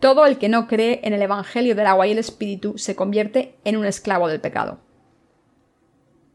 Todo 0.00 0.26
el 0.26 0.36
que 0.36 0.50
no 0.50 0.66
cree 0.66 1.00
en 1.02 1.14
el 1.14 1.22
Evangelio 1.22 1.74
del 1.74 1.86
agua 1.86 2.06
y 2.06 2.12
el 2.12 2.18
Espíritu 2.18 2.76
se 2.76 2.94
convierte 2.94 3.54
en 3.64 3.78
un 3.78 3.86
esclavo 3.86 4.28
del 4.28 4.42
pecado. 4.42 4.80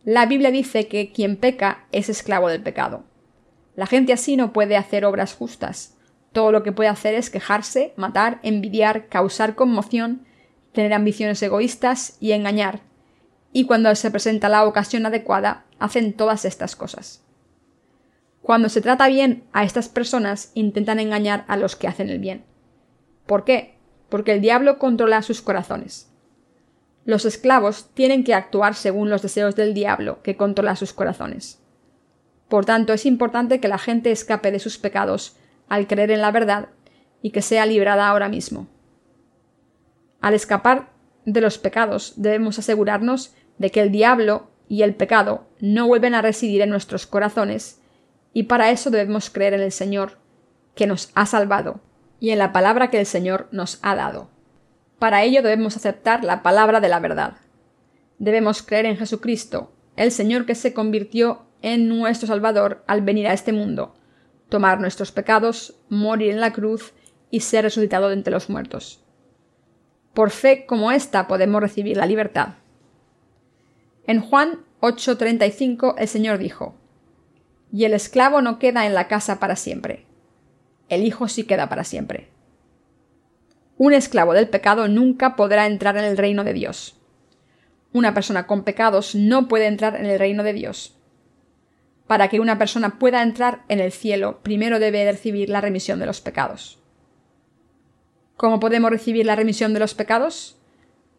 La 0.03 0.25
Biblia 0.25 0.49
dice 0.49 0.87
que 0.87 1.11
quien 1.11 1.35
peca 1.37 1.85
es 1.91 2.09
esclavo 2.09 2.49
del 2.49 2.63
pecado. 2.63 3.03
La 3.77 3.85
gente 3.85 4.11
así 4.11 4.37
no 4.37 4.53
puede 4.53 4.75
hacer 4.75 5.05
obras 5.05 5.35
justas. 5.35 5.95
Todo 6.31 6.51
lo 6.51 6.63
que 6.63 6.71
puede 6.71 6.89
hacer 6.89 7.13
es 7.13 7.29
quejarse, 7.29 7.93
matar, 7.95 8.39
envidiar, 8.41 9.07
causar 9.07 9.53
conmoción, 9.53 10.25
tener 10.73 10.93
ambiciones 10.93 11.43
egoístas 11.43 12.17
y 12.19 12.31
engañar. 12.31 12.81
Y 13.53 13.65
cuando 13.65 13.93
se 13.93 14.09
presenta 14.09 14.49
la 14.49 14.65
ocasión 14.65 15.05
adecuada, 15.05 15.65
hacen 15.77 16.13
todas 16.13 16.43
estas 16.43 16.75
cosas. 16.75 17.23
Cuando 18.41 18.69
se 18.69 18.81
trata 18.81 19.07
bien 19.09 19.43
a 19.53 19.63
estas 19.63 19.89
personas, 19.89 20.51
intentan 20.55 20.99
engañar 20.99 21.45
a 21.47 21.55
los 21.55 21.75
que 21.75 21.87
hacen 21.87 22.09
el 22.09 22.17
bien. 22.17 22.45
¿Por 23.27 23.43
qué? 23.43 23.77
Porque 24.09 24.31
el 24.31 24.41
diablo 24.41 24.79
controla 24.79 25.21
sus 25.21 25.43
corazones. 25.43 26.11
Los 27.05 27.25
esclavos 27.25 27.91
tienen 27.93 28.23
que 28.23 28.33
actuar 28.33 28.73
según 28.73 29.11
los 29.11 29.21
deseos 29.21 29.55
del 29.55 29.75
diablo 29.75 30.23
que 30.23 30.35
controla 30.35 30.75
sus 30.75 30.93
corazones. 30.93 31.61
Por 32.47 32.65
tanto, 32.65 32.93
es 32.93 33.05
importante 33.05 33.59
que 33.59 33.67
la 33.67 33.77
gente 33.77 34.11
escape 34.11 34.51
de 34.51 34.59
sus 34.59 34.77
pecados 34.77 35.35
al 35.67 35.87
creer 35.87 36.11
en 36.11 36.21
la 36.21 36.31
verdad 36.31 36.69
y 37.21 37.31
que 37.31 37.41
sea 37.41 37.65
librada 37.65 38.07
ahora 38.07 38.29
mismo. 38.29 38.67
Al 40.21 40.33
escapar 40.33 40.89
de 41.25 41.41
los 41.41 41.57
pecados 41.57 42.13
debemos 42.15 42.57
asegurarnos 42.59 43.33
de 43.57 43.71
que 43.71 43.81
el 43.81 43.91
diablo 43.91 44.49
y 44.69 44.83
el 44.83 44.95
pecado 44.95 45.47
no 45.59 45.87
vuelven 45.87 46.15
a 46.15 46.21
residir 46.21 46.61
en 46.61 46.69
nuestros 46.69 47.05
corazones 47.05 47.81
y 48.33 48.43
para 48.43 48.71
eso 48.71 48.91
debemos 48.91 49.29
creer 49.29 49.53
en 49.53 49.61
el 49.61 49.71
Señor, 49.71 50.19
que 50.75 50.87
nos 50.87 51.11
ha 51.15 51.25
salvado 51.25 51.81
y 52.19 52.29
en 52.29 52.39
la 52.39 52.53
palabra 52.53 52.89
que 52.89 52.99
el 52.99 53.05
Señor 53.05 53.47
nos 53.51 53.79
ha 53.81 53.95
dado. 53.95 54.29
Para 54.99 55.23
ello 55.23 55.41
debemos 55.41 55.75
aceptar 55.75 56.23
la 56.23 56.43
palabra 56.43 56.79
de 56.79 56.89
la 56.89 56.99
verdad. 56.99 57.37
Debemos 58.19 58.63
creer 58.63 58.85
en 58.85 58.97
Jesucristo, 58.97 59.71
el 59.95 60.11
Señor 60.11 60.45
que 60.45 60.55
se 60.55 60.73
convirtió 60.73 61.46
en 61.61 61.87
nuestro 61.87 62.27
Salvador 62.27 62.83
al 62.87 63.01
venir 63.01 63.27
a 63.27 63.33
este 63.33 63.53
mundo, 63.53 63.95
tomar 64.49 64.79
nuestros 64.79 65.11
pecados, 65.11 65.75
morir 65.89 66.31
en 66.31 66.41
la 66.41 66.53
cruz 66.53 66.93
y 67.31 67.41
ser 67.41 67.63
resucitado 67.63 68.07
de 68.07 68.15
entre 68.15 68.31
los 68.33 68.49
muertos. 68.49 69.03
Por 70.13 70.31
fe 70.31 70.65
como 70.65 70.91
esta 70.91 71.27
podemos 71.27 71.61
recibir 71.61 71.97
la 71.97 72.05
libertad. 72.05 72.55
En 74.05 74.21
Juan 74.21 74.59
8:35 74.79 75.95
el 75.97 76.07
Señor 76.07 76.37
dijo, 76.37 76.75
Y 77.71 77.85
el 77.85 77.93
esclavo 77.93 78.41
no 78.41 78.59
queda 78.59 78.85
en 78.85 78.93
la 78.93 79.07
casa 79.07 79.39
para 79.39 79.55
siempre, 79.55 80.05
el 80.89 81.03
Hijo 81.03 81.27
sí 81.27 81.43
queda 81.43 81.69
para 81.69 81.83
siempre. 81.83 82.29
Un 83.77 83.93
esclavo 83.93 84.33
del 84.33 84.49
pecado 84.49 84.87
nunca 84.87 85.35
podrá 85.35 85.67
entrar 85.67 85.97
en 85.97 86.05
el 86.05 86.17
reino 86.17 86.43
de 86.43 86.53
Dios. 86.53 86.99
Una 87.93 88.13
persona 88.13 88.47
con 88.47 88.63
pecados 88.63 89.13
no 89.13 89.47
puede 89.47 89.67
entrar 89.67 89.95
en 89.95 90.05
el 90.07 90.17
reino 90.17 90.43
de 90.43 90.53
Dios. 90.53 90.96
Para 92.07 92.29
que 92.29 92.39
una 92.39 92.57
persona 92.57 92.99
pueda 92.99 93.21
entrar 93.21 93.63
en 93.67 93.79
el 93.79 93.91
cielo, 93.91 94.39
primero 94.41 94.79
debe 94.79 95.09
recibir 95.11 95.49
la 95.49 95.61
remisión 95.61 95.99
de 95.99 96.05
los 96.05 96.21
pecados. 96.21 96.79
¿Cómo 98.37 98.59
podemos 98.59 98.91
recibir 98.91 99.25
la 99.25 99.35
remisión 99.35 99.73
de 99.73 99.79
los 99.79 99.93
pecados? 99.93 100.57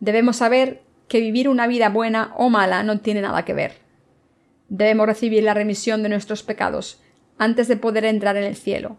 Debemos 0.00 0.36
saber 0.36 0.82
que 1.08 1.20
vivir 1.20 1.48
una 1.48 1.66
vida 1.66 1.88
buena 1.88 2.32
o 2.36 2.48
mala 2.48 2.82
no 2.82 3.00
tiene 3.00 3.20
nada 3.20 3.44
que 3.44 3.54
ver. 3.54 3.76
Debemos 4.68 5.06
recibir 5.06 5.42
la 5.42 5.54
remisión 5.54 6.02
de 6.02 6.10
nuestros 6.10 6.42
pecados 6.42 7.02
antes 7.38 7.68
de 7.68 7.76
poder 7.76 8.04
entrar 8.04 8.36
en 8.36 8.44
el 8.44 8.56
cielo, 8.56 8.98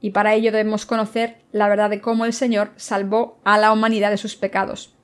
y 0.00 0.10
para 0.10 0.34
ello 0.34 0.52
debemos 0.52 0.86
conocer 0.86 1.38
la 1.52 1.68
verdad 1.68 1.90
de 1.90 2.00
cómo 2.00 2.24
el 2.24 2.32
Señor 2.32 2.70
salvó 2.76 3.40
a 3.44 3.58
la 3.58 3.72
humanidad 3.72 4.10
de 4.10 4.16
sus 4.16 4.36
pecados. 4.36 4.94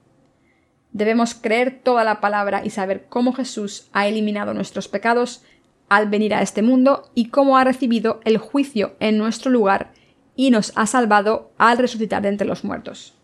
Debemos 0.92 1.34
creer 1.34 1.80
toda 1.82 2.04
la 2.04 2.20
palabra 2.20 2.62
y 2.64 2.70
saber 2.70 3.06
cómo 3.08 3.32
Jesús 3.32 3.88
ha 3.92 4.06
eliminado 4.06 4.54
nuestros 4.54 4.88
pecados 4.88 5.44
al 5.88 6.08
venir 6.08 6.34
a 6.34 6.42
este 6.42 6.62
mundo 6.62 7.10
y 7.14 7.28
cómo 7.28 7.56
ha 7.56 7.64
recibido 7.64 8.20
el 8.24 8.38
juicio 8.38 8.96
en 9.00 9.18
nuestro 9.18 9.50
lugar 9.50 9.92
y 10.34 10.50
nos 10.50 10.72
ha 10.76 10.86
salvado 10.86 11.52
al 11.58 11.78
resucitar 11.78 12.22
de 12.22 12.28
entre 12.28 12.46
los 12.46 12.64
muertos. 12.64 13.14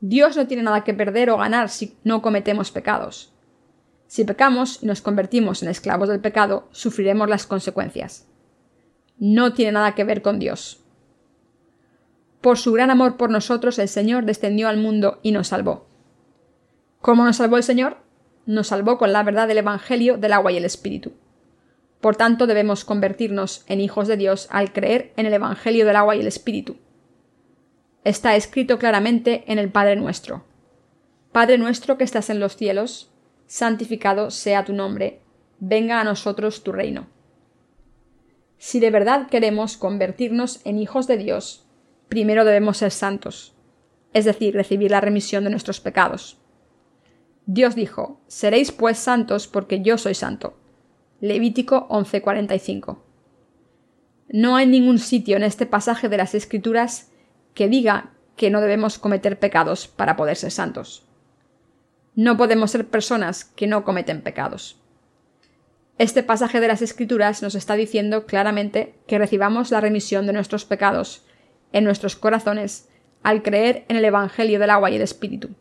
Dios 0.00 0.36
no 0.36 0.46
tiene 0.46 0.62
nada 0.62 0.84
que 0.84 0.92
perder 0.92 1.30
o 1.30 1.38
ganar 1.38 1.70
si 1.70 1.96
no 2.04 2.20
cometemos 2.20 2.70
pecados. 2.70 3.32
Si 4.06 4.24
pecamos 4.24 4.82
y 4.82 4.86
nos 4.86 5.00
convertimos 5.00 5.62
en 5.62 5.68
esclavos 5.68 6.08
del 6.08 6.20
pecado, 6.20 6.68
sufriremos 6.72 7.28
las 7.28 7.46
consecuencias. 7.46 8.26
No 9.18 9.54
tiene 9.54 9.72
nada 9.72 9.94
que 9.94 10.04
ver 10.04 10.20
con 10.20 10.38
Dios. 10.38 10.84
Por 12.40 12.58
su 12.58 12.72
gran 12.72 12.90
amor 12.90 13.16
por 13.16 13.30
nosotros, 13.30 13.78
el 13.78 13.88
Señor 13.88 14.26
descendió 14.26 14.68
al 14.68 14.76
mundo 14.76 15.20
y 15.22 15.32
nos 15.32 15.48
salvó. 15.48 15.86
¿Cómo 17.00 17.24
nos 17.24 17.36
salvó 17.36 17.56
el 17.56 17.62
Señor? 17.62 17.96
Nos 18.44 18.66
salvó 18.66 18.98
con 18.98 19.12
la 19.12 19.22
verdad 19.22 19.48
del 19.48 19.58
Evangelio 19.58 20.18
del 20.18 20.34
agua 20.34 20.52
y 20.52 20.58
el 20.58 20.66
Espíritu. 20.66 21.12
Por 22.04 22.16
tanto, 22.16 22.46
debemos 22.46 22.84
convertirnos 22.84 23.64
en 23.66 23.80
hijos 23.80 24.08
de 24.08 24.18
Dios 24.18 24.46
al 24.50 24.74
creer 24.74 25.14
en 25.16 25.24
el 25.24 25.32
Evangelio 25.32 25.86
del 25.86 25.96
agua 25.96 26.14
y 26.14 26.20
el 26.20 26.26
Espíritu. 26.26 26.76
Está 28.04 28.36
escrito 28.36 28.78
claramente 28.78 29.42
en 29.46 29.58
el 29.58 29.70
Padre 29.70 29.96
nuestro. 29.96 30.44
Padre 31.32 31.56
nuestro 31.56 31.96
que 31.96 32.04
estás 32.04 32.28
en 32.28 32.40
los 32.40 32.56
cielos, 32.56 33.10
santificado 33.46 34.30
sea 34.30 34.66
tu 34.66 34.74
nombre, 34.74 35.22
venga 35.60 35.98
a 35.98 36.04
nosotros 36.04 36.62
tu 36.62 36.72
reino. 36.72 37.06
Si 38.58 38.80
de 38.80 38.90
verdad 38.90 39.28
queremos 39.28 39.78
convertirnos 39.78 40.60
en 40.66 40.78
hijos 40.78 41.06
de 41.06 41.16
Dios, 41.16 41.66
primero 42.10 42.44
debemos 42.44 42.76
ser 42.76 42.90
santos, 42.90 43.56
es 44.12 44.26
decir, 44.26 44.52
recibir 44.52 44.90
la 44.90 45.00
remisión 45.00 45.42
de 45.42 45.48
nuestros 45.48 45.80
pecados. 45.80 46.36
Dios 47.46 47.74
dijo, 47.74 48.20
Seréis 48.26 48.72
pues 48.72 48.98
santos 48.98 49.48
porque 49.48 49.80
yo 49.80 49.96
soy 49.96 50.12
santo. 50.12 50.58
Levítico 51.24 51.86
11:45. 51.88 52.98
No 54.28 54.56
hay 54.56 54.66
ningún 54.66 54.98
sitio 54.98 55.38
en 55.38 55.42
este 55.42 55.64
pasaje 55.64 56.10
de 56.10 56.18
las 56.18 56.34
Escrituras 56.34 57.12
que 57.54 57.66
diga 57.66 58.10
que 58.36 58.50
no 58.50 58.60
debemos 58.60 58.98
cometer 58.98 59.38
pecados 59.38 59.88
para 59.88 60.16
poder 60.16 60.36
ser 60.36 60.50
santos. 60.50 61.06
No 62.14 62.36
podemos 62.36 62.72
ser 62.72 62.88
personas 62.88 63.46
que 63.46 63.66
no 63.66 63.84
cometen 63.84 64.20
pecados. 64.20 64.78
Este 65.96 66.22
pasaje 66.22 66.60
de 66.60 66.68
las 66.68 66.82
Escrituras 66.82 67.42
nos 67.42 67.54
está 67.54 67.74
diciendo 67.74 68.26
claramente 68.26 68.94
que 69.06 69.16
recibamos 69.16 69.70
la 69.70 69.80
remisión 69.80 70.26
de 70.26 70.34
nuestros 70.34 70.66
pecados 70.66 71.24
en 71.72 71.84
nuestros 71.84 72.16
corazones 72.16 72.90
al 73.22 73.42
creer 73.42 73.86
en 73.88 73.96
el 73.96 74.04
Evangelio 74.04 74.58
del 74.58 74.68
agua 74.68 74.90
y 74.90 74.96
el 74.96 75.02
Espíritu. 75.02 75.54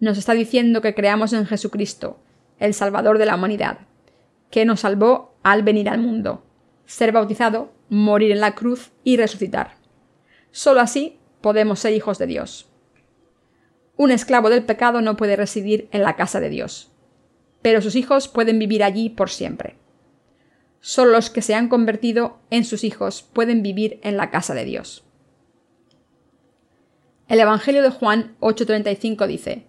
Nos 0.00 0.18
está 0.18 0.32
diciendo 0.32 0.80
que 0.80 0.96
creamos 0.96 1.32
en 1.32 1.46
Jesucristo, 1.46 2.18
el 2.58 2.74
Salvador 2.74 3.18
de 3.18 3.26
la 3.26 3.36
humanidad, 3.36 3.86
que 4.52 4.66
nos 4.66 4.80
salvó 4.80 5.34
al 5.42 5.62
venir 5.62 5.88
al 5.88 5.98
mundo, 5.98 6.44
ser 6.84 7.10
bautizado, 7.10 7.72
morir 7.88 8.30
en 8.30 8.40
la 8.40 8.54
cruz 8.54 8.92
y 9.02 9.16
resucitar. 9.16 9.76
Solo 10.50 10.80
así 10.80 11.18
podemos 11.40 11.80
ser 11.80 11.94
hijos 11.94 12.18
de 12.18 12.26
Dios. 12.26 12.68
Un 13.96 14.10
esclavo 14.10 14.50
del 14.50 14.64
pecado 14.64 15.00
no 15.00 15.16
puede 15.16 15.36
residir 15.36 15.88
en 15.90 16.02
la 16.02 16.16
casa 16.16 16.38
de 16.38 16.50
Dios, 16.50 16.92
pero 17.62 17.80
sus 17.80 17.96
hijos 17.96 18.28
pueden 18.28 18.58
vivir 18.58 18.84
allí 18.84 19.08
por 19.08 19.30
siempre. 19.30 19.78
Solo 20.80 21.12
los 21.12 21.30
que 21.30 21.40
se 21.40 21.54
han 21.54 21.68
convertido 21.68 22.38
en 22.50 22.64
sus 22.64 22.84
hijos 22.84 23.22
pueden 23.22 23.62
vivir 23.62 24.00
en 24.02 24.18
la 24.18 24.30
casa 24.30 24.52
de 24.52 24.66
Dios. 24.66 25.02
El 27.26 27.40
Evangelio 27.40 27.82
de 27.82 27.90
Juan 27.90 28.36
8:35 28.40 29.26
dice, 29.26 29.66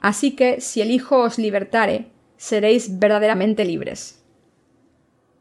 Así 0.00 0.34
que 0.34 0.62
si 0.62 0.80
el 0.80 0.90
Hijo 0.92 1.18
os 1.18 1.36
libertare, 1.36 2.10
seréis 2.38 2.98
verdaderamente 2.98 3.66
libres. 3.66 4.24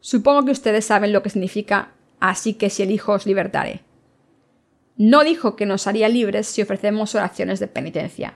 Supongo 0.01 0.43
que 0.43 0.51
ustedes 0.51 0.83
saben 0.83 1.13
lo 1.13 1.23
que 1.23 1.29
significa 1.29 1.93
así 2.19 2.55
que 2.55 2.69
si 2.69 2.83
el 2.83 2.91
Hijo 2.91 3.13
os 3.13 3.25
libertare. 3.25 3.81
No 4.97 5.23
dijo 5.23 5.55
que 5.55 5.65
nos 5.65 5.87
haría 5.87 6.09
libres 6.09 6.47
si 6.47 6.61
ofrecemos 6.61 7.13
oraciones 7.15 7.59
de 7.59 7.67
penitencia. 7.67 8.35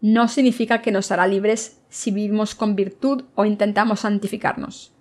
No 0.00 0.28
significa 0.28 0.82
que 0.82 0.90
nos 0.90 1.10
hará 1.12 1.26
libres 1.26 1.80
si 1.88 2.10
vivimos 2.10 2.54
con 2.54 2.76
virtud 2.76 3.24
o 3.36 3.44
intentamos 3.44 4.00
santificarnos. 4.00 4.92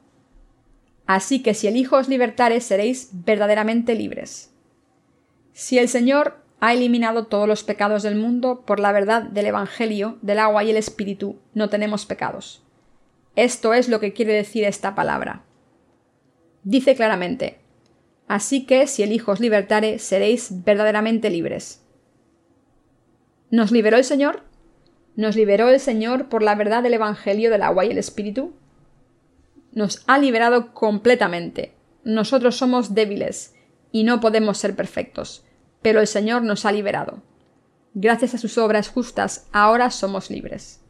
Así 1.08 1.42
que 1.42 1.54
si 1.54 1.68
el 1.68 1.78
Hijo 1.78 1.98
os 1.98 2.10
libertare 2.10 2.62
seréis 2.62 3.10
verdaderamente 3.12 3.96
libres. 3.96 4.54
Si 5.54 5.80
el 5.80 5.90
Señor 5.90 6.44
ha 6.60 6.74
eliminado 6.74 7.26
todos 7.26 7.48
los 7.48 7.64
pecados 7.64 8.04
del 8.04 8.16
mundo 8.16 8.62
por 8.66 8.80
la 8.80 8.92
verdad 8.92 9.24
del 9.24 9.48
Evangelio, 9.48 10.18
del 10.22 10.40
agua 10.40 10.64
y 10.64 10.70
el 10.70 10.78
Espíritu, 10.78 11.40
no 11.54 11.70
tenemos 11.70 12.06
pecados. 12.06 12.67
Esto 13.38 13.76
es 13.76 13.88
lo 13.88 14.00
que 14.00 14.14
quiere 14.14 14.34
decir 14.34 14.64
esta 14.64 14.96
palabra. 14.96 15.44
Dice 16.64 16.96
claramente, 16.96 17.60
Así 18.28 18.66
que 18.66 18.88
si 18.88 19.04
el 19.04 19.12
Hijo 19.14 19.32
os 19.32 19.40
libertare, 19.40 20.00
seréis 20.00 20.66
verdaderamente 20.66 21.30
libres. 21.30 21.84
¿Nos 23.52 23.72
liberó 23.72 23.98
el 23.98 24.04
Señor? 24.04 24.42
¿Nos 25.16 25.36
liberó 25.36 25.70
el 25.70 25.80
Señor 25.80 26.30
por 26.30 26.42
la 26.42 26.56
verdad 26.56 26.82
del 26.82 26.96
Evangelio 26.96 27.52
del 27.52 27.62
agua 27.62 27.86
y 27.86 27.92
el 27.92 28.00
Espíritu? 28.00 28.54
Nos 29.72 30.04
ha 30.08 30.18
liberado 30.18 30.74
completamente. 30.74 31.76
Nosotros 32.04 32.58
somos 32.58 32.96
débiles 32.96 33.54
y 33.92 34.04
no 34.04 34.20
podemos 34.20 34.58
ser 34.58 34.76
perfectos, 34.76 35.46
pero 35.84 36.02
el 36.02 36.08
Señor 36.08 36.42
nos 36.42 36.66
ha 36.66 36.72
liberado. 36.72 37.22
Gracias 37.94 38.34
a 38.34 38.40
sus 38.40 38.58
obras 38.58 38.90
justas, 38.90 39.48
ahora 39.54 39.92
somos 39.92 40.32
libres. 40.32 40.82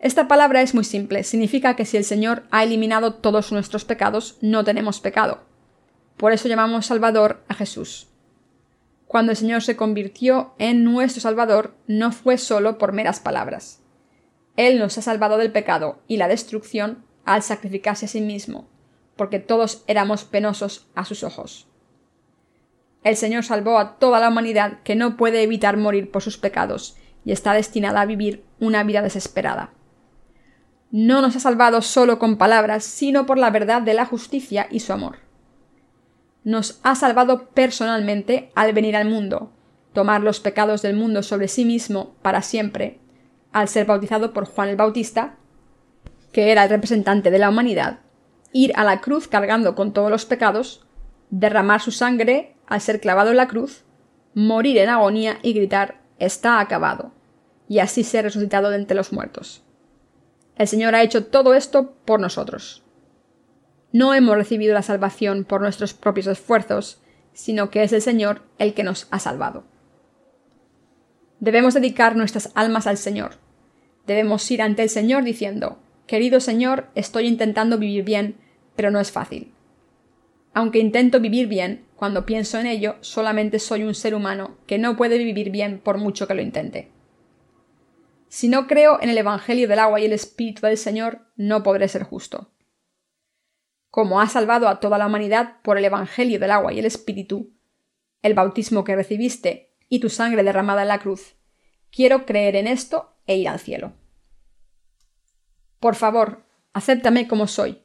Esta 0.00 0.28
palabra 0.28 0.62
es 0.62 0.74
muy 0.74 0.84
simple, 0.84 1.24
significa 1.24 1.74
que 1.74 1.84
si 1.84 1.96
el 1.96 2.04
Señor 2.04 2.44
ha 2.52 2.62
eliminado 2.62 3.14
todos 3.14 3.50
nuestros 3.50 3.84
pecados, 3.84 4.38
no 4.40 4.62
tenemos 4.62 5.00
pecado. 5.00 5.40
Por 6.16 6.32
eso 6.32 6.46
llamamos 6.46 6.86
Salvador 6.86 7.42
a 7.48 7.54
Jesús. 7.54 8.06
Cuando 9.08 9.32
el 9.32 9.36
Señor 9.36 9.62
se 9.62 9.76
convirtió 9.76 10.54
en 10.58 10.84
nuestro 10.84 11.20
Salvador, 11.20 11.74
no 11.88 12.12
fue 12.12 12.38
solo 12.38 12.78
por 12.78 12.92
meras 12.92 13.18
palabras. 13.18 13.80
Él 14.56 14.78
nos 14.78 14.96
ha 14.98 15.02
salvado 15.02 15.36
del 15.36 15.50
pecado 15.50 15.98
y 16.06 16.16
la 16.16 16.28
destrucción 16.28 17.04
al 17.24 17.42
sacrificarse 17.42 18.06
a 18.06 18.08
sí 18.08 18.20
mismo, 18.20 18.68
porque 19.16 19.40
todos 19.40 19.82
éramos 19.88 20.22
penosos 20.22 20.86
a 20.94 21.04
sus 21.04 21.24
ojos. 21.24 21.66
El 23.02 23.16
Señor 23.16 23.44
salvó 23.44 23.78
a 23.78 23.98
toda 23.98 24.20
la 24.20 24.28
humanidad 24.28 24.80
que 24.84 24.94
no 24.94 25.16
puede 25.16 25.42
evitar 25.42 25.76
morir 25.76 26.12
por 26.12 26.22
sus 26.22 26.38
pecados 26.38 26.96
y 27.24 27.32
está 27.32 27.52
destinada 27.52 28.00
a 28.00 28.06
vivir 28.06 28.44
una 28.60 28.84
vida 28.84 29.02
desesperada 29.02 29.72
no 30.90 31.20
nos 31.20 31.36
ha 31.36 31.40
salvado 31.40 31.82
solo 31.82 32.18
con 32.18 32.38
palabras, 32.38 32.84
sino 32.84 33.26
por 33.26 33.38
la 33.38 33.50
verdad 33.50 33.82
de 33.82 33.94
la 33.94 34.06
justicia 34.06 34.66
y 34.70 34.80
su 34.80 34.92
amor. 34.92 35.18
Nos 36.44 36.80
ha 36.82 36.94
salvado 36.94 37.48
personalmente 37.50 38.50
al 38.54 38.72
venir 38.72 38.96
al 38.96 39.08
mundo, 39.08 39.52
tomar 39.92 40.22
los 40.22 40.40
pecados 40.40 40.80
del 40.80 40.96
mundo 40.96 41.22
sobre 41.22 41.48
sí 41.48 41.64
mismo 41.64 42.14
para 42.22 42.40
siempre, 42.40 43.00
al 43.52 43.68
ser 43.68 43.86
bautizado 43.86 44.32
por 44.32 44.46
Juan 44.46 44.68
el 44.68 44.76
Bautista, 44.76 45.36
que 46.32 46.52
era 46.52 46.64
el 46.64 46.70
representante 46.70 47.30
de 47.30 47.38
la 47.38 47.50
humanidad, 47.50 48.00
ir 48.52 48.72
a 48.76 48.84
la 48.84 49.00
cruz 49.00 49.28
cargando 49.28 49.74
con 49.74 49.92
todos 49.92 50.10
los 50.10 50.24
pecados, 50.24 50.86
derramar 51.30 51.80
su 51.80 51.90
sangre 51.90 52.54
al 52.66 52.80
ser 52.80 53.00
clavado 53.00 53.30
en 53.30 53.36
la 53.36 53.48
cruz, 53.48 53.84
morir 54.34 54.78
en 54.78 54.88
agonía 54.88 55.38
y 55.42 55.52
gritar 55.52 56.00
está 56.18 56.60
acabado, 56.60 57.12
y 57.68 57.80
así 57.80 58.04
ser 58.04 58.24
resucitado 58.24 58.70
de 58.70 58.76
entre 58.76 58.96
los 58.96 59.12
muertos. 59.12 59.64
El 60.58 60.66
Señor 60.66 60.96
ha 60.96 61.02
hecho 61.02 61.26
todo 61.26 61.54
esto 61.54 61.94
por 62.04 62.20
nosotros. 62.20 62.82
no 63.90 64.12
hemos 64.12 64.36
recibido 64.36 64.74
la 64.74 64.82
salvación 64.82 65.44
por 65.44 65.62
nuestros 65.62 65.94
propios 65.94 66.26
esfuerzos, 66.26 67.00
sino 67.32 67.70
que 67.70 67.82
es 67.84 67.92
el 67.94 68.02
Señor 68.02 68.42
el 68.58 68.74
que 68.74 68.82
nos 68.82 69.06
ha 69.10 69.18
salvado. 69.18 69.64
Debemos 71.40 71.72
dedicar 71.72 72.16
nuestras 72.16 72.50
almas 72.54 72.86
al 72.86 72.98
Señor. 72.98 73.36
Debemos 74.06 74.50
ir 74.50 74.60
ante 74.60 74.82
el 74.82 74.90
Señor 74.90 75.22
diciendo, 75.22 75.78
Querido 76.06 76.40
Señor, 76.40 76.88
estoy 76.94 77.26
intentando 77.26 77.78
vivir 77.78 78.04
bien, 78.04 78.36
pero 78.76 78.90
no 78.90 78.98
es 79.00 79.12
fácil. 79.12 79.52
Aunque 80.52 80.80
intento 80.80 81.20
vivir 81.20 81.46
bien, 81.46 81.84
cuando 81.96 82.26
pienso 82.26 82.58
en 82.58 82.66
ello, 82.66 82.96
solamente 83.00 83.58
soy 83.58 83.84
un 83.84 83.94
ser 83.94 84.14
humano 84.14 84.56
que 84.66 84.78
no 84.78 84.96
puede 84.96 85.18
vivir 85.18 85.50
bien 85.50 85.78
por 85.78 85.98
mucho 85.98 86.26
que 86.26 86.34
lo 86.34 86.42
intente. 86.42 86.90
Si 88.28 88.48
no 88.48 88.66
creo 88.66 89.00
en 89.00 89.08
el 89.08 89.18
Evangelio 89.18 89.66
del 89.68 89.78
agua 89.78 90.00
y 90.00 90.04
el 90.04 90.12
Espíritu 90.12 90.66
del 90.66 90.76
Señor, 90.76 91.26
no 91.36 91.62
podré 91.62 91.88
ser 91.88 92.02
justo. 92.02 92.52
Como 93.90 94.20
ha 94.20 94.28
salvado 94.28 94.68
a 94.68 94.80
toda 94.80 94.98
la 94.98 95.06
humanidad 95.06 95.62
por 95.62 95.78
el 95.78 95.84
Evangelio 95.84 96.38
del 96.38 96.50
agua 96.50 96.72
y 96.72 96.78
el 96.78 96.84
Espíritu, 96.84 97.52
el 98.22 98.34
bautismo 98.34 98.84
que 98.84 98.96
recibiste 98.96 99.74
y 99.88 100.00
tu 100.00 100.10
sangre 100.10 100.42
derramada 100.42 100.82
en 100.82 100.88
la 100.88 100.98
cruz, 100.98 101.36
quiero 101.90 102.26
creer 102.26 102.56
en 102.56 102.66
esto 102.66 103.14
e 103.26 103.36
ir 103.36 103.48
al 103.48 103.58
cielo. 103.58 103.94
Por 105.80 105.94
favor, 105.94 106.44
acéptame 106.74 107.28
como 107.28 107.46
soy. 107.46 107.82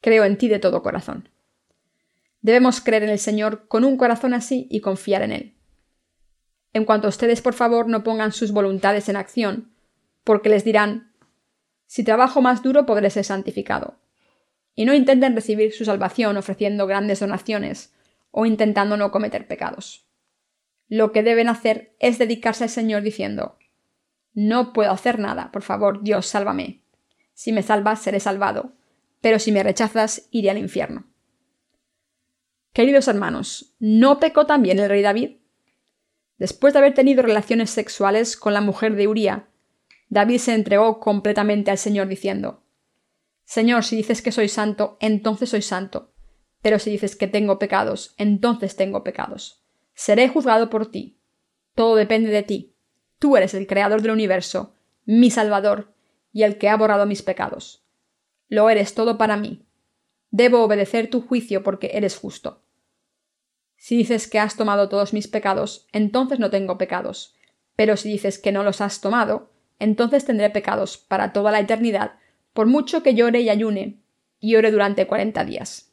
Creo 0.00 0.24
en 0.24 0.38
ti 0.38 0.48
de 0.48 0.60
todo 0.60 0.82
corazón. 0.82 1.30
Debemos 2.40 2.80
creer 2.80 3.02
en 3.02 3.10
el 3.10 3.18
Señor 3.18 3.66
con 3.66 3.84
un 3.84 3.96
corazón 3.96 4.34
así 4.34 4.68
y 4.70 4.80
confiar 4.80 5.22
en 5.22 5.32
Él. 5.32 5.57
En 6.72 6.84
cuanto 6.84 7.08
a 7.08 7.10
ustedes, 7.10 7.40
por 7.40 7.54
favor, 7.54 7.88
no 7.88 8.02
pongan 8.02 8.32
sus 8.32 8.52
voluntades 8.52 9.08
en 9.08 9.16
acción, 9.16 9.72
porque 10.24 10.48
les 10.48 10.64
dirán 10.64 11.12
si 11.86 12.04
trabajo 12.04 12.42
más 12.42 12.62
duro 12.62 12.86
podré 12.86 13.10
ser 13.10 13.24
santificado. 13.24 13.96
Y 14.74 14.84
no 14.84 14.94
intenten 14.94 15.34
recibir 15.34 15.72
su 15.72 15.84
salvación 15.84 16.36
ofreciendo 16.36 16.86
grandes 16.86 17.20
donaciones 17.20 17.94
o 18.30 18.46
intentando 18.46 18.96
no 18.96 19.10
cometer 19.10 19.48
pecados. 19.48 20.06
Lo 20.86 21.12
que 21.12 21.22
deben 21.22 21.48
hacer 21.48 21.94
es 21.98 22.18
dedicarse 22.18 22.64
al 22.64 22.70
Señor 22.70 23.02
diciendo 23.02 23.58
No 24.34 24.72
puedo 24.72 24.92
hacer 24.92 25.18
nada, 25.18 25.50
por 25.50 25.62
favor, 25.62 26.02
Dios, 26.02 26.26
sálvame. 26.26 26.82
Si 27.32 27.52
me 27.52 27.62
salvas, 27.62 28.02
seré 28.02 28.20
salvado, 28.20 28.72
pero 29.20 29.38
si 29.38 29.50
me 29.50 29.62
rechazas, 29.62 30.28
iré 30.30 30.50
al 30.50 30.58
infierno. 30.58 31.06
Queridos 32.72 33.08
hermanos, 33.08 33.74
¿no 33.80 34.20
pecó 34.20 34.46
también 34.46 34.78
el 34.78 34.88
rey 34.88 35.02
David? 35.02 35.37
Después 36.38 36.72
de 36.72 36.78
haber 36.78 36.94
tenido 36.94 37.22
relaciones 37.22 37.70
sexuales 37.70 38.36
con 38.36 38.54
la 38.54 38.60
mujer 38.60 38.94
de 38.94 39.08
Uría, 39.08 39.48
David 40.08 40.38
se 40.38 40.54
entregó 40.54 41.00
completamente 41.00 41.70
al 41.70 41.78
Señor 41.78 42.08
diciendo 42.08 42.62
Señor, 43.44 43.84
si 43.84 43.96
dices 43.96 44.22
que 44.22 44.30
soy 44.30 44.48
santo, 44.48 44.98
entonces 45.00 45.50
soy 45.50 45.62
santo, 45.62 46.12
pero 46.62 46.78
si 46.78 46.90
dices 46.90 47.16
que 47.16 47.26
tengo 47.26 47.58
pecados, 47.58 48.14
entonces 48.18 48.76
tengo 48.76 49.02
pecados. 49.02 49.64
Seré 49.94 50.28
juzgado 50.28 50.70
por 50.70 50.90
ti. 50.90 51.18
Todo 51.74 51.96
depende 51.96 52.30
de 52.30 52.42
ti. 52.42 52.74
Tú 53.18 53.36
eres 53.36 53.54
el 53.54 53.66
creador 53.66 54.02
del 54.02 54.12
universo, 54.12 54.74
mi 55.06 55.30
Salvador, 55.30 55.92
y 56.32 56.42
el 56.42 56.58
que 56.58 56.68
ha 56.68 56.76
borrado 56.76 57.06
mis 57.06 57.22
pecados. 57.22 57.84
Lo 58.48 58.68
eres 58.70 58.94
todo 58.94 59.18
para 59.18 59.36
mí. 59.36 59.64
Debo 60.30 60.62
obedecer 60.62 61.08
tu 61.08 61.20
juicio 61.20 61.62
porque 61.62 61.92
eres 61.94 62.16
justo. 62.16 62.62
Si 63.78 63.96
dices 63.96 64.28
que 64.28 64.40
has 64.40 64.56
tomado 64.56 64.88
todos 64.88 65.14
mis 65.14 65.28
pecados, 65.28 65.86
entonces 65.92 66.38
no 66.40 66.50
tengo 66.50 66.76
pecados. 66.76 67.34
Pero 67.76 67.96
si 67.96 68.10
dices 68.10 68.38
que 68.38 68.52
no 68.52 68.64
los 68.64 68.80
has 68.80 69.00
tomado, 69.00 69.52
entonces 69.78 70.24
tendré 70.24 70.50
pecados 70.50 70.98
para 70.98 71.32
toda 71.32 71.52
la 71.52 71.60
eternidad, 71.60 72.18
por 72.52 72.66
mucho 72.66 73.04
que 73.04 73.14
llore 73.14 73.40
y 73.40 73.48
ayune, 73.48 74.02
y 74.40 74.56
ore 74.56 74.72
durante 74.72 75.06
cuarenta 75.06 75.44
días. 75.44 75.92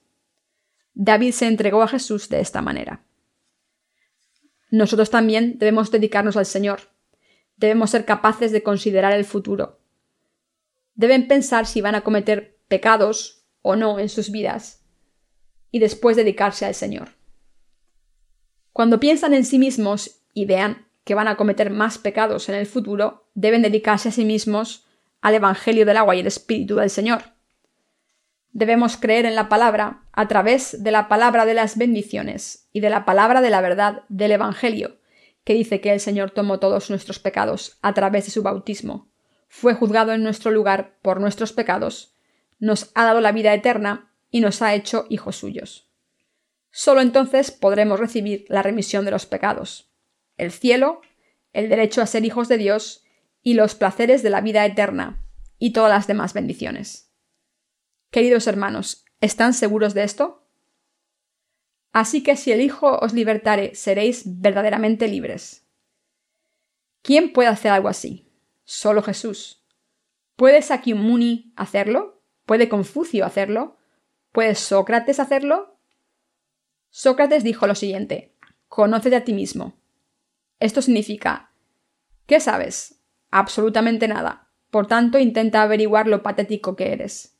David 0.96 1.32
se 1.32 1.46
entregó 1.46 1.84
a 1.84 1.88
Jesús 1.88 2.28
de 2.28 2.40
esta 2.40 2.62
manera. 2.62 3.04
Nosotros 4.72 5.12
también 5.12 5.60
debemos 5.60 5.92
dedicarnos 5.92 6.38
al 6.38 6.48
Señor. 6.48 6.90
Debemos 7.56 7.92
ser 7.92 8.04
capaces 8.04 8.52
de 8.52 8.64
considerar 8.64 9.14
el 9.14 9.26
futuro. 9.26 9.80
Deben 10.96 11.28
pensar 11.28 11.68
si 11.68 11.82
van 11.82 11.96
a 11.96 12.02
cometer 12.02 12.58
pecados 12.68 13.46
o 13.62 13.76
no 13.76 14.00
en 14.00 14.10
sus 14.10 14.32
vidas, 14.32 14.84
y 15.70 15.80
después 15.80 16.16
dedicarse 16.16 16.66
al 16.66 16.74
Señor. 16.74 17.10
Cuando 18.76 19.00
piensan 19.00 19.34
en 19.34 19.46
sí 19.46 19.58
mismos 19.58 20.20
y 20.34 20.44
vean 20.44 20.86
que 21.06 21.16
van 21.16 21.30
a 21.30 21.38
cometer 21.38 21.70
más 21.70 21.98
pecados 21.98 22.50
en 22.50 22.56
el 22.56 22.66
futuro, 22.66 23.30
deben 23.34 23.62
dedicarse 23.62 24.10
a 24.10 24.12
sí 24.12 24.26
mismos 24.26 24.86
al 25.22 25.36
Evangelio 25.36 25.86
del 25.86 25.96
agua 25.96 26.14
y 26.14 26.20
el 26.20 26.28
Espíritu 26.28 26.76
del 26.76 26.90
Señor. 26.90 27.22
Debemos 28.52 28.98
creer 28.98 29.26
en 29.26 29.36
la 29.36 29.48
palabra 29.48 30.04
a 30.12 30.28
través 30.28 30.84
de 30.84 30.92
la 30.92 31.08
palabra 31.08 31.46
de 31.46 31.54
las 31.54 31.78
bendiciones 31.78 32.68
y 32.74 32.82
de 32.82 32.90
la 32.90 33.06
palabra 33.06 33.40
de 33.40 33.50
la 33.50 33.62
verdad 33.62 34.04
del 34.10 34.34
Evangelio, 34.34 35.00
que 35.46 35.54
dice 35.54 35.80
que 35.80 35.94
el 35.94 36.02
Señor 36.02 36.32
tomó 36.32 36.60
todos 36.60 36.90
nuestros 36.90 37.18
pecados 37.18 37.78
a 37.82 37.94
través 37.94 38.26
de 38.26 38.32
su 38.32 38.44
bautismo, 38.44 39.10
fue 39.48 39.74
juzgado 39.74 40.12
en 40.12 40.22
nuestro 40.22 40.52
lugar 40.52 40.98
por 41.02 41.22
nuestros 41.22 41.54
pecados, 41.54 42.18
nos 42.60 42.92
ha 42.94 43.06
dado 43.06 43.22
la 43.22 43.32
vida 43.32 43.54
eterna 43.54 44.12
y 44.32 44.42
nos 44.42 44.62
ha 44.62 44.76
hecho 44.76 45.06
hijos 45.10 45.38
suyos. 45.38 45.85
Solo 46.78 47.00
entonces 47.00 47.52
podremos 47.52 48.02
recibir 48.02 48.46
la 48.50 48.62
remisión 48.62 49.06
de 49.06 49.12
los 49.12 49.26
pecados, 49.26 49.90
el 50.36 50.52
cielo, 50.52 51.00
el 51.54 51.70
derecho 51.70 52.02
a 52.02 52.06
ser 52.06 52.26
hijos 52.26 52.50
de 52.50 52.58
Dios 52.58 53.06
y 53.42 53.54
los 53.54 53.76
placeres 53.76 54.24
de 54.24 54.30
la 54.30 54.42
vida 54.42 54.66
eterna 54.66 55.26
y 55.58 55.72
todas 55.72 55.90
las 55.90 56.06
demás 56.06 56.34
bendiciones. 56.34 57.14
Queridos 58.12 58.46
hermanos, 58.48 59.06
¿están 59.22 59.54
seguros 59.54 59.94
de 59.94 60.04
esto? 60.04 60.50
Así 61.94 62.24
que 62.24 62.36
si 62.36 62.52
el 62.52 62.60
Hijo 62.60 63.00
os 63.00 63.14
libertare, 63.14 63.74
seréis 63.74 64.24
verdaderamente 64.26 65.08
libres. 65.08 65.66
¿Quién 67.04 67.32
puede 67.32 67.48
hacer 67.48 67.72
algo 67.72 67.88
así? 67.88 68.30
Solo 68.66 69.02
Jesús. 69.02 69.66
¿Puede 70.36 70.62
Sakyamuni 70.62 71.54
hacerlo? 71.56 72.22
¿Puede 72.46 72.68
Confucio 72.68 73.26
hacerlo? 73.26 73.78
¿Puede 74.34 74.56
Sócrates 74.56 75.22
hacerlo? 75.22 75.75
Sócrates 76.98 77.44
dijo 77.44 77.68
lo 77.68 77.76
siguiente: 77.76 78.32
Conócete 78.70 79.18
a 79.18 79.26
ti 79.26 79.34
mismo. 79.34 79.74
Esto 80.62 80.82
significa 80.82 81.52
¿Qué 82.26 82.40
sabes? 82.40 83.02
Absolutamente 83.32 84.08
nada. 84.08 84.48
Por 84.72 84.88
tanto, 84.88 85.20
intenta 85.20 85.62
averiguar 85.62 86.08
lo 86.08 86.24
patético 86.24 86.78
que 86.78 86.94
eres. 86.94 87.38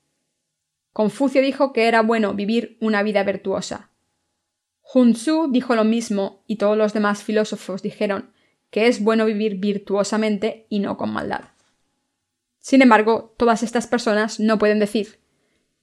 Confucio 0.92 1.42
dijo 1.42 1.72
que 1.72 1.88
era 1.88 2.02
bueno 2.02 2.34
vivir 2.34 2.78
una 2.82 3.02
vida 3.02 3.24
virtuosa. 3.24 3.92
Hun 4.94 5.14
Tzu 5.14 5.48
dijo 5.50 5.74
lo 5.76 5.86
mismo 5.86 6.44
y 6.48 6.58
todos 6.58 6.78
los 6.78 6.92
demás 6.92 7.24
filósofos 7.24 7.82
dijeron 7.82 8.34
que 8.72 8.88
es 8.88 9.02
bueno 9.02 9.24
vivir 9.24 9.56
virtuosamente 9.56 10.68
y 10.68 10.80
no 10.80 10.98
con 10.98 11.14
maldad. 11.14 11.46
Sin 12.60 12.82
embargo, 12.82 13.34
todas 13.38 13.64
estas 13.64 13.88
personas 13.88 14.38
no 14.38 14.60
pueden 14.60 14.80
decir 14.80 15.22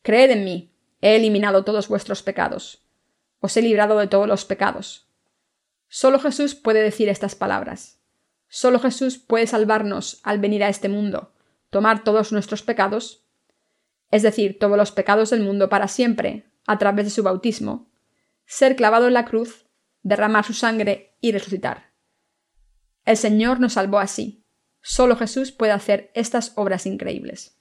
Creed 0.03 0.31
en 0.31 0.45
mí, 0.45 0.75
he 1.01 1.17
eliminado 1.17 1.65
todos 1.65 1.89
vuestros 1.89 2.23
pecados 2.23 2.82
os 3.43 3.57
he 3.57 3.61
librado 3.61 3.99
de 3.99 4.07
todos 4.07 4.27
los 4.27 4.47
pecados. 4.47 5.09
Solo 5.89 6.19
Jesús 6.21 6.55
puede 6.55 6.81
decir 6.81 7.11
estas 7.11 7.35
palabras. 7.35 8.01
Solo 8.49 8.79
Jesús 8.79 9.19
puede 9.19 9.47
salvarnos 9.47 10.21
al 10.23 10.39
venir 10.39 10.63
a 10.65 10.69
este 10.69 10.89
mundo, 10.89 11.35
tomar 11.69 12.05
todos 12.05 12.33
nuestros 12.33 12.63
pecados, 12.63 13.27
es 14.11 14.23
decir, 14.23 14.59
todos 14.59 14.77
los 14.77 14.93
pecados 14.93 15.31
del 15.31 15.41
mundo 15.43 15.69
para 15.69 15.89
siempre, 15.89 16.47
a 16.67 16.79
través 16.79 17.07
de 17.07 17.11
su 17.11 17.23
bautismo, 17.23 17.91
ser 18.47 18.77
clavado 18.77 19.09
en 19.09 19.15
la 19.15 19.25
cruz, 19.25 19.67
derramar 20.03 20.45
su 20.45 20.55
sangre 20.55 21.17
y 21.21 21.33
resucitar. 21.33 21.91
El 23.05 23.17
Señor 23.17 23.59
nos 23.59 23.73
salvó 23.73 23.99
así. 23.99 24.45
Solo 24.83 25.17
Jesús 25.17 25.51
puede 25.51 25.73
hacer 25.73 26.13
estas 26.15 26.53
obras 26.55 26.87
increíbles. 26.87 27.59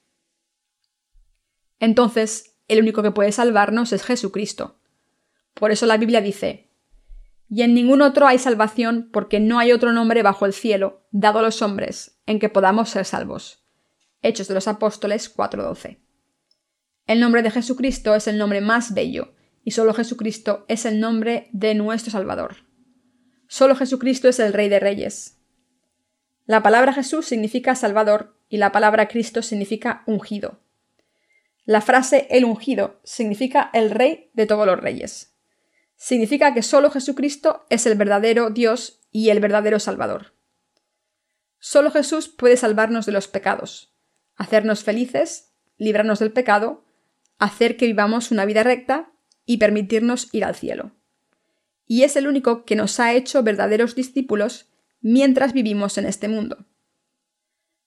Entonces, 1.80 2.54
el 2.68 2.80
único 2.80 3.02
que 3.02 3.10
puede 3.10 3.32
salvarnos 3.32 3.92
es 3.92 4.04
Jesucristo. 4.04 4.78
Por 5.54 5.70
eso 5.70 5.86
la 5.86 5.96
Biblia 5.96 6.20
dice, 6.20 6.72
y 7.54 7.60
en 7.60 7.74
ningún 7.74 8.00
otro 8.00 8.26
hay 8.26 8.38
salvación 8.38 9.10
porque 9.12 9.38
no 9.38 9.58
hay 9.58 9.72
otro 9.72 9.92
nombre 9.92 10.22
bajo 10.22 10.46
el 10.46 10.54
cielo 10.54 11.06
dado 11.10 11.40
a 11.40 11.42
los 11.42 11.60
hombres 11.60 12.18
en 12.24 12.38
que 12.38 12.48
podamos 12.48 12.88
ser 12.88 13.04
salvos. 13.04 13.62
Hechos 14.22 14.48
de 14.48 14.54
los 14.54 14.68
Apóstoles 14.68 15.28
4:12. 15.28 15.98
El 17.06 17.20
nombre 17.20 17.42
de 17.42 17.50
Jesucristo 17.50 18.14
es 18.14 18.26
el 18.26 18.38
nombre 18.38 18.62
más 18.62 18.94
bello, 18.94 19.34
y 19.64 19.72
solo 19.72 19.92
Jesucristo 19.92 20.64
es 20.68 20.86
el 20.86 20.98
nombre 20.98 21.50
de 21.52 21.74
nuestro 21.74 22.10
Salvador. 22.10 22.56
Solo 23.48 23.76
Jesucristo 23.76 24.30
es 24.30 24.40
el 24.40 24.54
Rey 24.54 24.70
de 24.70 24.80
Reyes. 24.80 25.38
La 26.46 26.62
palabra 26.62 26.94
Jesús 26.94 27.26
significa 27.26 27.74
Salvador 27.74 28.34
y 28.48 28.56
la 28.56 28.72
palabra 28.72 29.08
Cristo 29.08 29.42
significa 29.42 30.04
ungido. 30.06 30.60
La 31.66 31.82
frase 31.82 32.28
el 32.30 32.46
ungido 32.46 32.98
significa 33.04 33.68
el 33.74 33.90
Rey 33.90 34.30
de 34.32 34.46
todos 34.46 34.66
los 34.66 34.80
reyes 34.80 35.31
significa 36.02 36.52
que 36.52 36.62
solo 36.62 36.90
Jesucristo 36.90 37.64
es 37.70 37.86
el 37.86 37.96
verdadero 37.96 38.50
Dios 38.50 38.98
y 39.12 39.30
el 39.30 39.38
verdadero 39.38 39.78
Salvador. 39.78 40.34
Solo 41.60 41.92
Jesús 41.92 42.26
puede 42.26 42.56
salvarnos 42.56 43.06
de 43.06 43.12
los 43.12 43.28
pecados, 43.28 43.94
hacernos 44.34 44.82
felices, 44.82 45.52
librarnos 45.78 46.18
del 46.18 46.32
pecado, 46.32 46.84
hacer 47.38 47.76
que 47.76 47.86
vivamos 47.86 48.32
una 48.32 48.44
vida 48.46 48.64
recta 48.64 49.12
y 49.46 49.58
permitirnos 49.58 50.28
ir 50.32 50.44
al 50.44 50.56
cielo. 50.56 50.90
Y 51.86 52.02
es 52.02 52.16
el 52.16 52.26
único 52.26 52.64
que 52.64 52.74
nos 52.74 52.98
ha 52.98 53.12
hecho 53.12 53.44
verdaderos 53.44 53.94
discípulos 53.94 54.72
mientras 55.00 55.52
vivimos 55.52 55.98
en 55.98 56.06
este 56.06 56.26
mundo. 56.26 56.66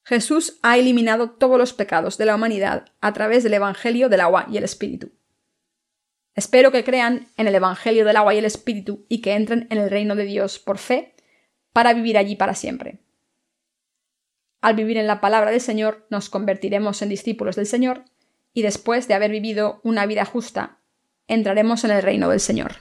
Jesús 0.03 0.57
ha 0.61 0.77
eliminado 0.77 1.31
todos 1.31 1.57
los 1.57 1.73
pecados 1.73 2.17
de 2.17 2.23
la 2.23 2.35
humanidad 2.35 2.93
a 3.01 3.11
través 3.11 3.43
del 3.43 3.55
Evangelio 3.55 4.07
del 4.07 4.21
agua 4.21 4.47
y 4.49 4.55
el 4.55 4.63
Espíritu. 4.63 5.11
Espero 6.35 6.71
que 6.71 6.83
crean 6.83 7.27
en 7.37 7.47
el 7.47 7.55
Evangelio 7.55 8.05
del 8.05 8.17
agua 8.17 8.33
y 8.35 8.37
el 8.37 8.45
Espíritu 8.45 9.05
y 9.07 9.21
que 9.21 9.33
entren 9.33 9.67
en 9.71 9.77
el 9.77 9.89
reino 9.89 10.15
de 10.15 10.25
Dios 10.25 10.59
por 10.59 10.77
fe 10.77 11.15
para 11.71 11.93
vivir 11.93 12.17
allí 12.17 12.35
para 12.35 12.53
siempre. 12.53 12.99
Al 14.61 14.75
vivir 14.75 14.97
en 14.97 15.07
la 15.07 15.21
palabra 15.21 15.51
del 15.51 15.61
Señor 15.61 16.05
nos 16.09 16.29
convertiremos 16.29 17.01
en 17.01 17.09
discípulos 17.09 17.55
del 17.55 17.67
Señor 17.67 18.03
y 18.53 18.63
después 18.63 19.07
de 19.07 19.13
haber 19.13 19.31
vivido 19.31 19.79
una 19.83 20.05
vida 20.05 20.25
justa, 20.25 20.79
entraremos 21.27 21.83
en 21.83 21.91
el 21.91 22.01
reino 22.01 22.29
del 22.29 22.39
Señor. 22.39 22.77